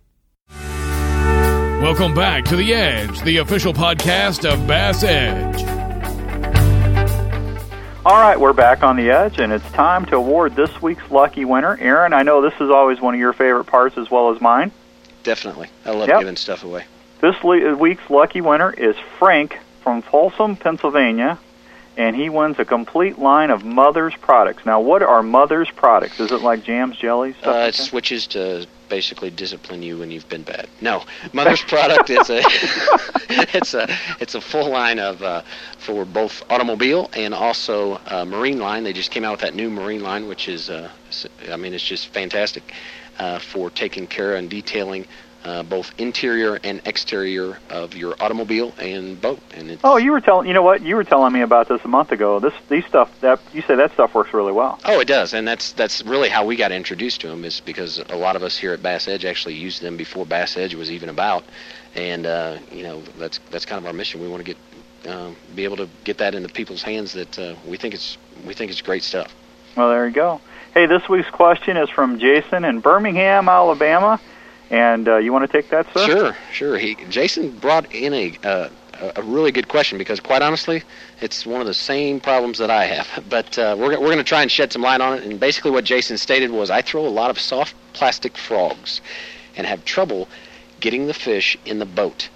Welcome 1.82 2.14
back 2.14 2.44
to 2.44 2.54
The 2.54 2.72
Edge, 2.72 3.20
the 3.22 3.38
official 3.38 3.72
podcast 3.72 4.48
of 4.48 4.64
Bass 4.68 5.02
Edge. 5.02 5.77
All 8.06 8.16
right, 8.16 8.38
we're 8.38 8.52
back 8.52 8.84
on 8.84 8.96
the 8.96 9.10
edge, 9.10 9.40
and 9.40 9.52
it's 9.52 9.68
time 9.72 10.06
to 10.06 10.16
award 10.16 10.54
this 10.54 10.80
week's 10.80 11.10
lucky 11.10 11.44
winner. 11.44 11.76
Aaron, 11.80 12.12
I 12.12 12.22
know 12.22 12.40
this 12.40 12.54
is 12.54 12.70
always 12.70 13.00
one 13.00 13.14
of 13.14 13.20
your 13.20 13.32
favorite 13.32 13.64
parts 13.64 13.98
as 13.98 14.08
well 14.08 14.32
as 14.32 14.40
mine. 14.40 14.70
Definitely. 15.24 15.68
I 15.84 15.90
love 15.90 16.08
yep. 16.08 16.20
giving 16.20 16.36
stuff 16.36 16.62
away. 16.62 16.84
This 17.20 17.42
week's 17.42 18.08
lucky 18.08 18.40
winner 18.40 18.70
is 18.70 18.94
Frank 19.18 19.58
from 19.82 20.02
Folsom, 20.02 20.54
Pennsylvania, 20.54 21.38
and 21.96 22.14
he 22.14 22.30
wins 22.30 22.60
a 22.60 22.64
complete 22.64 23.18
line 23.18 23.50
of 23.50 23.64
Mother's 23.64 24.14
products. 24.14 24.64
Now, 24.64 24.80
what 24.80 25.02
are 25.02 25.22
Mother's 25.22 25.70
products? 25.70 26.20
Is 26.20 26.30
it 26.30 26.40
like 26.40 26.62
jams, 26.62 26.96
jellies? 26.96 27.34
Uh, 27.44 27.50
like 27.50 27.68
it 27.70 27.74
switches 27.74 28.28
to 28.28 28.66
basically 28.88 29.30
discipline 29.30 29.82
you 29.82 29.98
when 29.98 30.10
you've 30.10 30.28
been 30.28 30.42
bad. 30.42 30.68
No, 30.80 31.04
Mother's 31.32 31.62
product 31.62 32.10
is 32.10 32.30
a 32.30 32.38
it's 33.54 33.74
a 33.74 33.88
it's 34.20 34.34
a 34.34 34.40
full 34.40 34.70
line 34.70 34.98
of 34.98 35.22
uh, 35.22 35.42
for 35.78 36.04
both 36.04 36.42
automobile 36.50 37.10
and 37.14 37.34
also 37.34 38.00
uh, 38.06 38.24
marine 38.24 38.58
line. 38.58 38.84
They 38.84 38.92
just 38.92 39.10
came 39.10 39.24
out 39.24 39.32
with 39.32 39.40
that 39.40 39.54
new 39.54 39.70
marine 39.70 40.02
line, 40.02 40.28
which 40.28 40.48
is 40.48 40.70
uh, 40.70 40.90
I 41.50 41.56
mean 41.56 41.74
it's 41.74 41.84
just 41.84 42.08
fantastic 42.08 42.72
uh, 43.18 43.38
for 43.38 43.70
taking 43.70 44.06
care 44.06 44.36
and 44.36 44.48
detailing 44.48 45.06
uh, 45.48 45.62
both 45.62 45.90
interior 45.98 46.58
and 46.62 46.82
exterior 46.84 47.58
of 47.70 47.94
your 47.94 48.14
automobile 48.20 48.74
and 48.78 49.18
boat. 49.18 49.40
And 49.54 49.70
it's, 49.70 49.80
oh, 49.82 49.96
you 49.96 50.12
were 50.12 50.20
telling 50.20 50.46
you 50.46 50.52
know 50.52 50.60
what 50.60 50.82
you 50.82 50.94
were 50.94 51.04
telling 51.04 51.32
me 51.32 51.40
about 51.40 51.68
this 51.68 51.80
a 51.84 51.88
month 51.88 52.12
ago. 52.12 52.38
This 52.38 52.52
these 52.68 52.84
stuff 52.84 53.10
that 53.22 53.40
you 53.54 53.62
say 53.62 53.74
that 53.76 53.92
stuff 53.92 54.14
works 54.14 54.34
really 54.34 54.52
well. 54.52 54.78
Oh, 54.84 55.00
it 55.00 55.08
does, 55.08 55.32
and 55.32 55.48
that's 55.48 55.72
that's 55.72 56.04
really 56.04 56.28
how 56.28 56.44
we 56.44 56.56
got 56.56 56.70
introduced 56.70 57.22
to 57.22 57.28
them 57.28 57.46
is 57.46 57.60
because 57.60 57.98
a 58.10 58.16
lot 58.16 58.36
of 58.36 58.42
us 58.42 58.58
here 58.58 58.74
at 58.74 58.82
Bass 58.82 59.08
Edge 59.08 59.24
actually 59.24 59.54
used 59.54 59.80
them 59.80 59.96
before 59.96 60.26
Bass 60.26 60.58
Edge 60.58 60.74
was 60.74 60.90
even 60.90 61.08
about, 61.08 61.44
and 61.94 62.26
uh, 62.26 62.58
you 62.70 62.82
know 62.82 63.00
that's 63.18 63.40
that's 63.50 63.64
kind 63.64 63.80
of 63.80 63.86
our 63.86 63.94
mission. 63.94 64.20
We 64.20 64.28
want 64.28 64.44
to 64.44 64.54
get 64.54 65.10
um, 65.10 65.34
be 65.56 65.64
able 65.64 65.78
to 65.78 65.88
get 66.04 66.18
that 66.18 66.34
into 66.34 66.50
people's 66.50 66.82
hands 66.82 67.14
that 67.14 67.38
uh, 67.38 67.54
we 67.66 67.78
think 67.78 67.94
it's 67.94 68.18
we 68.46 68.52
think 68.52 68.70
it's 68.70 68.82
great 68.82 69.02
stuff. 69.02 69.34
Well, 69.76 69.88
there 69.88 70.06
you 70.06 70.14
go. 70.14 70.42
Hey, 70.74 70.84
this 70.84 71.08
week's 71.08 71.30
question 71.30 71.78
is 71.78 71.88
from 71.88 72.18
Jason 72.18 72.66
in 72.66 72.80
Birmingham, 72.80 73.48
Alabama. 73.48 74.20
And 74.70 75.08
uh, 75.08 75.16
you 75.16 75.32
want 75.32 75.50
to 75.50 75.56
take 75.56 75.70
that, 75.70 75.86
sir? 75.94 76.06
Sure, 76.06 76.36
sure. 76.52 76.78
He 76.78 76.96
Jason 77.08 77.56
brought 77.58 77.92
in 77.94 78.12
a 78.12 78.38
uh, 78.44 78.68
a 79.16 79.22
really 79.22 79.52
good 79.52 79.68
question 79.68 79.96
because, 79.96 80.20
quite 80.20 80.42
honestly, 80.42 80.82
it's 81.20 81.46
one 81.46 81.60
of 81.60 81.66
the 81.66 81.74
same 81.74 82.20
problems 82.20 82.58
that 82.58 82.70
I 82.70 82.84
have. 82.84 83.24
But 83.28 83.58
uh, 83.58 83.76
we're 83.78 83.90
we're 83.98 84.12
going 84.12 84.18
to 84.18 84.24
try 84.24 84.42
and 84.42 84.50
shed 84.50 84.72
some 84.72 84.82
light 84.82 85.00
on 85.00 85.18
it. 85.18 85.24
And 85.24 85.38
basically, 85.40 85.70
what 85.70 85.84
Jason 85.84 86.18
stated 86.18 86.50
was, 86.50 86.70
I 86.70 86.82
throw 86.82 87.06
a 87.06 87.08
lot 87.08 87.30
of 87.30 87.38
soft 87.38 87.74
plastic 87.92 88.36
frogs, 88.36 89.00
and 89.56 89.66
have 89.66 89.84
trouble 89.84 90.28
getting 90.80 91.06
the 91.06 91.14
fish 91.14 91.56
in 91.64 91.78
the 91.78 91.86
boat. 91.86 92.28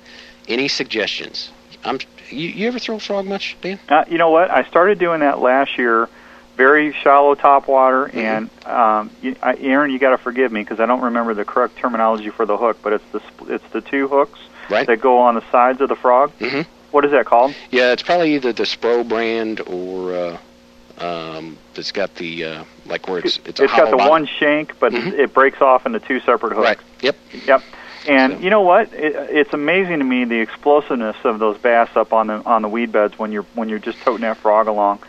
Any 0.48 0.68
suggestions? 0.68 1.50
I'm. 1.84 1.98
You, 2.30 2.48
you 2.48 2.68
ever 2.68 2.78
throw 2.78 2.96
a 2.96 3.00
frog 3.00 3.26
much, 3.26 3.56
Dan? 3.60 3.78
Uh, 3.88 4.04
you 4.08 4.16
know 4.16 4.30
what? 4.30 4.50
I 4.50 4.64
started 4.64 4.98
doing 4.98 5.20
that 5.20 5.40
last 5.40 5.76
year 5.76 6.08
very 6.62 6.92
shallow 6.92 7.35
top 7.35 7.66
water, 7.66 8.07
mm-hmm. 8.07 8.18
and 8.18 8.66
um, 8.66 9.11
you, 9.20 9.35
I, 9.42 9.57
Aaron, 9.57 9.90
you 9.90 9.98
got 9.98 10.11
to 10.11 10.18
forgive 10.18 10.53
me 10.53 10.61
because 10.61 10.79
I 10.79 10.87
don't 10.87 11.01
remember 11.01 11.35
the 11.35 11.44
correct 11.44 11.77
terminology 11.77 12.31
for 12.31 12.46
the 12.46 12.57
hook, 12.57 12.79
but 12.83 12.92
it's 12.92 13.05
the 13.11 13.20
it's 13.53 13.68
the 13.72 13.81
two 13.81 14.07
hooks 14.07 14.38
right. 14.70 14.87
that 14.87 15.01
go 15.01 15.18
on 15.18 15.35
the 15.35 15.51
sides 15.51 15.81
of 15.81 15.88
the 15.88 15.96
frog. 15.96 16.31
Mm-hmm. 16.38 16.70
What 16.92 17.05
is 17.05 17.11
that 17.11 17.27
called? 17.27 17.55
Yeah, 17.72 17.92
it's 17.92 18.05
probably 18.05 18.35
either 18.37 18.53
the 18.53 18.62
Spro 18.62 19.07
brand 19.07 19.61
or 19.61 20.14
uh, 20.14 20.38
um, 20.98 21.59
it's 21.75 21.90
got 21.90 22.14
the 22.14 22.44
uh, 22.44 22.64
like 22.87 23.09
where 23.09 23.18
it's 23.18 23.38
it's, 23.38 23.59
it's 23.59 23.72
got 23.72 23.90
the 23.90 23.96
bottom. 23.96 24.11
one 24.11 24.27
shank, 24.27 24.79
but 24.79 24.92
mm-hmm. 24.92 25.20
it 25.20 25.35
breaks 25.35 25.61
off 25.61 25.85
into 25.85 25.98
two 25.98 26.20
separate 26.20 26.53
hooks. 26.53 26.64
Right. 26.64 26.79
Yep. 27.01 27.16
Yep. 27.46 27.62
And 28.07 28.35
so. 28.35 28.38
you 28.38 28.51
know 28.51 28.62
what? 28.62 28.92
It, 28.92 29.16
it's 29.31 29.53
amazing 29.53 29.98
to 29.98 30.05
me 30.05 30.27
the 30.27 30.40
explosiveness 30.40 31.16
of 31.25 31.40
those 31.40 31.59
bass 31.59 31.88
up 31.96 32.12
on 32.12 32.29
the 32.29 32.35
on 32.44 32.62
the 32.62 32.68
weed 32.68 32.92
beds 32.92 33.18
when 33.18 33.33
you're 33.33 33.46
when 33.55 33.68
you're 33.68 33.81
just 33.81 34.01
toting 34.03 34.22
that 34.22 34.37
frog 34.37 34.68
along 34.68 35.01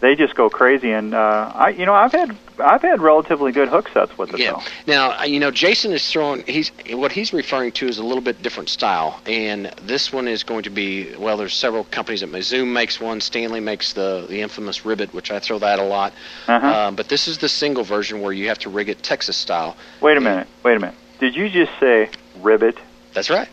they 0.00 0.14
just 0.16 0.34
go 0.34 0.50
crazy. 0.50 0.90
And 0.90 1.14
uh, 1.14 1.52
I, 1.54 1.70
you 1.70 1.86
know, 1.86 1.94
I've 1.94 2.12
had 2.12 2.36
I've 2.58 2.82
had 2.82 3.00
relatively 3.00 3.52
good 3.52 3.68
hook 3.68 3.88
sets 3.88 4.16
with 4.18 4.34
it. 4.34 4.40
Yeah. 4.40 4.52
Though. 4.52 4.62
Now, 4.86 5.20
uh, 5.20 5.24
you 5.24 5.40
know, 5.40 5.50
Jason 5.50 5.92
is 5.92 6.10
throwing. 6.10 6.44
He's 6.46 6.72
what 6.90 7.12
he's 7.12 7.32
referring 7.32 7.72
to 7.72 7.86
is 7.86 7.98
a 7.98 8.04
little 8.04 8.22
bit 8.22 8.42
different 8.42 8.68
style, 8.68 9.20
and 9.26 9.66
this 9.82 10.12
one 10.12 10.28
is 10.28 10.42
going 10.42 10.64
to 10.64 10.70
be. 10.70 11.14
Well, 11.16 11.36
there's 11.36 11.54
several 11.54 11.84
companies 11.84 12.20
that 12.20 12.42
Zoom 12.42 12.72
makes 12.72 13.00
one. 13.00 13.20
Stanley 13.20 13.60
makes 13.60 13.92
the 13.92 14.26
the 14.28 14.40
infamous 14.40 14.84
ribbit, 14.84 15.12
which 15.14 15.30
I 15.30 15.38
throw 15.38 15.58
that 15.58 15.78
a 15.78 15.84
lot. 15.84 16.12
Uh-huh. 16.48 16.66
Um, 16.66 16.96
but 16.96 17.08
this 17.08 17.28
is 17.28 17.38
the 17.38 17.48
single 17.48 17.84
version 17.84 18.20
where 18.20 18.32
you 18.32 18.48
have 18.48 18.58
to 18.60 18.70
rig 18.70 18.88
it 18.88 19.02
Texas 19.02 19.36
style. 19.36 19.76
Wait 20.00 20.16
a 20.16 20.20
minute. 20.20 20.48
Wait 20.62 20.76
a 20.76 20.80
minute. 20.80 20.94
Did 21.18 21.36
you 21.36 21.48
just 21.48 21.72
say 21.78 22.10
ribbit? 22.40 22.78
That's 23.12 23.30
right. 23.30 23.48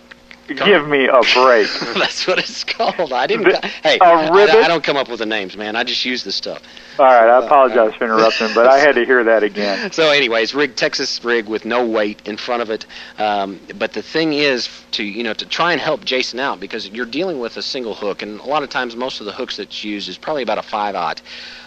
Give 0.48 0.88
me 0.88 1.06
a 1.08 1.20
break. 1.34 1.68
That's 1.96 2.26
what 2.26 2.40
it's 2.40 2.64
called. 2.64 3.12
I 3.12 3.28
didn't. 3.28 3.50
The- 3.50 3.68
hey, 3.84 3.98
a 4.00 4.06
I? 4.06 4.62
I 4.64 4.68
don't 4.68 4.84
come 4.84 4.96
up 4.98 5.10
with 5.10 5.20
the 5.20 5.26
names, 5.26 5.58
man. 5.58 5.76
I 5.76 5.84
just 5.84 6.06
use 6.06 6.24
the 6.24 6.32
stuff. 6.32 6.62
All 7.00 7.06
right, 7.06 7.30
I 7.30 7.46
apologize 7.46 7.94
for 7.96 8.06
interrupting, 8.06 8.54
but 8.56 8.66
I 8.68 8.80
had 8.80 8.96
to 8.96 9.06
hear 9.06 9.24
that 9.24 9.44
again. 9.44 9.92
So, 9.98 10.10
anyways, 10.10 10.54
rig 10.56 10.76
Texas 10.76 11.24
rig 11.24 11.48
with 11.48 11.66
no 11.66 11.86
weight 11.88 12.22
in 12.26 12.38
front 12.38 12.62
of 12.62 12.70
it. 12.70 12.86
Um, 13.18 13.60
but 13.78 13.94
the 13.94 14.02
thing 14.02 14.34
is 14.34 14.70
to 14.92 15.04
you 15.04 15.24
know 15.24 15.34
to 15.34 15.46
try 15.46 15.72
and 15.72 15.82
help 15.82 16.04
Jason 16.06 16.40
out 16.40 16.60
because 16.60 16.88
you're 16.90 17.06
dealing 17.06 17.40
with 17.40 17.58
a 17.58 17.62
single 17.62 17.94
hook, 17.94 18.22
and 18.22 18.40
a 18.40 18.46
lot 18.46 18.64
of 18.64 18.70
times 18.70 18.96
most 18.96 19.20
of 19.20 19.26
the 19.26 19.32
hooks 19.34 19.58
that's 19.58 19.84
used 19.84 20.08
is 20.10 20.18
probably 20.18 20.44
about 20.44 20.58
a 20.58 20.64
five 20.64 20.96
aught. 20.96 21.22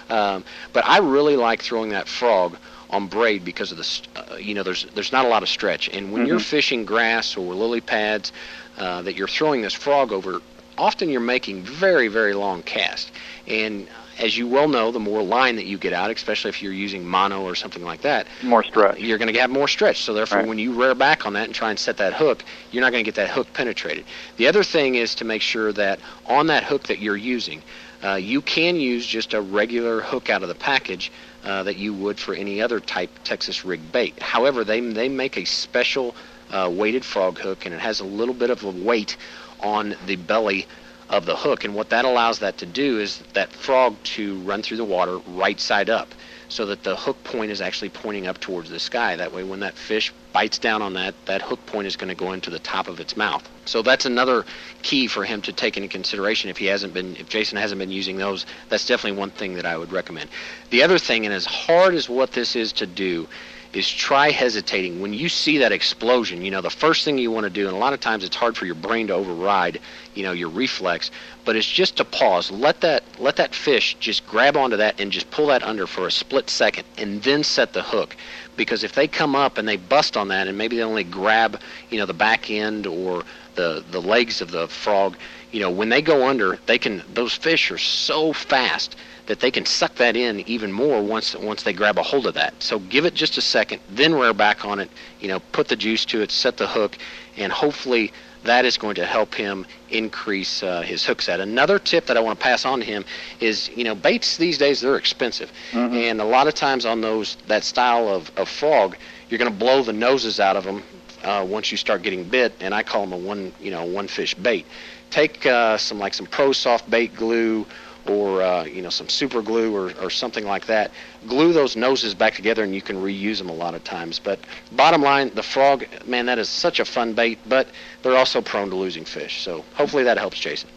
Um, 0.09 0.45
but 0.73 0.85
I 0.87 0.99
really 0.99 1.37
like 1.37 1.63
throwing 1.63 1.91
that 1.91 2.09
frog 2.09 2.57
on 2.91 3.07
braid 3.07 3.45
because 3.45 3.71
of 3.71 3.79
the 3.79 4.01
uh, 4.17 4.37
you 4.37 4.55
know 4.55 4.63
there's 4.65 4.85
there's 4.95 5.13
not 5.13 5.25
a 5.25 5.29
lot 5.29 5.43
of 5.43 5.49
stretch, 5.49 5.89
and 5.89 6.13
when 6.13 6.27
you're 6.27 6.41
Mhm. 6.41 6.45
fishing 6.45 6.85
grass 6.85 7.37
or 7.37 7.55
lily 7.55 7.81
pads 7.81 8.33
uh, 8.81 9.03
that 9.03 9.15
you're 9.15 9.29
throwing 9.29 9.63
this 9.63 9.75
frog 9.75 10.11
over, 10.13 10.41
often 10.77 11.09
you're 11.11 11.21
making 11.21 11.63
very 11.63 12.09
very 12.09 12.35
long 12.35 12.63
casts, 12.63 13.13
and 13.47 13.87
as 14.19 14.37
you 14.37 14.47
well 14.47 14.69
know, 14.69 14.91
the 14.93 15.01
more 15.01 15.23
line 15.23 15.57
that 15.57 15.65
you 15.65 15.79
get 15.79 15.95
out, 15.95 16.11
especially 16.11 16.51
if 16.51 16.63
you're 16.63 16.75
using 16.75 17.07
mono 17.07 17.43
or 17.43 17.55
something 17.55 17.83
like 17.83 18.03
that, 18.03 18.27
More 18.43 18.63
stretch. 18.63 18.99
you're 18.99 19.17
going 19.17 19.33
to 19.33 19.41
have 19.41 19.49
more 19.49 19.67
stretch. 19.67 20.03
So 20.03 20.13
therefore, 20.13 20.41
Right. 20.41 20.47
when 20.49 20.59
you 20.59 20.73
rear 20.75 20.95
back 20.95 21.25
on 21.25 21.33
that 21.33 21.47
and 21.47 21.55
try 21.55 21.71
and 21.71 21.79
set 21.79 21.97
that 21.97 22.13
hook, 22.13 22.45
you're 22.71 22.83
not 22.83 22.93
going 22.93 23.03
to 23.03 23.09
get 23.09 23.15
that 23.15 23.31
hook 23.31 23.51
penetrated. 23.55 24.05
The 24.37 24.47
other 24.47 24.63
thing 24.63 24.97
is 24.97 25.15
to 25.15 25.25
make 25.25 25.41
sure 25.41 25.73
that 25.73 26.01
on 26.27 26.49
that 26.49 26.65
hook 26.65 26.83
that 26.89 26.99
you're 26.99 27.17
using, 27.17 27.63
uh, 28.05 28.17
you 28.17 28.43
can 28.43 28.77
use 28.77 29.07
just 29.07 29.33
a 29.33 29.41
regular 29.41 30.03
hook 30.03 30.29
out 30.29 30.43
of 30.43 30.49
the 30.49 30.55
package 30.55 31.11
uh, 31.43 31.63
that 31.63 31.77
you 31.79 31.95
would 31.95 32.19
for 32.19 32.35
any 32.35 32.61
other 32.61 32.79
type 32.79 33.09
Texas 33.25 33.65
rig 33.65 33.81
bait. 33.91 34.21
However, 34.21 34.65
they 34.65 34.81
they 34.81 35.09
make 35.09 35.39
a 35.39 35.47
special 35.47 36.15
uh, 36.53 36.71
weighted 36.73 37.05
frog 37.05 37.39
hook, 37.39 37.67
and 37.67 37.75
it 37.75 37.81
has 37.81 38.01
a 38.01 38.05
little 38.05 38.35
bit 38.35 38.51
of 38.51 38.65
a 38.65 38.71
weight 38.71 39.17
on 39.61 39.95
the 40.07 40.17
belly 40.17 40.67
of 41.09 41.27
the 41.27 41.37
hook. 41.37 41.65
And 41.65 41.75
what 41.75 41.91
that 41.91 42.05
allows 42.05 42.39
that 42.39 42.59
to 42.59 42.67
do 42.67 43.01
is 43.01 43.19
that 43.35 43.53
frog 43.53 43.97
to 44.03 44.39
run 44.41 44.63
through 44.63 44.77
the 44.77 44.85
water 44.85 45.19
right 45.29 45.59
side 45.59 45.91
up 45.91 46.09
so 46.49 46.67
that 46.67 46.83
the 46.83 46.97
hook 46.97 47.23
point 47.25 47.51
is 47.51 47.61
actually 47.61 47.91
pointing 47.91 48.27
up 48.27 48.39
towards 48.41 48.71
the 48.71 48.81
sky. 48.81 49.17
That 49.17 49.33
way, 49.33 49.45
when 49.45 49.61
that 49.61 49.75
fish 49.75 50.13
bites 50.33 50.59
down 50.59 50.83
on 50.83 50.95
that, 50.95 51.15
that 51.27 51.43
hook 51.43 51.65
point 51.67 51.87
is 51.87 51.97
going 51.97 52.09
to 52.09 52.15
go 52.15 52.33
into 52.33 52.51
the 52.51 52.59
top 52.59 52.89
of 52.89 53.01
its 53.01 53.17
mouth. 53.17 53.49
So 53.65 53.83
that's 53.83 54.05
another 54.05 54.45
key 54.83 55.07
for 55.07 55.25
him 55.25 55.43
to 55.43 55.53
take 55.53 55.77
into 55.77 55.89
consideration 55.89 56.51
if 56.51 56.59
he 56.59 56.67
hasn't 56.67 56.93
been, 56.93 57.17
if 57.17 57.29
Jason 57.29 57.57
hasn't 57.57 57.79
been 57.79 57.91
using 57.91 58.17
those. 58.17 58.47
That's 58.69 58.87
definitely 58.87 59.19
one 59.19 59.31
thing 59.31 59.55
that 59.55 59.67
I 59.67 59.77
would 59.77 59.93
recommend. 59.93 60.29
The 60.71 60.83
other 60.83 60.99
thing, 60.99 61.25
and 61.25 61.35
as 61.35 61.47
hard 61.47 61.95
as 61.95 62.09
what 62.09 62.33
this 62.33 62.57
is 62.57 62.73
to 62.75 62.87
do, 62.87 63.29
is 63.73 63.89
try 63.89 64.31
hesitating. 64.31 65.01
When 65.01 65.15
you 65.15 65.29
see 65.29 65.59
that 65.59 65.71
explosion, 65.71 66.45
you 66.45 66.51
know, 66.51 66.61
the 66.61 66.71
first 66.71 67.05
thing 67.05 67.19
you 67.19 67.31
want 67.31 67.45
to 67.45 67.51
do, 67.51 67.67
and 67.67 67.77
a 67.77 67.79
lot 67.79 67.93
of 67.93 68.01
times 68.01 68.25
it's 68.25 68.35
hard 68.35 68.57
for 68.57 68.67
your 68.67 68.75
brain 68.75 69.07
to 69.09 69.15
override, 69.15 69.81
you 70.15 70.25
know, 70.25 70.33
your 70.33 70.49
reflex, 70.49 71.11
but 71.45 71.55
it's 71.55 71.71
just 71.71 71.97
to 71.97 72.05
pause. 72.05 72.51
Let 72.51 72.81
that 72.81 73.05
let 73.21 73.37
that 73.37 73.55
fish 73.55 73.97
just 74.01 74.27
grab 74.27 74.57
onto 74.57 74.77
that 74.79 75.01
and 75.01 75.13
just 75.13 75.31
pull 75.31 75.47
that 75.49 75.63
under 75.63 75.87
for 75.87 76.07
a 76.07 76.11
split 76.11 76.51
second 76.51 76.85
and 76.99 77.23
then 77.23 77.45
set 77.45 77.73
the 77.73 77.83
hook. 77.83 78.17
Because 78.57 78.83
if 78.83 78.93
they 78.93 79.07
come 79.07 79.37
up 79.37 79.57
and 79.57 79.69
they 79.69 79.77
bust 79.77 80.17
on 80.17 80.29
that 80.29 80.49
and 80.49 80.59
maybe 80.59 80.77
they 80.77 80.83
only 80.83 81.05
grab, 81.05 81.61
you 81.91 81.99
know, 81.99 82.07
the 82.07 82.13
back 82.13 82.51
end 82.51 82.87
or 82.87 83.23
the 83.55 83.85
the 83.93 84.03
legs 84.03 84.41
of 84.41 84.51
the 84.51 84.67
frog, 84.67 85.17
you 85.53 85.61
know, 85.61 85.71
when 85.71 85.89
they 85.89 86.03
go 86.03 86.27
under, 86.29 86.59
they 86.67 86.79
can 86.79 87.03
those 87.15 87.35
fish 87.35 87.71
are 87.71 87.79
so 87.79 88.33
fast 88.33 88.97
that 89.27 89.41
they 89.41 89.51
can 89.51 89.65
suck 89.65 89.95
that 89.97 90.17
in 90.17 90.41
even 90.49 90.73
more 90.73 91.03
once 91.03 91.37
once 91.37 91.63
they 91.63 91.73
grab 91.73 91.99
a 91.99 92.03
hold 92.03 92.27
of 92.27 92.35
that. 92.35 92.55
So 92.61 92.79
give 92.79 93.05
it 93.05 93.15
just 93.15 93.39
a 93.39 93.41
second, 93.41 93.81
then 93.89 94.15
rear 94.15 94.33
back 94.33 94.65
on 94.65 94.81
it. 94.81 94.91
You 95.21 95.29
know, 95.29 95.41
put 95.53 95.69
the 95.69 95.77
juice 95.77 96.05
to 96.07 96.21
it, 96.23 96.31
set 96.31 96.57
the 96.57 96.67
hook, 96.67 96.97
and 97.37 97.53
hopefully 97.53 98.13
that 98.43 98.65
is 98.65 98.79
going 98.79 98.95
to 98.95 99.05
help 99.05 99.35
him 99.35 99.67
increase 99.91 100.63
uh, 100.63 100.81
his 100.81 101.05
hook 101.05 101.21
set. 101.21 101.41
Another 101.41 101.79
tip 101.79 102.07
that 102.07 102.17
I 102.17 102.21
want 102.21 102.39
to 102.39 102.43
pass 102.43 102.65
on 102.65 102.79
to 102.79 102.85
him 102.87 103.05
is, 103.39 103.69
you 103.77 103.85
know, 103.85 103.95
baits 103.95 104.39
these 104.39 104.57
days 104.57 104.81
they're 104.81 104.97
expensive, 104.97 105.53
and 105.95 106.21
a 106.21 106.25
lot 106.25 106.47
of 106.47 106.55
times 106.55 106.87
on 106.87 107.01
those 107.01 107.37
that 107.49 107.65
style 107.65 108.09
of, 108.09 108.31
of 108.37 108.49
frog, 108.49 108.97
you're 109.29 109.39
going 109.39 109.53
to 109.53 109.59
blow 109.59 109.83
the 109.83 109.93
noses 109.93 110.41
out 110.41 110.57
of 110.57 110.65
them 110.65 110.83
uh, 111.23 111.45
once 111.49 111.71
you 111.71 111.77
start 111.77 112.03
getting 112.03 112.25
bit, 112.25 112.53
and 112.61 112.75
I 112.75 112.83
call 112.83 113.03
them 113.07 113.13
a 113.13 113.17
one, 113.19 113.53
you 113.61 113.71
know, 113.71 113.85
one 113.85 114.09
fish 114.09 114.35
bait. 114.35 114.65
Take 115.11 115.45
uh, 115.47 115.77
some 115.77 115.99
like 115.99 116.15
some 116.15 116.27
Pro 116.27 116.53
Soft 116.53 116.89
bait 116.89 117.15
glue 117.15 117.67
or 118.09 118.43
uh, 118.43 118.65
you 118.65 118.83
know 118.83 118.91
some 118.91 119.09
super 119.09 119.43
glue 119.43 119.75
or, 119.75 119.93
or 120.01 120.11
something 120.11 120.45
like 120.45 120.67
that. 120.67 120.91
Glue 121.29 121.53
those 121.53 121.77
noses 121.77 122.15
back 122.15 122.35
together, 122.35 122.65
and 122.65 122.75
you 122.75 122.83
can 122.83 122.97
reuse 122.97 123.39
them 123.39 123.49
a 123.49 123.55
lot 123.55 123.75
of 123.75 123.85
times. 123.85 124.19
But 124.19 124.41
bottom 124.73 125.03
line, 125.03 125.33
the 125.35 125.43
frog, 125.43 125.87
man, 126.07 126.27
that 126.27 126.39
is 126.39 126.49
such 126.49 126.81
a 126.81 126.85
fun 126.85 127.13
bait, 127.15 127.39
but 127.49 127.69
they're 128.03 128.17
also 128.17 128.41
prone 128.41 128.71
to 128.71 128.77
losing 128.77 129.05
fish. 129.05 129.43
So 129.43 129.65
hopefully 129.75 130.05
that 130.05 130.19
helps, 130.19 130.39
Jason. 130.39 130.71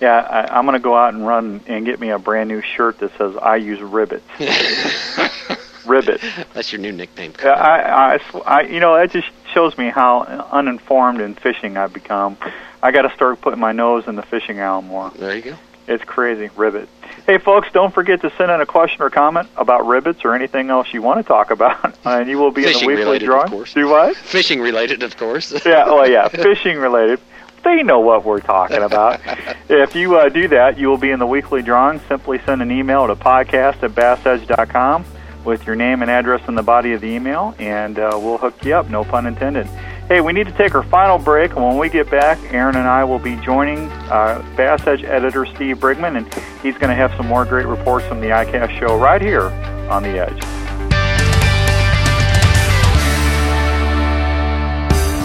Yeah, 0.00 0.18
I, 0.18 0.58
I'm 0.58 0.64
going 0.64 0.74
to 0.74 0.82
go 0.82 0.96
out 0.96 1.12
and 1.14 1.26
run 1.26 1.60
and 1.66 1.84
get 1.84 1.98
me 1.98 2.10
a 2.10 2.18
brand 2.18 2.48
new 2.48 2.62
shirt 2.62 2.98
that 3.00 3.16
says 3.18 3.36
"I 3.40 3.56
use 3.56 3.80
ribbit." 3.80 4.22
ribbit. 5.86 6.20
That's 6.54 6.72
your 6.72 6.80
new 6.80 6.92
nickname. 6.92 7.32
Yeah, 7.42 7.50
I, 7.50 8.14
I, 8.14 8.40
I, 8.46 8.60
you 8.62 8.78
know, 8.78 8.94
that 8.96 9.10
just 9.10 9.28
shows 9.52 9.76
me 9.76 9.88
how 9.88 10.22
uninformed 10.52 11.20
in 11.20 11.34
fishing 11.34 11.76
I've 11.76 11.92
become. 11.92 12.36
I 12.82 12.90
got 12.90 13.02
to 13.02 13.14
start 13.14 13.40
putting 13.40 13.60
my 13.60 13.72
nose 13.72 14.04
in 14.06 14.16
the 14.16 14.22
fishing 14.22 14.60
aisle 14.60 14.82
more. 14.82 15.10
There 15.10 15.34
you 15.34 15.42
go. 15.42 15.56
It's 15.88 16.04
crazy, 16.04 16.50
ribbit. 16.54 16.88
Hey, 17.26 17.38
folks, 17.38 17.68
don't 17.72 17.92
forget 17.94 18.20
to 18.20 18.30
send 18.36 18.50
in 18.50 18.60
a 18.60 18.66
question 18.66 19.00
or 19.02 19.08
comment 19.10 19.48
about 19.56 19.82
ribbits 19.82 20.24
or 20.24 20.34
anything 20.34 20.68
else 20.68 20.92
you 20.92 21.00
want 21.00 21.18
to 21.18 21.22
talk 21.26 21.50
about, 21.50 21.96
and 22.04 22.28
you 22.28 22.38
will 22.38 22.50
be 22.50 22.66
in 22.66 22.72
the 22.72 22.78
weekly 22.80 23.04
related, 23.04 23.26
drawing. 23.26 23.44
of 23.44 23.50
course. 23.50 23.72
Do 23.74 23.88
what? 23.88 24.14
Fishing 24.16 24.60
related, 24.60 25.02
of 25.02 25.16
course. 25.16 25.50
yeah, 25.66 25.86
well, 25.86 26.08
yeah, 26.08 26.28
fishing 26.28 26.76
related. 26.76 27.20
They 27.64 27.82
know 27.82 28.00
what 28.00 28.24
we're 28.24 28.40
talking 28.40 28.82
about. 28.82 29.20
if 29.68 29.94
you 29.94 30.16
uh, 30.16 30.28
do 30.28 30.48
that, 30.48 30.78
you 30.78 30.88
will 30.88 30.98
be 30.98 31.10
in 31.10 31.18
the 31.18 31.26
weekly 31.26 31.62
drawing. 31.62 32.00
Simply 32.06 32.38
send 32.46 32.62
an 32.62 32.70
email 32.70 33.06
to 33.08 33.16
podcast 33.16 33.82
at 33.82 33.92
bassedge.com 33.92 35.04
with 35.44 35.66
your 35.66 35.74
name 35.74 36.02
and 36.02 36.10
address 36.10 36.46
in 36.48 36.54
the 36.54 36.62
body 36.62 36.92
of 36.92 37.00
the 37.00 37.08
email, 37.08 37.54
and 37.58 37.98
uh, 37.98 38.10
we'll 38.14 38.38
hook 38.38 38.64
you 38.64 38.74
up, 38.74 38.88
no 38.90 39.04
pun 39.04 39.26
intended. 39.26 39.66
Hey, 40.08 40.22
we 40.22 40.32
need 40.32 40.46
to 40.46 40.52
take 40.52 40.74
our 40.74 40.82
final 40.82 41.18
break, 41.18 41.50
and 41.50 41.62
when 41.62 41.76
we 41.76 41.90
get 41.90 42.10
back, 42.10 42.38
Aaron 42.50 42.76
and 42.76 42.88
I 42.88 43.04
will 43.04 43.18
be 43.18 43.36
joining 43.36 43.90
uh, 44.08 44.42
Bass 44.56 44.86
Edge 44.86 45.04
editor 45.04 45.44
Steve 45.44 45.80
Brigman, 45.80 46.16
and 46.16 46.34
he's 46.62 46.78
going 46.78 46.88
to 46.88 46.94
have 46.94 47.12
some 47.18 47.26
more 47.26 47.44
great 47.44 47.66
reports 47.66 48.06
from 48.06 48.22
the 48.22 48.28
ICAST 48.28 48.78
show 48.78 48.96
right 48.96 49.20
here 49.20 49.50
on 49.90 50.02
The 50.02 50.18
Edge. 50.18 50.42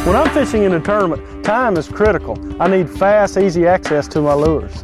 When 0.06 0.18
I'm 0.18 0.30
fishing 0.34 0.64
in 0.64 0.74
a 0.74 0.82
tournament, 0.82 1.46
time 1.46 1.78
is 1.78 1.88
critical. 1.88 2.38
I 2.62 2.68
need 2.68 2.90
fast, 2.90 3.38
easy 3.38 3.66
access 3.66 4.06
to 4.10 4.20
my 4.20 4.34
lures. 4.34 4.84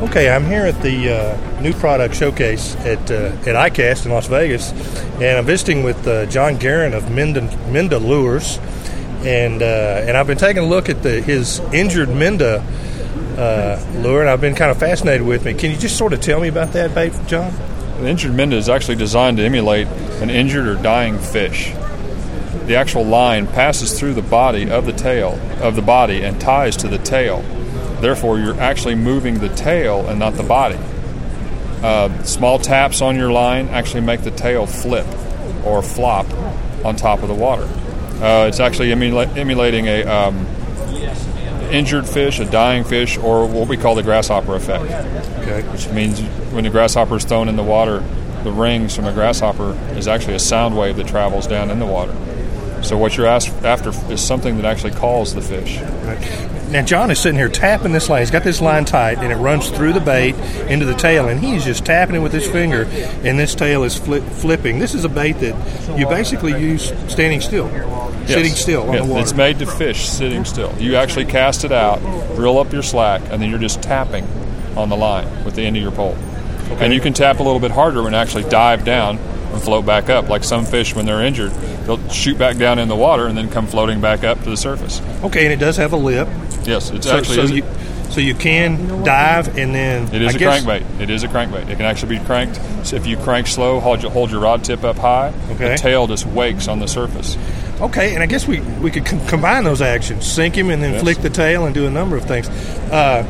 Okay, 0.00 0.30
I'm 0.30 0.46
here 0.46 0.64
at 0.64 0.80
the 0.80 1.10
uh, 1.10 1.60
new 1.60 1.74
product 1.74 2.14
showcase 2.14 2.74
at 2.76 3.10
uh, 3.10 3.36
at 3.46 3.72
ICAST 3.72 4.06
in 4.06 4.12
Las 4.12 4.28
Vegas, 4.28 4.72
and 5.20 5.36
I'm 5.36 5.44
visiting 5.44 5.82
with 5.82 6.08
uh, 6.08 6.24
John 6.24 6.56
Guerin 6.56 6.94
of 6.94 7.10
Minda, 7.10 7.98
Lures, 7.98 8.58
and 9.26 9.60
uh, 9.60 10.04
and 10.06 10.16
I've 10.16 10.26
been 10.26 10.38
taking 10.38 10.62
a 10.62 10.66
look 10.66 10.88
at 10.88 11.02
the 11.02 11.20
his 11.20 11.60
injured 11.74 12.08
Minda 12.08 12.64
uh, 13.36 13.84
lure, 13.96 14.22
and 14.22 14.30
I've 14.30 14.40
been 14.40 14.54
kind 14.54 14.70
of 14.70 14.78
fascinated 14.78 15.26
with 15.26 15.44
me. 15.44 15.52
Can 15.52 15.70
you 15.70 15.76
just 15.76 15.98
sort 15.98 16.14
of 16.14 16.22
tell 16.22 16.40
me 16.40 16.48
about 16.48 16.72
that, 16.72 16.94
bait, 16.94 17.12
John? 17.26 17.52
The 18.00 18.08
injured 18.08 18.34
minda 18.34 18.56
is 18.56 18.70
actually 18.70 18.96
designed 18.96 19.36
to 19.36 19.44
emulate 19.44 19.86
an 20.22 20.30
injured 20.30 20.66
or 20.66 20.76
dying 20.76 21.18
fish. 21.18 21.74
The 22.64 22.76
actual 22.76 23.04
line 23.04 23.46
passes 23.46 23.98
through 23.98 24.14
the 24.14 24.22
body 24.22 24.70
of 24.70 24.86
the 24.86 24.92
tail 24.92 25.38
of 25.60 25.76
the 25.76 25.82
body 25.82 26.22
and 26.22 26.40
ties 26.40 26.74
to 26.78 26.88
the 26.88 26.98
tail. 26.98 27.44
Therefore, 28.00 28.38
you're 28.38 28.58
actually 28.60 28.94
moving 28.94 29.38
the 29.38 29.48
tail 29.50 30.06
and 30.06 30.18
not 30.18 30.34
the 30.34 30.42
body. 30.42 30.78
Uh, 31.82 32.22
small 32.24 32.58
taps 32.58 33.00
on 33.00 33.16
your 33.16 33.32
line 33.32 33.68
actually 33.68 34.02
make 34.02 34.22
the 34.22 34.30
tail 34.30 34.66
flip 34.66 35.06
or 35.64 35.82
flop 35.82 36.26
on 36.84 36.96
top 36.96 37.22
of 37.22 37.28
the 37.28 37.34
water. 37.34 37.68
Uh, 38.22 38.46
it's 38.46 38.60
actually 38.60 38.88
emula- 38.88 39.34
emulating 39.36 39.86
a 39.86 40.02
um, 40.04 40.46
injured 41.70 42.06
fish, 42.06 42.38
a 42.38 42.44
dying 42.44 42.84
fish, 42.84 43.16
or 43.16 43.46
what 43.46 43.68
we 43.68 43.76
call 43.76 43.94
the 43.94 44.02
grasshopper 44.02 44.54
effect. 44.54 44.84
Okay. 45.40 45.62
Which 45.68 45.88
means 45.88 46.20
when 46.52 46.64
the 46.64 46.70
grasshopper 46.70 47.16
is 47.16 47.24
thrown 47.24 47.48
in 47.48 47.56
the 47.56 47.62
water, 47.62 48.04
the 48.44 48.52
rings 48.52 48.94
from 48.94 49.06
a 49.06 49.12
grasshopper 49.12 49.72
is 49.96 50.08
actually 50.08 50.34
a 50.34 50.38
sound 50.38 50.76
wave 50.76 50.96
that 50.96 51.06
travels 51.06 51.46
down 51.46 51.70
in 51.70 51.78
the 51.78 51.86
water. 51.86 52.14
So 52.82 52.96
what 52.96 53.16
you're 53.16 53.26
asked 53.26 53.48
after 53.64 53.90
is 54.12 54.22
something 54.22 54.56
that 54.56 54.64
actually 54.64 54.92
calls 54.92 55.34
the 55.34 55.42
fish. 55.42 55.78
Now 56.70 56.82
John 56.82 57.10
is 57.10 57.18
sitting 57.18 57.36
here 57.36 57.48
tapping 57.48 57.90
this 57.90 58.08
line. 58.08 58.22
He's 58.22 58.30
got 58.30 58.44
this 58.44 58.60
line 58.60 58.84
tight, 58.84 59.18
and 59.18 59.32
it 59.32 59.36
runs 59.36 59.70
through 59.70 59.92
the 59.92 60.00
bait 60.00 60.36
into 60.70 60.86
the 60.86 60.94
tail, 60.94 61.28
and 61.28 61.40
he's 61.40 61.64
just 61.64 61.84
tapping 61.84 62.14
it 62.14 62.20
with 62.20 62.32
his 62.32 62.48
finger, 62.48 62.84
and 63.24 63.38
this 63.38 63.56
tail 63.56 63.82
is 63.82 63.98
flip, 63.98 64.22
flipping. 64.22 64.78
This 64.78 64.94
is 64.94 65.04
a 65.04 65.08
bait 65.08 65.32
that 65.34 65.98
you 65.98 66.06
basically 66.06 66.52
use 66.60 66.92
standing 67.08 67.40
still, 67.40 67.68
sitting 68.26 68.52
still 68.52 68.84
on 68.84 68.94
Yes, 68.94 69.04
the 69.04 69.10
water. 69.10 69.22
It's 69.22 69.34
made 69.34 69.58
to 69.58 69.66
fish 69.66 70.08
sitting 70.08 70.44
still. 70.44 70.72
You 70.78 70.94
actually 70.94 71.24
cast 71.24 71.64
it 71.64 71.72
out, 71.72 72.00
reel 72.38 72.58
up 72.58 72.72
your 72.72 72.84
slack, 72.84 73.22
and 73.30 73.42
then 73.42 73.50
you're 73.50 73.58
just 73.58 73.82
tapping 73.82 74.24
on 74.76 74.88
the 74.88 74.96
line 74.96 75.44
with 75.44 75.56
the 75.56 75.62
end 75.62 75.76
of 75.76 75.82
your 75.82 75.92
pole. 75.92 76.16
And 76.78 76.94
you 76.94 77.00
can 77.00 77.12
tap 77.12 77.40
a 77.40 77.42
little 77.42 77.58
bit 77.58 77.72
harder 77.72 78.06
and 78.06 78.14
actually 78.14 78.44
dive 78.44 78.84
down 78.84 79.18
and 79.18 79.60
float 79.60 79.84
back 79.84 80.08
up. 80.08 80.28
Like 80.28 80.44
some 80.44 80.64
fish, 80.64 80.94
when 80.94 81.04
they're 81.04 81.22
injured, 81.22 81.50
they'll 81.84 82.08
shoot 82.10 82.38
back 82.38 82.58
down 82.58 82.78
in 82.78 82.86
the 82.86 82.94
water 82.94 83.26
and 83.26 83.36
then 83.36 83.50
come 83.50 83.66
floating 83.66 84.00
back 84.00 84.22
up 84.22 84.40
to 84.44 84.50
the 84.50 84.56
surface. 84.56 85.02
Okay, 85.24 85.44
and 85.44 85.52
it 85.52 85.58
does 85.58 85.76
have 85.76 85.92
a 85.92 85.96
lip. 85.96 86.28
Yes, 86.64 86.90
it's 86.90 87.06
so, 87.06 87.16
actually 87.16 87.36
so 87.36 87.42
is- 87.42 87.50
you 87.52 87.62
so 88.10 88.20
you 88.20 88.34
can 88.34 89.04
dive 89.04 89.56
and 89.56 89.72
then 89.72 90.12
It 90.12 90.20
is 90.20 90.32
I 90.32 90.36
a 90.36 90.38
guess- 90.40 90.64
crankbait. 90.64 91.00
It 91.00 91.10
is 91.10 91.22
a 91.22 91.28
crankbait. 91.28 91.68
It 91.70 91.76
can 91.76 91.86
actually 91.86 92.18
be 92.18 92.24
cranked. 92.24 92.58
So 92.82 92.96
if 92.96 93.06
you 93.06 93.16
crank 93.16 93.46
slow, 93.46 93.78
hold 93.78 94.02
your, 94.02 94.10
hold 94.10 94.32
your 94.32 94.40
rod 94.40 94.64
tip 94.64 94.82
up 94.82 94.98
high, 94.98 95.32
Okay. 95.52 95.68
the 95.70 95.76
tail 95.76 96.08
just 96.08 96.26
wakes 96.26 96.66
on 96.66 96.80
the 96.80 96.88
surface. 96.88 97.36
Okay, 97.80 98.12
and 98.14 98.22
I 98.22 98.26
guess 98.26 98.48
we 98.48 98.60
we 98.82 98.90
could 98.90 99.04
com- 99.06 99.24
combine 99.26 99.62
those 99.64 99.80
actions: 99.80 100.26
sink 100.26 100.56
him 100.56 100.70
and 100.70 100.82
then 100.82 100.94
Yes. 100.94 101.02
flick 101.02 101.18
the 101.18 101.30
tail 101.30 101.66
and 101.66 101.74
do 101.74 101.86
a 101.86 101.90
number 101.90 102.16
of 102.16 102.24
things. 102.24 102.48
Uh, 102.90 103.22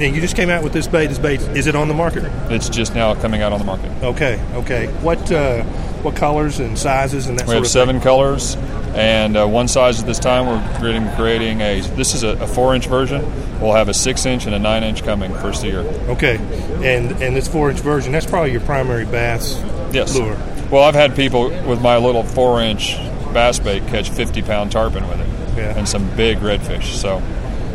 and 0.00 0.14
you 0.14 0.20
just 0.20 0.36
came 0.36 0.50
out 0.50 0.62
with 0.62 0.72
this 0.72 0.86
bait. 0.86 1.08
This 1.08 1.18
bait 1.18 1.40
is 1.54 1.66
it 1.66 1.74
on 1.74 1.88
the 1.88 1.94
market? 1.94 2.24
It's 2.48 2.68
just 2.68 2.94
now 2.94 3.14
coming 3.14 3.42
out 3.42 3.52
on 3.52 3.58
the 3.58 3.64
market. 3.64 3.90
Okay, 4.02 4.38
okay. 4.54 4.86
What 5.02 5.30
uh, 5.32 5.62
what 6.02 6.14
colors 6.14 6.60
and 6.60 6.78
sizes 6.78 7.26
and 7.26 7.38
that 7.38 7.46
We 7.46 7.54
sort 7.54 7.56
have 7.56 7.64
of 7.64 7.70
seven 7.70 8.00
colors, 8.00 8.56
and 8.96 9.36
uh, 9.36 9.46
one 9.46 9.68
size 9.68 10.00
at 10.00 10.06
this 10.06 10.18
time. 10.18 10.46
We're 10.46 10.78
creating, 10.78 11.08
creating 11.16 11.60
a. 11.60 11.80
This 11.80 12.14
is 12.14 12.22
a, 12.22 12.28
a 12.30 12.46
four-inch 12.46 12.86
version. 12.86 13.22
We'll 13.60 13.74
have 13.74 13.88
a 13.88 13.94
six-inch 13.94 14.46
and 14.46 14.54
a 14.54 14.58
nine-inch 14.58 15.02
coming 15.04 15.32
first 15.34 15.62
year. 15.64 15.80
Okay, 16.08 16.36
and 16.82 17.12
and 17.22 17.36
this 17.36 17.46
four 17.48 17.70
inch 17.70 17.80
version 17.80 18.12
that's 18.12 18.26
probably 18.26 18.52
your 18.52 18.60
primary 18.62 19.04
bass 19.04 19.56
Yes. 19.92 20.14
lure. 20.16 20.36
Well, 20.70 20.82
I've 20.82 20.94
had 20.94 21.14
people 21.14 21.48
with 21.66 21.80
my 21.80 21.96
little 21.98 22.22
four-inch 22.24 22.96
bass 23.32 23.58
bait 23.58 23.86
catch 23.86 24.10
50-pound 24.10 24.72
tarpon 24.72 25.06
with 25.08 25.20
it, 25.20 25.28
Yeah. 25.58 25.76
and 25.78 25.88
some 25.88 26.08
big 26.16 26.38
redfish. 26.38 26.84
So 26.94 27.22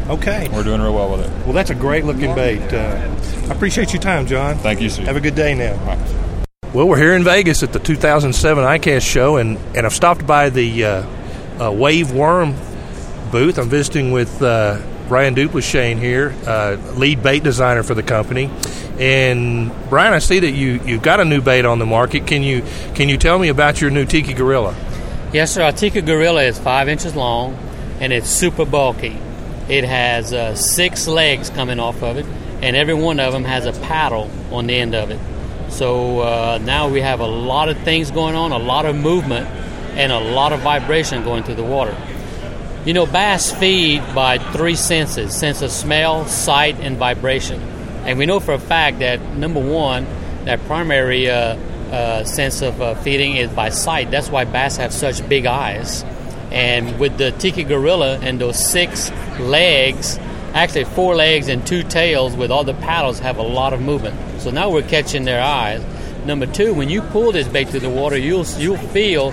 Okay, 0.09 0.49
we're 0.51 0.63
doing 0.63 0.81
real 0.81 0.93
well 0.93 1.11
with 1.11 1.21
it. 1.21 1.29
well 1.45 1.53
that's 1.53 1.69
a 1.69 1.75
great 1.75 2.03
looking 2.05 2.35
bait. 2.35 2.61
Uh, 2.73 2.99
I 3.47 3.53
appreciate 3.53 3.93
your 3.93 4.01
time, 4.01 4.25
John. 4.27 4.57
Thank 4.57 4.81
you, 4.81 4.89
sir. 4.89 5.03
Have 5.03 5.15
a 5.15 5.21
good 5.21 5.35
day 5.35 5.53
now. 5.53 5.77
Well, 6.73 6.87
we're 6.87 6.99
here 6.99 7.15
in 7.17 7.25
Vegas 7.25 7.63
at 7.63 7.73
the 7.73 7.79
2007 7.79 8.63
ICAST 8.63 9.01
show, 9.01 9.35
and, 9.35 9.57
and 9.75 9.85
I've 9.85 9.93
stopped 9.93 10.25
by 10.25 10.49
the 10.49 10.85
uh, 10.85 11.05
uh, 11.59 11.69
Wave 11.69 12.13
Worm 12.13 12.55
booth. 13.29 13.59
I'm 13.59 13.67
visiting 13.67 14.13
with 14.13 14.41
uh, 14.41 14.81
Brian 15.09 15.35
Duplashane 15.35 15.99
here, 15.99 16.33
uh, 16.47 16.77
lead 16.95 17.21
bait 17.21 17.43
designer 17.43 17.83
for 17.83 17.93
the 17.93 18.03
company. 18.03 18.49
And 18.97 19.69
Brian, 19.89 20.13
I 20.13 20.19
see 20.19 20.39
that 20.39 20.51
you 20.51 20.79
you've 20.85 21.01
got 21.01 21.19
a 21.19 21.25
new 21.25 21.41
bait 21.41 21.65
on 21.65 21.77
the 21.77 21.85
market. 21.85 22.25
Can 22.25 22.41
you 22.41 22.63
can 22.95 23.09
you 23.09 23.17
tell 23.17 23.37
me 23.37 23.49
about 23.49 23.81
your 23.81 23.89
new 23.89 24.05
Tiki 24.05 24.33
Gorilla? 24.33 24.73
Yes, 25.33 25.53
sir. 25.53 25.63
Our 25.63 25.73
Tiki 25.73 25.99
Gorilla 25.99 26.43
is 26.43 26.57
five 26.57 26.87
inches 26.87 27.17
long 27.17 27.53
and 27.99 28.13
it's 28.13 28.29
super 28.29 28.63
bulky. 28.63 29.17
It 29.67 29.83
has 29.83 30.31
uh, 30.31 30.55
six 30.55 31.05
legs 31.05 31.49
coming 31.49 31.81
off 31.81 32.01
of 32.01 32.15
it, 32.15 32.25
and 32.61 32.77
every 32.77 32.93
one 32.93 33.19
of 33.19 33.33
them 33.33 33.43
has 33.43 33.65
a 33.65 33.73
paddle 33.73 34.31
on 34.53 34.67
the 34.67 34.75
end 34.75 34.95
of 34.95 35.11
it. 35.11 35.19
So 35.71 36.19
uh, 36.19 36.59
now 36.61 36.89
we 36.89 37.01
have 37.01 37.21
a 37.21 37.25
lot 37.27 37.69
of 37.69 37.77
things 37.79 38.11
going 38.11 38.35
on, 38.35 38.51
a 38.51 38.59
lot 38.59 38.85
of 38.85 38.95
movement, 38.95 39.47
and 39.95 40.11
a 40.11 40.19
lot 40.19 40.53
of 40.53 40.59
vibration 40.59 41.23
going 41.23 41.43
through 41.43 41.55
the 41.55 41.63
water. 41.63 41.95
You 42.85 42.93
know, 42.93 43.05
bass 43.05 43.51
feed 43.51 44.03
by 44.13 44.37
three 44.37 44.75
senses 44.75 45.35
sense 45.35 45.61
of 45.61 45.71
smell, 45.71 46.25
sight, 46.25 46.79
and 46.79 46.97
vibration. 46.97 47.61
And 48.05 48.17
we 48.17 48.25
know 48.25 48.39
for 48.39 48.53
a 48.53 48.59
fact 48.59 48.99
that 48.99 49.21
number 49.37 49.59
one, 49.59 50.05
that 50.45 50.59
primary 50.65 51.29
uh, 51.29 51.55
uh, 51.91 52.23
sense 52.25 52.61
of 52.61 52.81
uh, 52.81 52.95
feeding 52.95 53.37
is 53.37 53.49
by 53.51 53.69
sight. 53.69 54.11
That's 54.11 54.29
why 54.29 54.45
bass 54.45 54.77
have 54.77 54.91
such 54.91 55.27
big 55.29 55.45
eyes. 55.45 56.03
And 56.51 56.99
with 56.99 57.17
the 57.17 57.31
tiki 57.31 57.63
gorilla 57.63 58.19
and 58.19 58.41
those 58.41 58.63
six 58.63 59.09
legs, 59.39 60.17
actually 60.53 60.83
four 60.83 61.15
legs 61.15 61.47
and 61.47 61.65
two 61.65 61.83
tails 61.83 62.35
with 62.35 62.51
all 62.51 62.65
the 62.65 62.73
paddles 62.73 63.19
have 63.19 63.37
a 63.37 63.43
lot 63.43 63.73
of 63.73 63.81
movement. 63.81 64.30
So 64.41 64.49
now 64.49 64.71
we're 64.71 64.81
catching 64.81 65.23
their 65.23 65.41
eyes. 65.41 65.83
Number 66.25 66.47
two, 66.47 66.73
when 66.73 66.89
you 66.89 67.03
pull 67.03 67.31
this 67.31 67.47
bait 67.47 67.69
through 67.69 67.81
the 67.81 67.89
water, 67.89 68.17
you'll 68.17 68.45
you'll 68.57 68.77
feel 68.77 69.31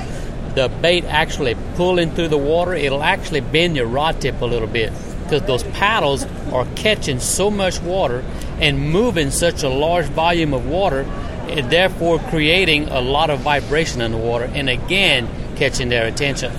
the 0.55 0.69
bait 0.83 1.05
actually 1.05 1.57
pulling 1.77 2.11
through 2.11 2.29
the 2.29 2.39
water. 2.39 2.75
It'll 2.75 3.03
actually 3.03 3.41
bend 3.41 3.75
your 3.75 3.87
rod 3.87 4.21
tip 4.21 4.41
a 4.43 4.45
little 4.45 4.69
bit 4.69 4.93
because 5.25 5.43
those 5.43 5.63
paddles 5.63 6.27
are 6.53 6.67
catching 6.77 7.21
so 7.21 7.51
much 7.51 7.81
water 7.81 8.23
and 8.61 8.91
moving 8.91 9.31
such 9.31 9.63
a 9.63 9.69
large 9.69 10.07
volume 10.07 10.53
of 10.53 10.67
water, 10.67 11.05
therefore 11.47 12.19
creating 12.19 12.89
a 12.89 13.01
lot 13.01 13.31
of 13.31 13.41
vibration 13.41 14.03
in 14.03 14.13
the 14.13 14.19
water, 14.19 14.45
and 14.53 14.69
again 14.69 15.29
catching 15.57 15.89
their 15.89 16.07
attention. 16.07 16.53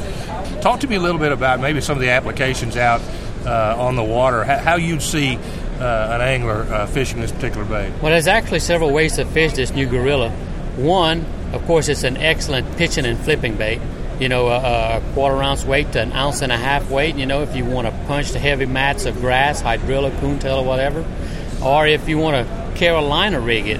Talk 0.62 0.80
to 0.80 0.88
me 0.88 0.96
a 0.96 1.00
little 1.00 1.20
bit 1.20 1.32
about 1.32 1.60
maybe 1.60 1.82
some 1.82 1.98
of 1.98 2.02
the 2.02 2.10
applications 2.10 2.78
out 2.78 3.02
uh, 3.46 3.76
on 3.78 3.96
the 3.96 4.04
water. 4.04 4.44
How, 4.44 4.58
how 4.58 4.76
you'd 4.76 5.02
see 5.02 5.38
uh, 5.80 6.10
an 6.14 6.22
angler 6.22 6.64
uh, 6.64 6.88
fishing 6.88 7.22
this 7.22 7.32
particular 7.32 7.66
bait. 7.66 7.92
Well, 8.02 8.12
there's 8.12 8.28
actually 8.28 8.60
several 8.60 8.92
ways 8.92 9.16
to 9.16 9.26
fish 9.26 9.54
this 9.54 9.72
new 9.72 9.88
gorilla. 9.88 10.30
One, 10.76 11.26
of 11.54 11.66
course, 11.66 11.88
it's 11.88 12.04
an 12.04 12.18
excellent 12.18 12.78
pitching 12.78 13.06
and 13.06 13.18
flipping 13.20 13.56
bait. 13.56 13.82
You 14.20 14.28
know, 14.28 14.48
a, 14.48 14.98
a 14.98 15.02
quarter 15.14 15.42
ounce 15.42 15.64
weight 15.64 15.94
to 15.94 16.02
an 16.02 16.12
ounce 16.12 16.42
and 16.42 16.52
a 16.52 16.58
half 16.58 16.90
weight. 16.90 17.16
You 17.16 17.26
know, 17.26 17.42
if 17.42 17.56
you 17.56 17.66
want 17.66 17.88
to 17.88 17.94
punch 18.06 18.32
the 18.32 18.40
heavy 18.40 18.66
mats 18.66 19.06
of 19.06 19.16
grass, 19.22 19.62
hydrilla, 19.62 20.18
coontail, 20.20 20.58
or 20.58 20.66
whatever, 20.66 21.06
or 21.64 21.88
if 21.88 22.10
you 22.10 22.18
want 22.18 22.46
to 22.46 22.60
Carolina 22.78 23.40
rig 23.40 23.68
it, 23.68 23.80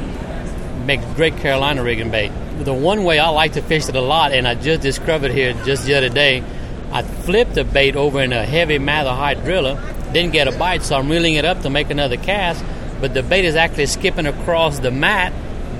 make 0.86 1.02
great 1.16 1.38
Carolina 1.38 1.84
rigging 1.84 2.10
bait. 2.10 2.32
The 2.60 2.74
one 2.74 3.04
way 3.04 3.20
I 3.20 3.30
like 3.30 3.54
to 3.54 3.62
fish 3.62 3.88
it 3.88 3.96
a 3.96 4.02
lot, 4.02 4.32
and 4.32 4.48
I 4.48 4.56
just 4.56 4.82
discovered 4.82 5.32
here 5.32 5.54
just 5.66 5.86
the 5.86 5.96
other 5.96 6.10
day, 6.10 6.44
I 6.92 7.04
flipped 7.04 7.56
the 7.56 7.64
bait 7.64 7.96
over 7.96 8.22
in 8.22 8.34
a 8.34 8.46
heavy 8.46 8.80
mat 8.80 9.06
of 9.06 9.18
hydrilla, 9.18 9.78
didn't 10.14 10.34
get 10.34 10.48
a 10.48 10.58
bite, 10.58 10.84
so 10.84 10.98
I'm 10.98 11.10
reeling 11.10 11.36
it 11.36 11.46
up 11.46 11.62
to 11.62 11.70
make 11.70 11.90
another 11.90 12.18
cast, 12.18 12.64
but 13.02 13.14
the 13.14 13.24
bait 13.24 13.46
is 13.46 13.56
actually 13.56 13.86
skipping 13.86 14.26
across 14.26 14.80
the 14.80 14.92
mat. 14.92 15.34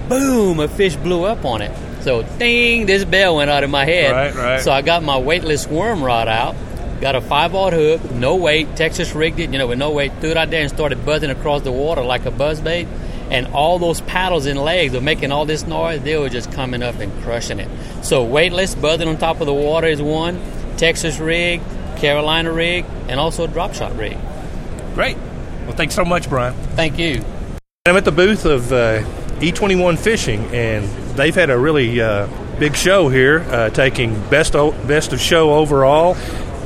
Boom! 0.08 0.60
A 0.60 0.68
fish 0.68 0.96
blew 0.96 1.24
up 1.24 1.46
on 1.46 1.62
it. 1.62 1.72
So, 2.02 2.24
ding! 2.38 2.86
This 2.86 3.04
bell 3.06 3.36
went 3.36 3.50
out 3.50 3.64
of 3.64 3.70
my 3.70 3.86
head. 3.86 4.12
Right, 4.12 4.36
right. 4.36 4.62
So 4.62 4.72
I 4.72 4.82
got 4.82 5.04
my 5.04 5.18
weightless 5.18 5.68
worm 5.68 6.04
rod 6.04 6.28
out, 6.28 6.56
got 7.02 7.16
a 7.16 7.22
five 7.22 7.54
aught 7.54 7.74
hook, 7.74 8.12
no 8.12 8.36
weight, 8.36 8.76
Texas 8.76 9.14
rigged 9.14 9.40
it, 9.40 9.52
you 9.52 9.58
know, 9.58 9.68
with 9.68 9.80
no 9.80 9.92
weight, 9.92 10.14
threw 10.20 10.32
it 10.32 10.38
out 10.38 10.50
there 10.50 10.62
and 10.62 10.70
started 10.70 11.06
buzzing 11.06 11.30
across 11.30 11.62
the 11.62 11.72
water 11.72 12.02
like 12.02 12.26
a 12.26 12.32
buzz 12.32 12.62
bait. 12.62 12.88
And 13.30 13.48
all 13.48 13.78
those 13.78 14.02
paddles 14.02 14.48
and 14.48 14.60
legs 14.60 14.94
were 14.94 15.02
making 15.02 15.32
all 15.32 15.46
this 15.46 15.68
noise, 15.68 16.02
they 16.02 16.18
were 16.18 16.30
just 16.30 16.52
coming 16.52 16.82
up 16.82 16.96
and 17.00 17.12
crushing 17.24 17.60
it. 17.60 17.70
So 18.04 18.24
weightless, 18.24 18.74
buzzing 18.74 19.08
on 19.08 19.18
top 19.18 19.40
of 19.40 19.46
the 19.46 19.54
water 19.54 19.88
is 19.88 20.02
one, 20.02 20.42
Texas 20.78 21.20
rig, 21.20 21.62
Carolina 22.00 22.52
rig, 22.52 22.86
and 23.08 23.20
also 23.20 23.44
a 23.44 23.48
drop 23.48 23.74
shot 23.74 23.96
rig. 23.98 24.18
Great. 24.96 25.18
Well, 25.66 25.76
thanks 25.76 25.96
so 25.96 26.04
much, 26.06 26.30
Brian. 26.30 26.54
Thank 26.76 26.98
you. 26.98 27.24
I'm 27.86 27.96
at 27.96 28.06
the 28.06 28.12
booth 28.12 28.46
of 28.46 28.72
uh, 28.72 29.02
E21 29.40 29.98
Fishing, 29.98 30.44
and 30.54 30.86
they've 31.16 31.36
had 31.36 31.50
a 31.50 31.58
really 31.58 32.02
uh, 32.02 32.28
big 32.60 32.76
show 32.76 33.10
here, 33.10 33.40
uh, 33.50 33.70
taking 33.70 34.14
best 34.30 34.56
o- 34.56 34.72
best 34.86 35.14
of 35.14 35.20
show 35.20 35.54
overall 35.54 36.16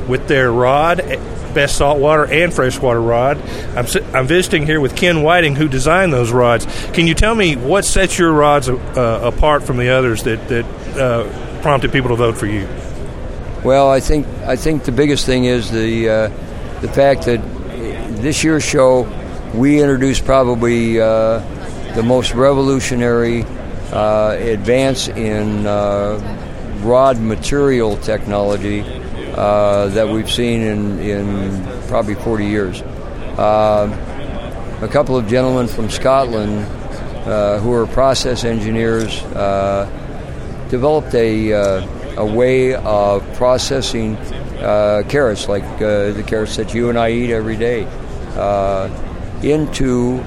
with 0.08 0.28
their 0.28 0.52
rod, 0.52 1.00
eh, 1.00 1.16
best 1.54 1.78
saltwater 1.78 2.26
and 2.26 2.54
freshwater 2.54 3.02
rod. 3.02 3.38
I'm 3.76 3.86
I'm 4.14 4.28
visiting 4.28 4.66
here 4.66 4.82
with 4.82 4.96
Ken 4.96 5.22
Whiting, 5.22 5.56
who 5.56 5.68
designed 5.68 6.12
those 6.12 6.32
rods. 6.32 6.66
Can 6.94 7.08
you 7.08 7.14
tell 7.14 7.36
me 7.36 7.56
what 7.56 7.86
sets 7.86 8.18
your 8.18 8.32
rods 8.34 8.70
uh, 8.70 9.20
apart 9.24 9.64
from 9.64 9.78
the 9.78 9.90
others 9.90 10.24
that 10.24 10.48
that 10.50 10.66
uh, 10.98 11.62
prompted 11.62 11.92
people 11.92 12.10
to 12.10 12.16
vote 12.16 12.38
for 12.38 12.48
you? 12.48 12.68
Well, 13.64 13.90
I 13.90 14.02
think 14.02 14.28
I 14.46 14.58
think 14.58 14.84
the 14.84 14.92
biggest 14.92 15.26
thing 15.26 15.46
is 15.46 15.72
the 15.72 16.10
uh, 16.10 16.28
the 16.82 16.90
fact 16.90 17.24
that 17.28 17.42
this 18.22 18.44
year's 18.44 18.64
show 18.64 19.08
we 19.54 19.82
introduced 19.82 20.26
probably 20.26 21.00
uh, 21.00 21.40
the 21.96 22.04
most 22.04 22.34
revolutionary 22.34 23.46
uh, 23.94 24.36
advance 24.38 25.08
in 25.08 25.66
uh, 25.66 26.82
rod 26.84 27.22
material 27.22 27.96
technology 27.98 28.82
uh, 29.36 29.88
that 29.88 30.10
we've 30.10 30.30
seen 30.30 30.62
in, 30.62 31.00
in 31.00 31.88
probably 31.88 32.16
40 32.16 32.46
years. 32.46 32.82
Uh, 32.82 33.88
a 34.82 34.88
couple 34.90 35.16
of 35.16 35.28
gentlemen 35.28 35.68
from 35.68 35.90
Scotland 35.90 36.66
uh, 37.26 37.60
who 37.60 37.72
are 37.72 37.88
process 37.88 38.44
engineers, 38.44 39.22
developed 40.70 41.14
a, 41.14 42.03
a 42.18 42.26
way 42.26 42.76
of 42.76 43.22
processing 43.36 44.16
uh, 44.64 45.04
carrots, 45.10 45.48
like 45.50 45.64
uh, 45.64 46.12
the 46.12 46.24
carrots 46.26 46.56
that 46.56 46.74
you 46.74 46.90
and 46.90 46.98
I 46.98 47.12
eat 47.12 47.32
every 47.32 47.58
day, 47.58 47.86
uh, 48.36 48.90
into 49.42 50.20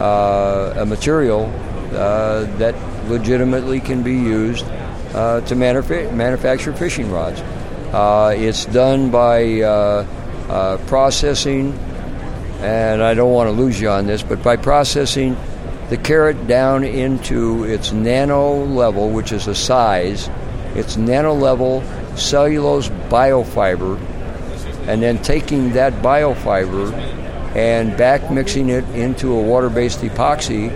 uh, 0.00 0.74
a 0.76 0.86
material 0.86 1.46
uh, 1.92 2.44
that 2.58 2.74
legitimately 3.08 3.80
can 3.80 4.02
be 4.02 4.14
used 4.14 4.64
uh, 5.14 5.40
to 5.42 5.54
manuf- 5.54 6.12
manufacture 6.14 6.72
fishing 6.72 7.10
rods. 7.10 7.42
It's 8.40 8.64
done 8.66 9.10
by 9.10 10.06
processing, 10.86 11.72
and 12.60 13.02
I 13.02 13.14
don't 13.14 13.32
want 13.32 13.48
to 13.48 13.52
lose 13.52 13.80
you 13.80 13.90
on 13.90 14.06
this, 14.06 14.22
but 14.22 14.42
by 14.42 14.56
processing 14.56 15.36
the 15.90 15.96
carrot 15.96 16.46
down 16.46 16.84
into 16.84 17.64
its 17.64 17.92
nano 17.92 18.64
level, 18.64 19.10
which 19.10 19.32
is 19.32 19.46
a 19.46 19.54
size, 19.54 20.30
its 20.74 20.96
nano 20.96 21.34
level 21.34 21.82
cellulose 22.16 22.88
biofiber, 23.08 23.98
and 24.86 25.02
then 25.02 25.20
taking 25.22 25.72
that 25.72 25.92
biofiber 25.94 26.92
and 27.54 27.96
back 27.96 28.30
mixing 28.30 28.70
it 28.70 28.84
into 28.90 29.32
a 29.32 29.42
water 29.42 29.68
based 29.68 30.00
epoxy, 30.00 30.70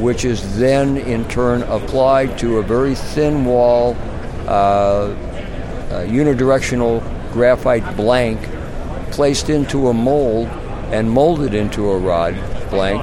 which 0.00 0.24
is 0.24 0.58
then 0.58 0.96
in 0.96 1.26
turn 1.28 1.62
applied 1.64 2.38
to 2.38 2.58
a 2.58 2.62
very 2.62 2.94
thin 2.94 3.44
wall 3.44 3.94
uh, 4.46 5.14
uh, 5.90 6.06
unidirectional 6.06 7.02
graphite 7.32 7.96
blank 7.96 8.40
placed 9.10 9.48
into 9.48 9.88
a 9.88 9.94
mold 9.94 10.48
and 10.92 11.10
molded 11.10 11.54
into 11.54 11.90
a 11.90 11.98
rod 11.98 12.34
blank. 12.70 13.02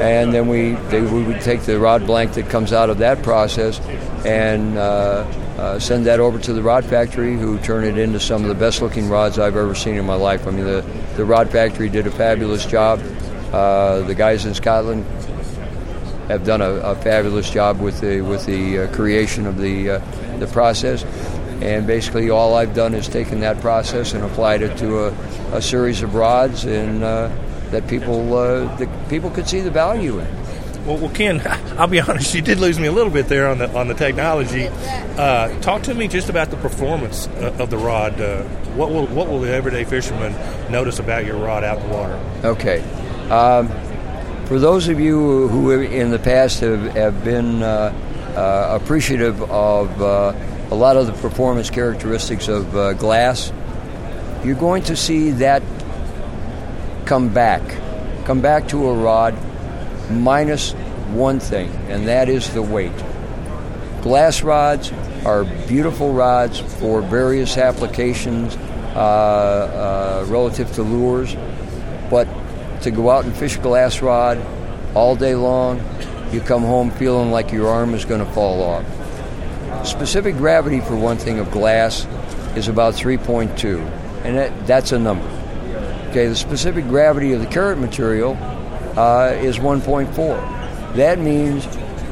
And 0.00 0.32
then 0.32 0.48
we, 0.48 0.72
they, 0.90 1.00
we 1.00 1.22
would 1.22 1.40
take 1.40 1.62
the 1.62 1.78
rod 1.78 2.06
blank 2.06 2.34
that 2.34 2.48
comes 2.48 2.72
out 2.72 2.90
of 2.90 2.98
that 2.98 3.22
process 3.22 3.80
and 4.24 4.78
uh, 4.78 5.24
uh, 5.64 5.78
send 5.78 6.04
that 6.04 6.20
over 6.20 6.38
to 6.38 6.52
the 6.52 6.62
rod 6.62 6.84
factory, 6.84 7.38
who 7.38 7.58
turn 7.60 7.84
it 7.84 7.96
into 7.96 8.20
some 8.20 8.42
of 8.42 8.48
the 8.48 8.54
best 8.54 8.82
looking 8.82 9.08
rods 9.08 9.38
I've 9.38 9.56
ever 9.56 9.74
seen 9.74 9.94
in 9.94 10.04
my 10.04 10.14
life. 10.14 10.46
I 10.46 10.50
mean, 10.50 10.66
the, 10.66 10.84
the 11.16 11.24
rod 11.24 11.50
factory 11.50 11.88
did 11.88 12.06
a 12.06 12.10
fabulous 12.10 12.66
job. 12.66 13.00
Uh, 13.50 14.00
the 14.00 14.14
guys 14.14 14.44
in 14.44 14.52
Scotland 14.52 15.06
have 16.28 16.44
done 16.44 16.60
a, 16.60 16.68
a, 16.68 16.94
fabulous 16.96 17.48
job 17.48 17.80
with 17.80 17.98
the 18.02 18.20
with 18.20 18.44
the 18.44 18.80
uh, 18.80 18.94
creation 18.94 19.46
of 19.46 19.56
the 19.56 19.90
uh, 19.90 20.38
the 20.38 20.46
process. 20.48 21.02
And 21.62 21.86
basically, 21.86 22.28
all 22.28 22.54
I've 22.54 22.74
done 22.74 22.92
is 22.92 23.08
taken 23.08 23.40
that 23.40 23.60
process 23.62 24.12
and 24.12 24.22
applied 24.22 24.60
it 24.60 24.76
to 24.78 25.06
a, 25.06 25.08
a 25.52 25.62
series 25.62 26.02
of 26.02 26.14
rods, 26.14 26.66
and 26.66 27.02
uh, 27.02 27.30
that 27.70 27.88
people 27.88 28.36
uh, 28.36 28.76
that 28.76 29.08
people 29.08 29.30
could 29.30 29.48
see 29.48 29.60
the 29.60 29.70
value 29.70 30.18
in. 30.18 30.43
Well, 30.86 30.98
well, 30.98 31.10
Ken, 31.10 31.40
I'll 31.78 31.86
be 31.86 32.00
honest. 32.00 32.34
You 32.34 32.42
did 32.42 32.58
lose 32.58 32.78
me 32.78 32.86
a 32.86 32.92
little 32.92 33.12
bit 33.12 33.28
there 33.28 33.48
on 33.48 33.58
the 33.58 33.74
on 33.76 33.88
the 33.88 33.94
technology. 33.94 34.68
Uh, 34.68 35.58
talk 35.60 35.82
to 35.84 35.94
me 35.94 36.08
just 36.08 36.28
about 36.28 36.50
the 36.50 36.56
performance 36.58 37.26
uh, 37.28 37.56
of 37.58 37.70
the 37.70 37.78
rod. 37.78 38.20
Uh, 38.20 38.42
what 38.74 38.90
will 38.90 39.06
what 39.06 39.28
will 39.28 39.40
the 39.40 39.50
everyday 39.50 39.84
fisherman 39.84 40.32
notice 40.70 40.98
about 40.98 41.24
your 41.24 41.38
rod 41.38 41.64
out 41.64 41.78
in 41.78 41.88
the 41.88 41.94
water? 41.94 42.20
Okay. 42.44 42.80
Um, 43.30 43.68
for 44.46 44.58
those 44.58 44.88
of 44.88 45.00
you 45.00 45.48
who 45.48 45.70
in 45.80 46.10
the 46.10 46.18
past 46.18 46.60
have, 46.60 46.92
have 46.92 47.24
been 47.24 47.62
uh, 47.62 47.94
uh, 48.36 48.78
appreciative 48.78 49.40
of 49.50 50.02
uh, 50.02 50.34
a 50.70 50.74
lot 50.74 50.98
of 50.98 51.06
the 51.06 51.14
performance 51.14 51.70
characteristics 51.70 52.48
of 52.48 52.70
glass, 52.98 53.50
you're 54.44 54.54
going 54.54 54.82
to 54.82 54.96
see 54.96 55.30
that 55.30 55.62
come 57.06 57.30
back, 57.30 57.62
come 58.26 58.42
back 58.42 58.68
to 58.68 58.86
a 58.86 58.94
rod 58.94 59.34
minus 60.10 60.72
one 61.12 61.40
thing, 61.40 61.70
and 61.88 62.08
that 62.08 62.28
is 62.28 62.52
the 62.54 62.62
weight. 62.62 62.92
Glass 64.02 64.42
rods 64.42 64.92
are 65.24 65.44
beautiful 65.66 66.12
rods 66.12 66.58
for 66.58 67.00
various 67.00 67.56
applications 67.56 68.56
uh, 68.94 70.24
uh, 70.24 70.30
relative 70.30 70.72
to 70.74 70.82
lures, 70.82 71.34
but 72.10 72.28
to 72.82 72.90
go 72.90 73.10
out 73.10 73.24
and 73.24 73.34
fish 73.34 73.56
glass 73.56 74.02
rod 74.02 74.38
all 74.94 75.16
day 75.16 75.34
long, 75.34 75.82
you 76.32 76.40
come 76.40 76.62
home 76.62 76.90
feeling 76.90 77.30
like 77.30 77.50
your 77.50 77.68
arm 77.68 77.94
is 77.94 78.04
going 78.04 78.24
to 78.24 78.32
fall 78.32 78.62
off. 78.62 79.86
Specific 79.86 80.36
gravity, 80.36 80.80
for 80.80 80.96
one 80.96 81.16
thing, 81.16 81.38
of 81.38 81.50
glass 81.50 82.06
is 82.56 82.68
about 82.68 82.94
3.2, 82.94 83.80
and 84.24 84.36
that, 84.36 84.66
that's 84.66 84.92
a 84.92 84.98
number. 84.98 85.26
Okay, 86.10 86.28
the 86.28 86.36
specific 86.36 86.86
gravity 86.86 87.32
of 87.32 87.40
the 87.40 87.46
carrot 87.46 87.78
material 87.78 88.34
uh, 88.96 89.34
is 89.36 89.58
1.4. 89.58 90.14
That 90.94 91.18
means 91.18 91.66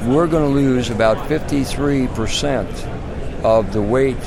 we're 0.06 0.26
going 0.26 0.48
to 0.48 0.54
lose 0.54 0.90
about 0.90 1.16
53% 1.28 3.44
of 3.44 3.72
the 3.72 3.82
weight 3.82 4.20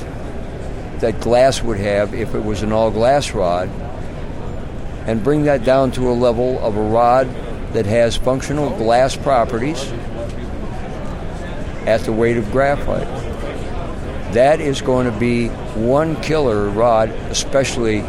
that 1.00 1.20
glass 1.20 1.62
would 1.62 1.80
have 1.80 2.14
if 2.14 2.34
it 2.34 2.44
was 2.44 2.64
an 2.64 2.72
all 2.72 2.92
glass 2.92 3.32
rod 3.32 3.70
and 5.06 5.24
bring 5.24 5.44
that 5.44 5.64
down 5.64 5.92
to 5.92 6.10
a 6.10 6.14
level 6.14 6.60
of 6.60 6.78
a 6.78 6.82
rod 6.82 7.28
that 7.74 7.86
has 7.86 8.16
functional 8.16 8.70
glass 8.78 9.16
properties 9.16 9.92
at 11.86 12.02
the 12.02 12.12
weight 12.12 12.38
of 12.38 12.52
graphite. 12.52 13.08
That 14.34 14.60
is 14.60 14.82
going 14.82 15.12
to 15.12 15.18
be 15.18 15.50
one 15.76 16.20
killer 16.22 16.70
rod, 16.70 17.10
especially 17.30 18.02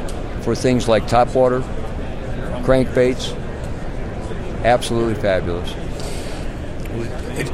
for 0.43 0.55
things 0.55 0.89
like 0.89 1.05
topwater, 1.05 1.63
crankbaits, 2.63 3.35
absolutely 4.67 5.15
fabulous. 5.15 5.71
It, 7.39 7.51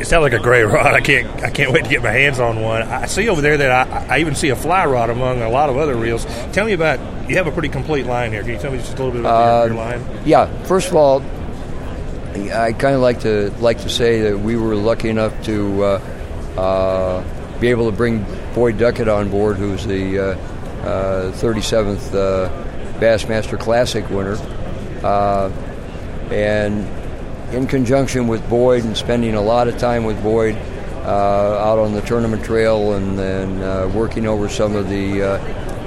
it 0.00 0.06
sounds 0.06 0.22
like 0.22 0.32
a 0.32 0.38
great 0.38 0.64
rod. 0.64 0.94
I 0.94 1.00
can't 1.00 1.28
I 1.42 1.50
can't 1.50 1.72
wait 1.72 1.84
to 1.84 1.90
get 1.90 2.02
my 2.02 2.10
hands 2.10 2.40
on 2.40 2.60
one. 2.60 2.82
I 2.82 3.06
see 3.06 3.28
over 3.28 3.40
there 3.40 3.56
that 3.58 3.88
I, 3.88 4.16
I 4.16 4.18
even 4.20 4.34
see 4.34 4.48
a 4.48 4.56
fly 4.56 4.86
rod 4.86 5.10
among 5.10 5.42
a 5.42 5.48
lot 5.48 5.70
of 5.70 5.76
other 5.76 5.94
reels. 5.94 6.24
Tell 6.52 6.66
me 6.66 6.72
about 6.72 6.98
you 7.28 7.36
have 7.36 7.46
a 7.46 7.52
pretty 7.52 7.68
complete 7.68 8.06
line 8.06 8.32
here. 8.32 8.42
Can 8.42 8.52
you 8.52 8.58
tell 8.58 8.72
me 8.72 8.78
just 8.78 8.94
a 8.94 8.96
little 8.96 9.12
bit 9.12 9.20
about 9.20 9.62
uh, 9.62 9.66
your, 9.66 9.74
your, 9.74 9.84
line? 9.84 10.04
Yeah, 10.24 10.62
first 10.64 10.88
of 10.88 10.96
all, 10.96 11.22
I 12.52 12.72
kind 12.72 12.94
of 12.94 13.00
like 13.00 13.20
to 13.20 13.50
like 13.60 13.78
to 13.82 13.88
say 13.88 14.22
that 14.22 14.38
we 14.38 14.56
were 14.56 14.74
lucky 14.74 15.08
enough 15.08 15.40
to 15.44 15.84
uh, 15.84 16.00
uh, 16.56 17.58
be 17.60 17.68
able 17.68 17.90
to 17.90 17.96
bring 17.96 18.24
Boyd 18.54 18.78
Duckett 18.78 19.08
on 19.08 19.30
board, 19.30 19.56
who's 19.56 19.86
the 19.86 20.36
37th 20.82 22.14
uh, 22.14 22.18
uh, 22.18 22.98
Bassmaster 22.98 23.58
Classic 23.58 24.08
winner. 24.10 24.36
And 26.30 26.86
in 27.54 27.66
conjunction 27.66 28.28
with 28.28 28.48
Boyd 28.48 28.84
and 28.84 28.96
spending 28.96 29.34
a 29.34 29.42
lot 29.42 29.68
of 29.68 29.76
time 29.78 30.04
with 30.04 30.22
Boyd 30.22 30.54
uh, 31.04 31.58
out 31.58 31.78
on 31.78 31.92
the 31.92 32.00
tournament 32.02 32.44
trail 32.44 32.92
and 32.92 33.18
then 33.18 33.60
uh, 33.62 33.90
working 33.94 34.26
over 34.26 34.48
some 34.48 34.76
of 34.76 34.88
the 34.88 35.22
uh, 35.22 35.26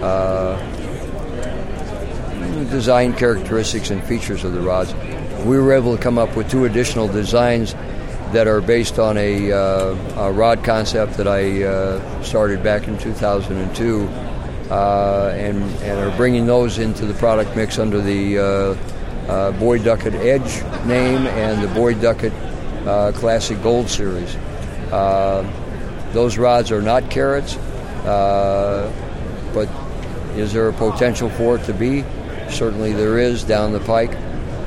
uh, 0.04 0.60
design 2.70 3.14
characteristics 3.14 3.92
and 3.92 4.04
features 4.04 4.44
of 4.44 4.54
the 4.54 4.60
rods, 4.60 4.94
we 5.46 5.58
were 5.58 5.72
able 5.72 5.96
to 5.96 6.02
come 6.02 6.18
up 6.18 6.36
with 6.36 6.50
two 6.50 6.66
additional 6.66 7.08
designs 7.08 7.74
that 8.34 8.48
are 8.48 8.60
based 8.62 9.00
on 9.00 9.18
a, 9.18 9.52
uh, 9.52 9.96
a 10.18 10.32
rod 10.32 10.64
concept 10.64 11.14
that 11.14 11.28
I 11.28 11.64
uh, 11.64 12.24
started 12.24 12.64
back 12.64 12.88
in 12.88 12.98
2002. 12.98 14.02
and, 14.04 15.64
and 15.64 16.00
are 16.00 16.18
bringing 16.18 16.48
those 16.48 16.80
into 16.80 17.06
the 17.06 17.14
product 17.14 17.56
mix 17.56 17.78
under 17.78 18.02
the 18.02 18.76
uh, 19.28 19.52
Boyd 19.54 19.84
Duckett 19.84 20.16
Edge 20.16 20.64
name 20.86 21.28
and 21.28 21.64
the 21.64 21.74
Boyd 21.74 22.02
Duckett 22.02 22.34
uh, 22.86 23.12
Classic 23.14 23.62
Gold 23.64 23.90
Series. 23.90 24.36
Uh, 24.92 25.50
those 26.12 26.38
rods 26.38 26.72
are 26.72 26.82
not 26.82 27.10
carrots, 27.10 27.56
uh, 28.06 28.92
but 29.54 29.70
is 30.38 30.54
there 30.54 30.68
a 30.68 30.74
potential 30.74 31.30
for 31.32 31.56
it 31.56 31.64
to 31.66 31.74
be? 31.74 32.04
Certainly 32.50 32.94
there 32.94 33.18
is 33.18 33.44
down 33.44 33.72
the 33.72 33.80
pike. 33.80 34.16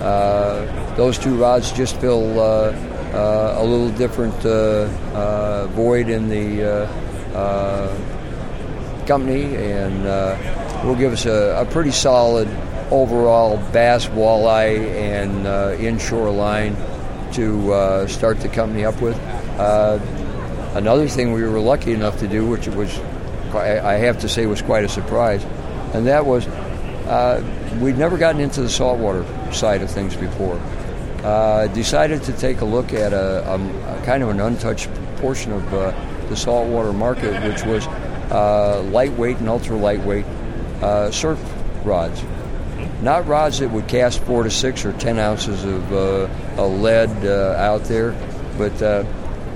Uh, 0.01 0.95
those 0.97 1.19
two 1.19 1.37
rods 1.37 1.71
just 1.73 2.01
fill 2.01 2.41
a 2.41 3.63
little 3.63 3.91
different 3.91 4.35
void 5.73 6.09
in 6.09 6.29
the 6.29 6.89
company 9.07 9.55
and 9.57 10.05
will 10.87 10.97
give 10.97 11.13
us 11.13 11.27
a, 11.27 11.61
a 11.61 11.65
pretty 11.67 11.91
solid 11.91 12.49
overall 12.91 13.57
bass, 13.72 14.07
walleye, 14.07 14.78
and 14.95 15.47
uh, 15.47 15.76
inshore 15.78 16.30
line 16.30 16.76
to 17.32 17.72
uh, 17.72 18.07
start 18.07 18.41
the 18.41 18.49
company 18.49 18.84
up 18.84 19.01
with. 19.01 19.18
Uh, 19.59 19.99
another 20.74 21.09
thing 21.09 21.32
we 21.32 21.43
were 21.43 21.61
lucky 21.61 21.93
enough 21.93 22.18
to 22.18 22.28
do, 22.28 22.47
which 22.47 22.68
was, 22.68 22.97
I 23.55 23.95
have 23.95 24.20
to 24.20 24.28
say, 24.28 24.47
was 24.47 24.62
quite 24.62 24.84
a 24.84 24.89
surprise, 24.89 25.45
and 25.95 26.07
that 26.07 26.26
was 26.26 26.47
uh, 26.47 27.43
we'd 27.80 27.99
never 27.99 28.18
gotten 28.18 28.41
into 28.41 28.62
the 28.62 28.68
saltwater 28.68 29.24
side 29.53 29.82
of 29.82 29.91
things 29.91 30.16
before. 30.16 30.61
Uh, 31.22 31.66
decided 31.68 32.22
to 32.22 32.32
take 32.32 32.61
a 32.61 32.64
look 32.64 32.93
at 32.93 33.12
a, 33.12 33.49
a, 33.49 33.55
a, 33.55 34.03
kind 34.05 34.22
of 34.22 34.28
an 34.28 34.41
untouched 34.41 34.89
portion 35.16 35.51
of 35.53 35.74
uh, 35.74 35.91
the 36.28 36.37
saltwater 36.37 36.93
market, 36.93 37.32
which 37.43 37.64
was 37.64 37.87
lightweight 38.93 39.39
and 39.39 39.49
ultra 39.49 39.76
lightweight 39.76 40.26
surf 41.12 41.41
rods 41.84 42.22
not 43.03 43.26
rods 43.26 43.59
that 43.59 43.70
would 43.70 43.88
cast 43.88 44.20
four 44.20 44.42
to 44.42 44.51
six 44.51 44.84
or 44.84 44.92
ten 44.94 45.18
ounces 45.18 45.64
of 45.64 45.92
uh, 45.92 46.28
a 46.57 46.66
lead 46.66 47.11
uh, 47.24 47.55
out 47.59 47.84
there, 47.84 48.12
but 48.57 48.80
uh, 48.82 49.05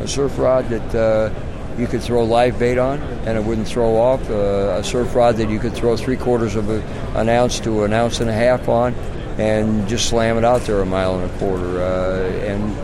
a 0.01 0.09
surf 0.09 0.39
rod 0.39 0.69
that 0.69 0.95
uh, 0.95 1.33
you 1.79 1.87
could 1.87 2.03
throw 2.03 2.25
live 2.25 2.59
bait 2.59 2.79
on 2.79 3.01
and 3.01 3.39
it 3.39 3.45
wouldn't 3.45 3.67
throw 3.67 3.97
off. 3.97 4.29
Uh, 4.31 4.79
a 4.79 4.85
surf 4.85 5.15
rod 5.15 5.37
that 5.37 5.49
you 5.49 5.59
could 5.59 5.75
throw 5.75 5.97
three 5.97 6.17
quarters 6.17 6.57
of 6.57 6.69
a, 6.69 6.81
an 7.19 7.29
ounce 7.29 7.61
to 7.61 7.85
an 7.85 7.93
ounce 7.93 8.21
and 8.21 8.29
a 8.29 8.33
half 8.33 8.69
on 8.69 8.95
and 9.39 9.89
just 9.89 10.09
slam 10.09 10.37
it 10.37 10.45
out 10.45 10.63
there 10.63 10.81
a 10.81 10.87
mile 10.87 11.19
and 11.19 11.31
a 11.31 11.39
quarter. 11.39 11.83
Uh, 11.83 12.31
and 12.45 12.75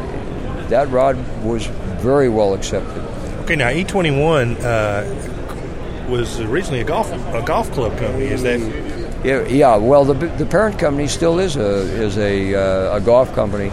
that 0.70 0.88
rod 0.90 1.16
was 1.44 1.66
very 2.00 2.28
well 2.28 2.54
accepted. 2.54 3.02
Okay, 3.42 3.56
now 3.56 3.68
E21 3.68 4.58
uh, 4.64 6.10
was 6.10 6.40
originally 6.40 6.80
a 6.80 6.84
golf 6.84 7.10
a 7.12 7.42
golf 7.44 7.70
club 7.72 7.96
company. 7.98 8.26
Is 8.26 8.42
that? 8.42 9.05
Yeah. 9.26 9.74
Well, 9.74 10.04
the, 10.04 10.14
the 10.14 10.46
parent 10.46 10.78
company 10.78 11.08
still 11.08 11.40
is 11.40 11.56
a 11.56 11.80
is 12.00 12.16
a, 12.16 12.54
uh, 12.54 12.98
a 12.98 13.00
golf 13.00 13.34
company, 13.34 13.72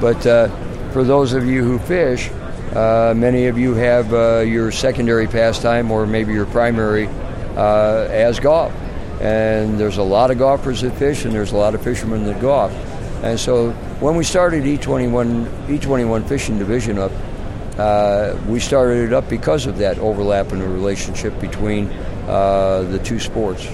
but 0.00 0.26
uh, 0.26 0.48
for 0.92 1.04
those 1.04 1.34
of 1.34 1.44
you 1.44 1.62
who 1.62 1.78
fish, 1.78 2.30
uh, 2.74 3.12
many 3.14 3.44
of 3.48 3.58
you 3.58 3.74
have 3.74 4.14
uh, 4.14 4.38
your 4.38 4.72
secondary 4.72 5.26
pastime 5.26 5.90
or 5.90 6.06
maybe 6.06 6.32
your 6.32 6.46
primary 6.46 7.06
uh, 7.54 8.08
as 8.10 8.40
golf. 8.40 8.72
And 9.20 9.78
there's 9.78 9.98
a 9.98 10.02
lot 10.02 10.30
of 10.30 10.38
golfers 10.38 10.80
that 10.80 10.96
fish, 10.96 11.26
and 11.26 11.34
there's 11.34 11.52
a 11.52 11.56
lot 11.58 11.74
of 11.74 11.84
fishermen 11.84 12.24
that 12.24 12.40
golf. 12.40 12.72
And 13.22 13.38
so 13.38 13.72
when 14.00 14.16
we 14.16 14.24
started 14.24 14.64
E21 14.64 15.66
E21 15.66 16.26
Fishing 16.26 16.58
Division 16.58 16.98
up, 16.98 17.12
uh, 17.76 18.38
we 18.48 18.58
started 18.58 19.04
it 19.04 19.12
up 19.12 19.28
because 19.28 19.66
of 19.66 19.76
that 19.78 19.98
overlap 19.98 20.50
in 20.52 20.60
the 20.60 20.68
relationship 20.68 21.38
between 21.42 21.88
the 21.88 23.00
two 23.04 23.20
sports 23.20 23.68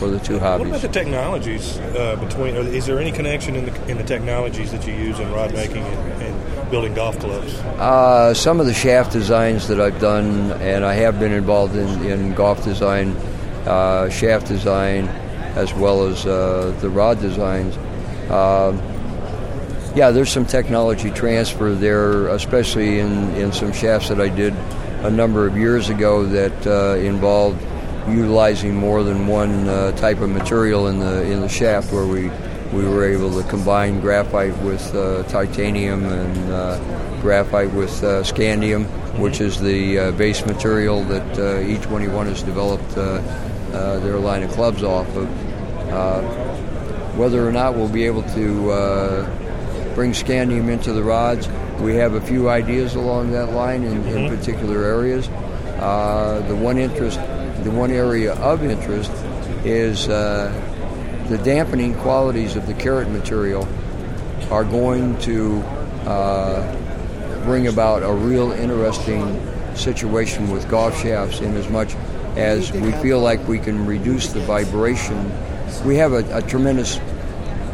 or 0.00 0.08
the 0.08 0.18
two 0.18 0.38
What 0.38 0.60
about 0.66 0.80
the 0.80 0.88
technologies 0.88 1.78
uh, 1.78 2.16
between? 2.16 2.54
Is 2.56 2.86
there 2.86 2.98
any 2.98 3.12
connection 3.12 3.56
in 3.56 3.66
the 3.66 3.88
in 3.88 3.96
the 3.96 4.04
technologies 4.04 4.72
that 4.72 4.86
you 4.86 4.94
use 4.94 5.18
in 5.18 5.30
rod 5.32 5.52
making 5.52 5.82
and, 5.82 6.22
and 6.22 6.70
building 6.70 6.94
golf 6.94 7.18
clubs? 7.18 7.54
Uh, 7.78 8.34
some 8.34 8.60
of 8.60 8.66
the 8.66 8.74
shaft 8.74 9.12
designs 9.12 9.68
that 9.68 9.80
I've 9.80 10.00
done, 10.00 10.52
and 10.60 10.84
I 10.84 10.94
have 10.94 11.18
been 11.18 11.32
involved 11.32 11.76
in, 11.76 12.04
in 12.04 12.34
golf 12.34 12.62
design, 12.64 13.10
uh, 13.66 14.08
shaft 14.10 14.48
design, 14.48 15.08
as 15.56 15.72
well 15.74 16.06
as 16.06 16.26
uh, 16.26 16.76
the 16.80 16.90
rod 16.90 17.20
designs. 17.20 17.76
Um, 18.30 18.82
yeah, 19.94 20.10
there's 20.10 20.30
some 20.30 20.44
technology 20.44 21.10
transfer 21.10 21.72
there, 21.72 22.28
especially 22.28 22.98
in, 22.98 23.34
in 23.34 23.52
some 23.52 23.72
shafts 23.72 24.10
that 24.10 24.20
I 24.20 24.28
did 24.28 24.52
a 25.02 25.10
number 25.10 25.46
of 25.46 25.56
years 25.56 25.88
ago 25.88 26.26
that 26.26 26.66
uh, 26.66 26.98
involved 26.98 27.62
utilizing 28.08 28.74
more 28.74 29.02
than 29.02 29.26
one 29.26 29.68
uh, 29.68 29.92
type 29.92 30.20
of 30.20 30.30
material 30.30 30.88
in 30.88 30.98
the 30.98 31.22
in 31.30 31.40
the 31.40 31.48
shaft, 31.48 31.92
where 31.92 32.06
we 32.06 32.30
we 32.72 32.86
were 32.88 33.04
able 33.04 33.40
to 33.40 33.48
combine 33.48 34.00
graphite 34.00 34.56
with 34.58 34.94
uh, 34.94 35.22
titanium 35.24 36.04
and 36.04 36.52
uh, 36.52 37.20
graphite 37.20 37.72
with 37.72 38.02
uh, 38.02 38.22
scandium, 38.22 38.84
which 39.18 39.40
is 39.40 39.60
the 39.60 39.98
uh, 39.98 40.12
base 40.12 40.44
material 40.46 41.02
that 41.04 41.32
uh, 41.32 41.62
E21 41.62 42.26
has 42.26 42.42
developed 42.42 42.96
uh, 42.96 43.22
uh, 43.72 43.98
their 44.00 44.18
line 44.18 44.42
of 44.42 44.50
clubs 44.52 44.82
off 44.82 45.08
of. 45.16 45.28
Uh, 45.90 46.22
whether 47.16 47.48
or 47.48 47.52
not 47.52 47.74
we'll 47.74 47.88
be 47.88 48.04
able 48.04 48.22
to 48.22 48.70
uh, 48.70 49.94
bring 49.94 50.12
scandium 50.12 50.68
into 50.68 50.92
the 50.92 51.02
rods, 51.02 51.48
we 51.80 51.94
have 51.94 52.14
a 52.14 52.20
few 52.20 52.50
ideas 52.50 52.94
along 52.94 53.32
that 53.32 53.52
line 53.52 53.82
in, 53.84 54.04
in 54.06 54.28
particular 54.28 54.84
areas. 54.84 55.28
Uh, 55.78 56.44
the 56.48 56.56
one 56.56 56.78
interest, 56.78 57.18
the 57.66 57.72
one 57.72 57.90
area 57.90 58.32
of 58.34 58.62
interest, 58.62 59.10
is 59.64 60.08
uh, 60.08 60.52
the 61.28 61.36
dampening 61.38 61.94
qualities 61.96 62.54
of 62.54 62.64
the 62.68 62.74
carrot 62.74 63.10
material 63.10 63.66
are 64.52 64.62
going 64.62 65.18
to 65.18 65.58
uh, 66.06 67.42
bring 67.44 67.66
about 67.66 68.04
a 68.04 68.12
real 68.12 68.52
interesting 68.52 69.42
situation 69.74 70.48
with 70.52 70.68
golf 70.68 70.96
shafts 71.02 71.40
in 71.40 71.56
as 71.56 71.68
much 71.68 71.96
as 72.36 72.70
we 72.70 72.92
feel 72.92 73.18
like 73.18 73.44
we 73.48 73.58
can 73.58 73.84
reduce 73.84 74.28
the 74.28 74.40
vibration. 74.40 75.32
We 75.84 75.96
have 75.96 76.12
a, 76.12 76.38
a 76.38 76.42
tremendous 76.42 77.00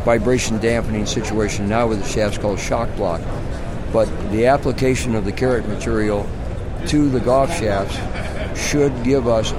vibration 0.05 0.59
dampening 0.59 1.05
situation 1.05 1.69
now 1.69 1.87
with 1.87 2.03
the 2.03 2.09
shafts 2.09 2.39
called 2.39 2.59
shock 2.59 2.89
block, 2.97 3.21
but 3.93 4.07
the 4.31 4.47
application 4.47 5.15
of 5.15 5.27
the 5.27 5.33
carrot 5.33 5.69
material 5.69 6.27
to 6.87 7.11
the 7.11 7.21
golf 7.21 7.51
shafts 7.59 7.99
should 8.59 9.05
give 9.05 9.29
us 9.29 9.53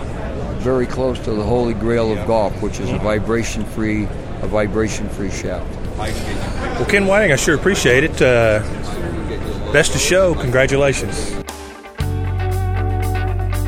very 0.63 0.85
close 0.87 1.19
to 1.19 1.31
the 1.31 1.43
holy 1.43 1.73
grail 1.73 2.17
of 2.17 2.25
golf, 2.25 2.61
which 2.61 2.79
is 2.79 2.89
a 2.89 2.97
vibration-free, 2.99 4.03
a 4.05 4.47
vibration-free 4.47 5.29
shaft. 5.29 5.69
Well, 5.97 6.85
Ken 6.85 7.05
Whiting, 7.05 7.33
I 7.33 7.35
sure 7.35 7.55
appreciate 7.55 8.05
it. 8.05 8.21
Uh, 8.21 8.59
best 9.73 9.93
of 9.93 9.99
show. 9.99 10.33
Congratulations. 10.35 11.33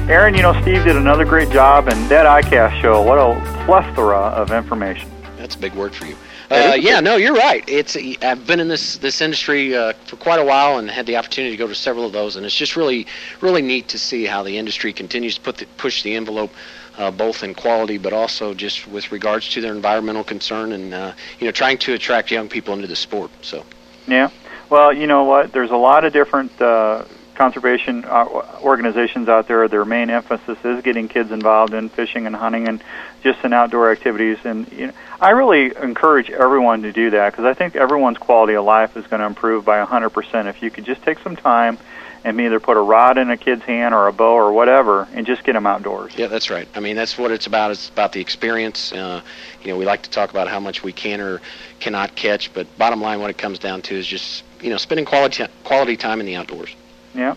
Aaron, 0.07 0.35
you 0.35 0.41
know, 0.41 0.53
Steve 0.61 0.85
did 0.85 0.95
another 0.95 1.25
great 1.25 1.49
job, 1.49 1.89
and 1.89 2.09
that 2.09 2.25
ICAST 2.25 2.81
show, 2.81 3.01
what 3.01 3.17
a 3.17 3.65
plethora 3.65 4.17
of 4.17 4.51
information. 4.51 5.09
That's 5.37 5.55
a 5.55 5.59
big 5.59 5.73
word 5.73 5.93
for 5.93 6.05
you. 6.05 6.15
Uh, 6.51 6.77
yeah, 6.79 6.99
no, 6.99 7.15
you're 7.15 7.33
right. 7.33 7.63
It's 7.67 7.97
I've 8.21 8.45
been 8.45 8.59
in 8.59 8.67
this 8.67 8.97
this 8.97 9.19
industry 9.19 9.75
uh, 9.75 9.93
for 10.05 10.15
quite 10.15 10.39
a 10.39 10.45
while 10.45 10.77
and 10.77 10.89
had 10.91 11.07
the 11.07 11.17
opportunity 11.17 11.51
to 11.51 11.57
go 11.57 11.67
to 11.67 11.73
several 11.73 12.05
of 12.05 12.13
those, 12.13 12.35
and 12.35 12.45
it's 12.45 12.55
just 12.55 12.75
really 12.75 13.07
really 13.41 13.63
neat 13.63 13.87
to 13.87 13.97
see 13.97 14.25
how 14.25 14.43
the 14.43 14.55
industry 14.59 14.93
continues 14.93 15.35
to 15.35 15.41
put 15.41 15.57
the, 15.57 15.65
push 15.77 16.03
the 16.03 16.13
envelope, 16.13 16.51
uh, 16.97 17.11
both 17.11 17.43
in 17.43 17.53
quality 17.53 17.97
but 17.97 18.13
also 18.13 18.53
just 18.53 18.87
with 18.87 19.11
regards 19.11 19.49
to 19.49 19.61
their 19.61 19.73
environmental 19.73 20.23
concern 20.23 20.71
and 20.71 20.93
uh, 20.93 21.13
you 21.39 21.45
know 21.45 21.51
trying 21.51 21.77
to 21.77 21.93
attract 21.93 22.31
young 22.31 22.49
people 22.49 22.73
into 22.73 22.87
the 22.87 22.95
sport. 22.95 23.31
So 23.41 23.65
Yeah. 24.07 24.29
Well, 24.69 24.93
you 24.93 25.07
know 25.07 25.23
what? 25.23 25.51
There's 25.51 25.71
a 25.71 25.77
lot 25.77 26.05
of 26.05 26.13
different 26.13 26.59
uh, 26.59 27.05
conservation 27.35 28.03
uh, 28.05 28.25
organizations 28.61 29.29
out 29.29 29.47
there. 29.47 29.67
Their 29.67 29.85
main 29.85 30.09
emphasis 30.09 30.57
is 30.63 30.81
getting 30.81 31.07
kids 31.07 31.31
involved 31.31 31.73
in 31.73 31.89
fishing 31.89 32.25
and 32.25 32.35
hunting 32.35 32.67
and 32.67 32.83
just 33.21 33.43
in 33.43 33.53
outdoor 33.53 33.91
activities. 33.91 34.37
And 34.43 34.71
you 34.71 34.87
know, 34.87 34.93
I 35.21 35.31
really 35.31 35.75
encourage 35.75 36.31
everyone 36.31 36.81
to 36.83 36.91
do 36.91 37.11
that 37.11 37.31
because 37.31 37.45
I 37.45 37.53
think 37.53 37.75
everyone's 37.75 38.17
quality 38.17 38.55
of 38.55 38.65
life 38.65 38.97
is 38.97 39.05
going 39.07 39.19
to 39.19 39.25
improve 39.25 39.65
by 39.65 39.85
100% 39.85 40.47
if 40.47 40.63
you 40.63 40.71
could 40.71 40.85
just 40.85 41.03
take 41.03 41.19
some 41.19 41.35
time 41.35 41.77
and 42.25 42.41
either 42.41 42.59
put 42.59 42.75
a 42.75 42.81
rod 42.81 43.17
in 43.19 43.29
a 43.29 43.37
kid's 43.37 43.61
hand 43.63 43.93
or 43.93 44.07
a 44.07 44.11
bow 44.11 44.33
or 44.33 44.51
whatever 44.51 45.07
and 45.13 45.25
just 45.27 45.43
get 45.43 45.53
them 45.53 45.67
outdoors. 45.67 46.11
yeah, 46.17 46.25
that's 46.27 46.49
right. 46.49 46.67
I 46.75 46.79
mean 46.79 46.95
that's 46.95 47.17
what 47.17 47.31
it's 47.31 47.45
about. 47.47 47.71
It's 47.71 47.87
about 47.87 48.11
the 48.11 48.19
experience. 48.19 48.91
Uh, 48.91 49.21
you 49.61 49.71
know, 49.71 49.77
we 49.77 49.85
like 49.85 50.01
to 50.03 50.09
talk 50.09 50.31
about 50.31 50.47
how 50.47 50.59
much 50.59 50.83
we 50.83 50.91
can 50.91 51.21
or 51.21 51.39
cannot 51.79 52.15
catch, 52.15 52.51
but 52.53 52.65
bottom 52.77 52.99
line, 52.99 53.19
what 53.21 53.29
it 53.29 53.37
comes 53.37 53.59
down 53.59 53.81
to 53.83 53.95
is 53.95 54.07
just 54.07 54.43
you 54.59 54.71
know 54.71 54.77
spending 54.77 55.05
quality 55.05 55.45
quality 55.63 55.95
time 55.95 56.19
in 56.19 56.25
the 56.25 56.35
outdoors. 56.35 56.75
Yeah. 57.13 57.35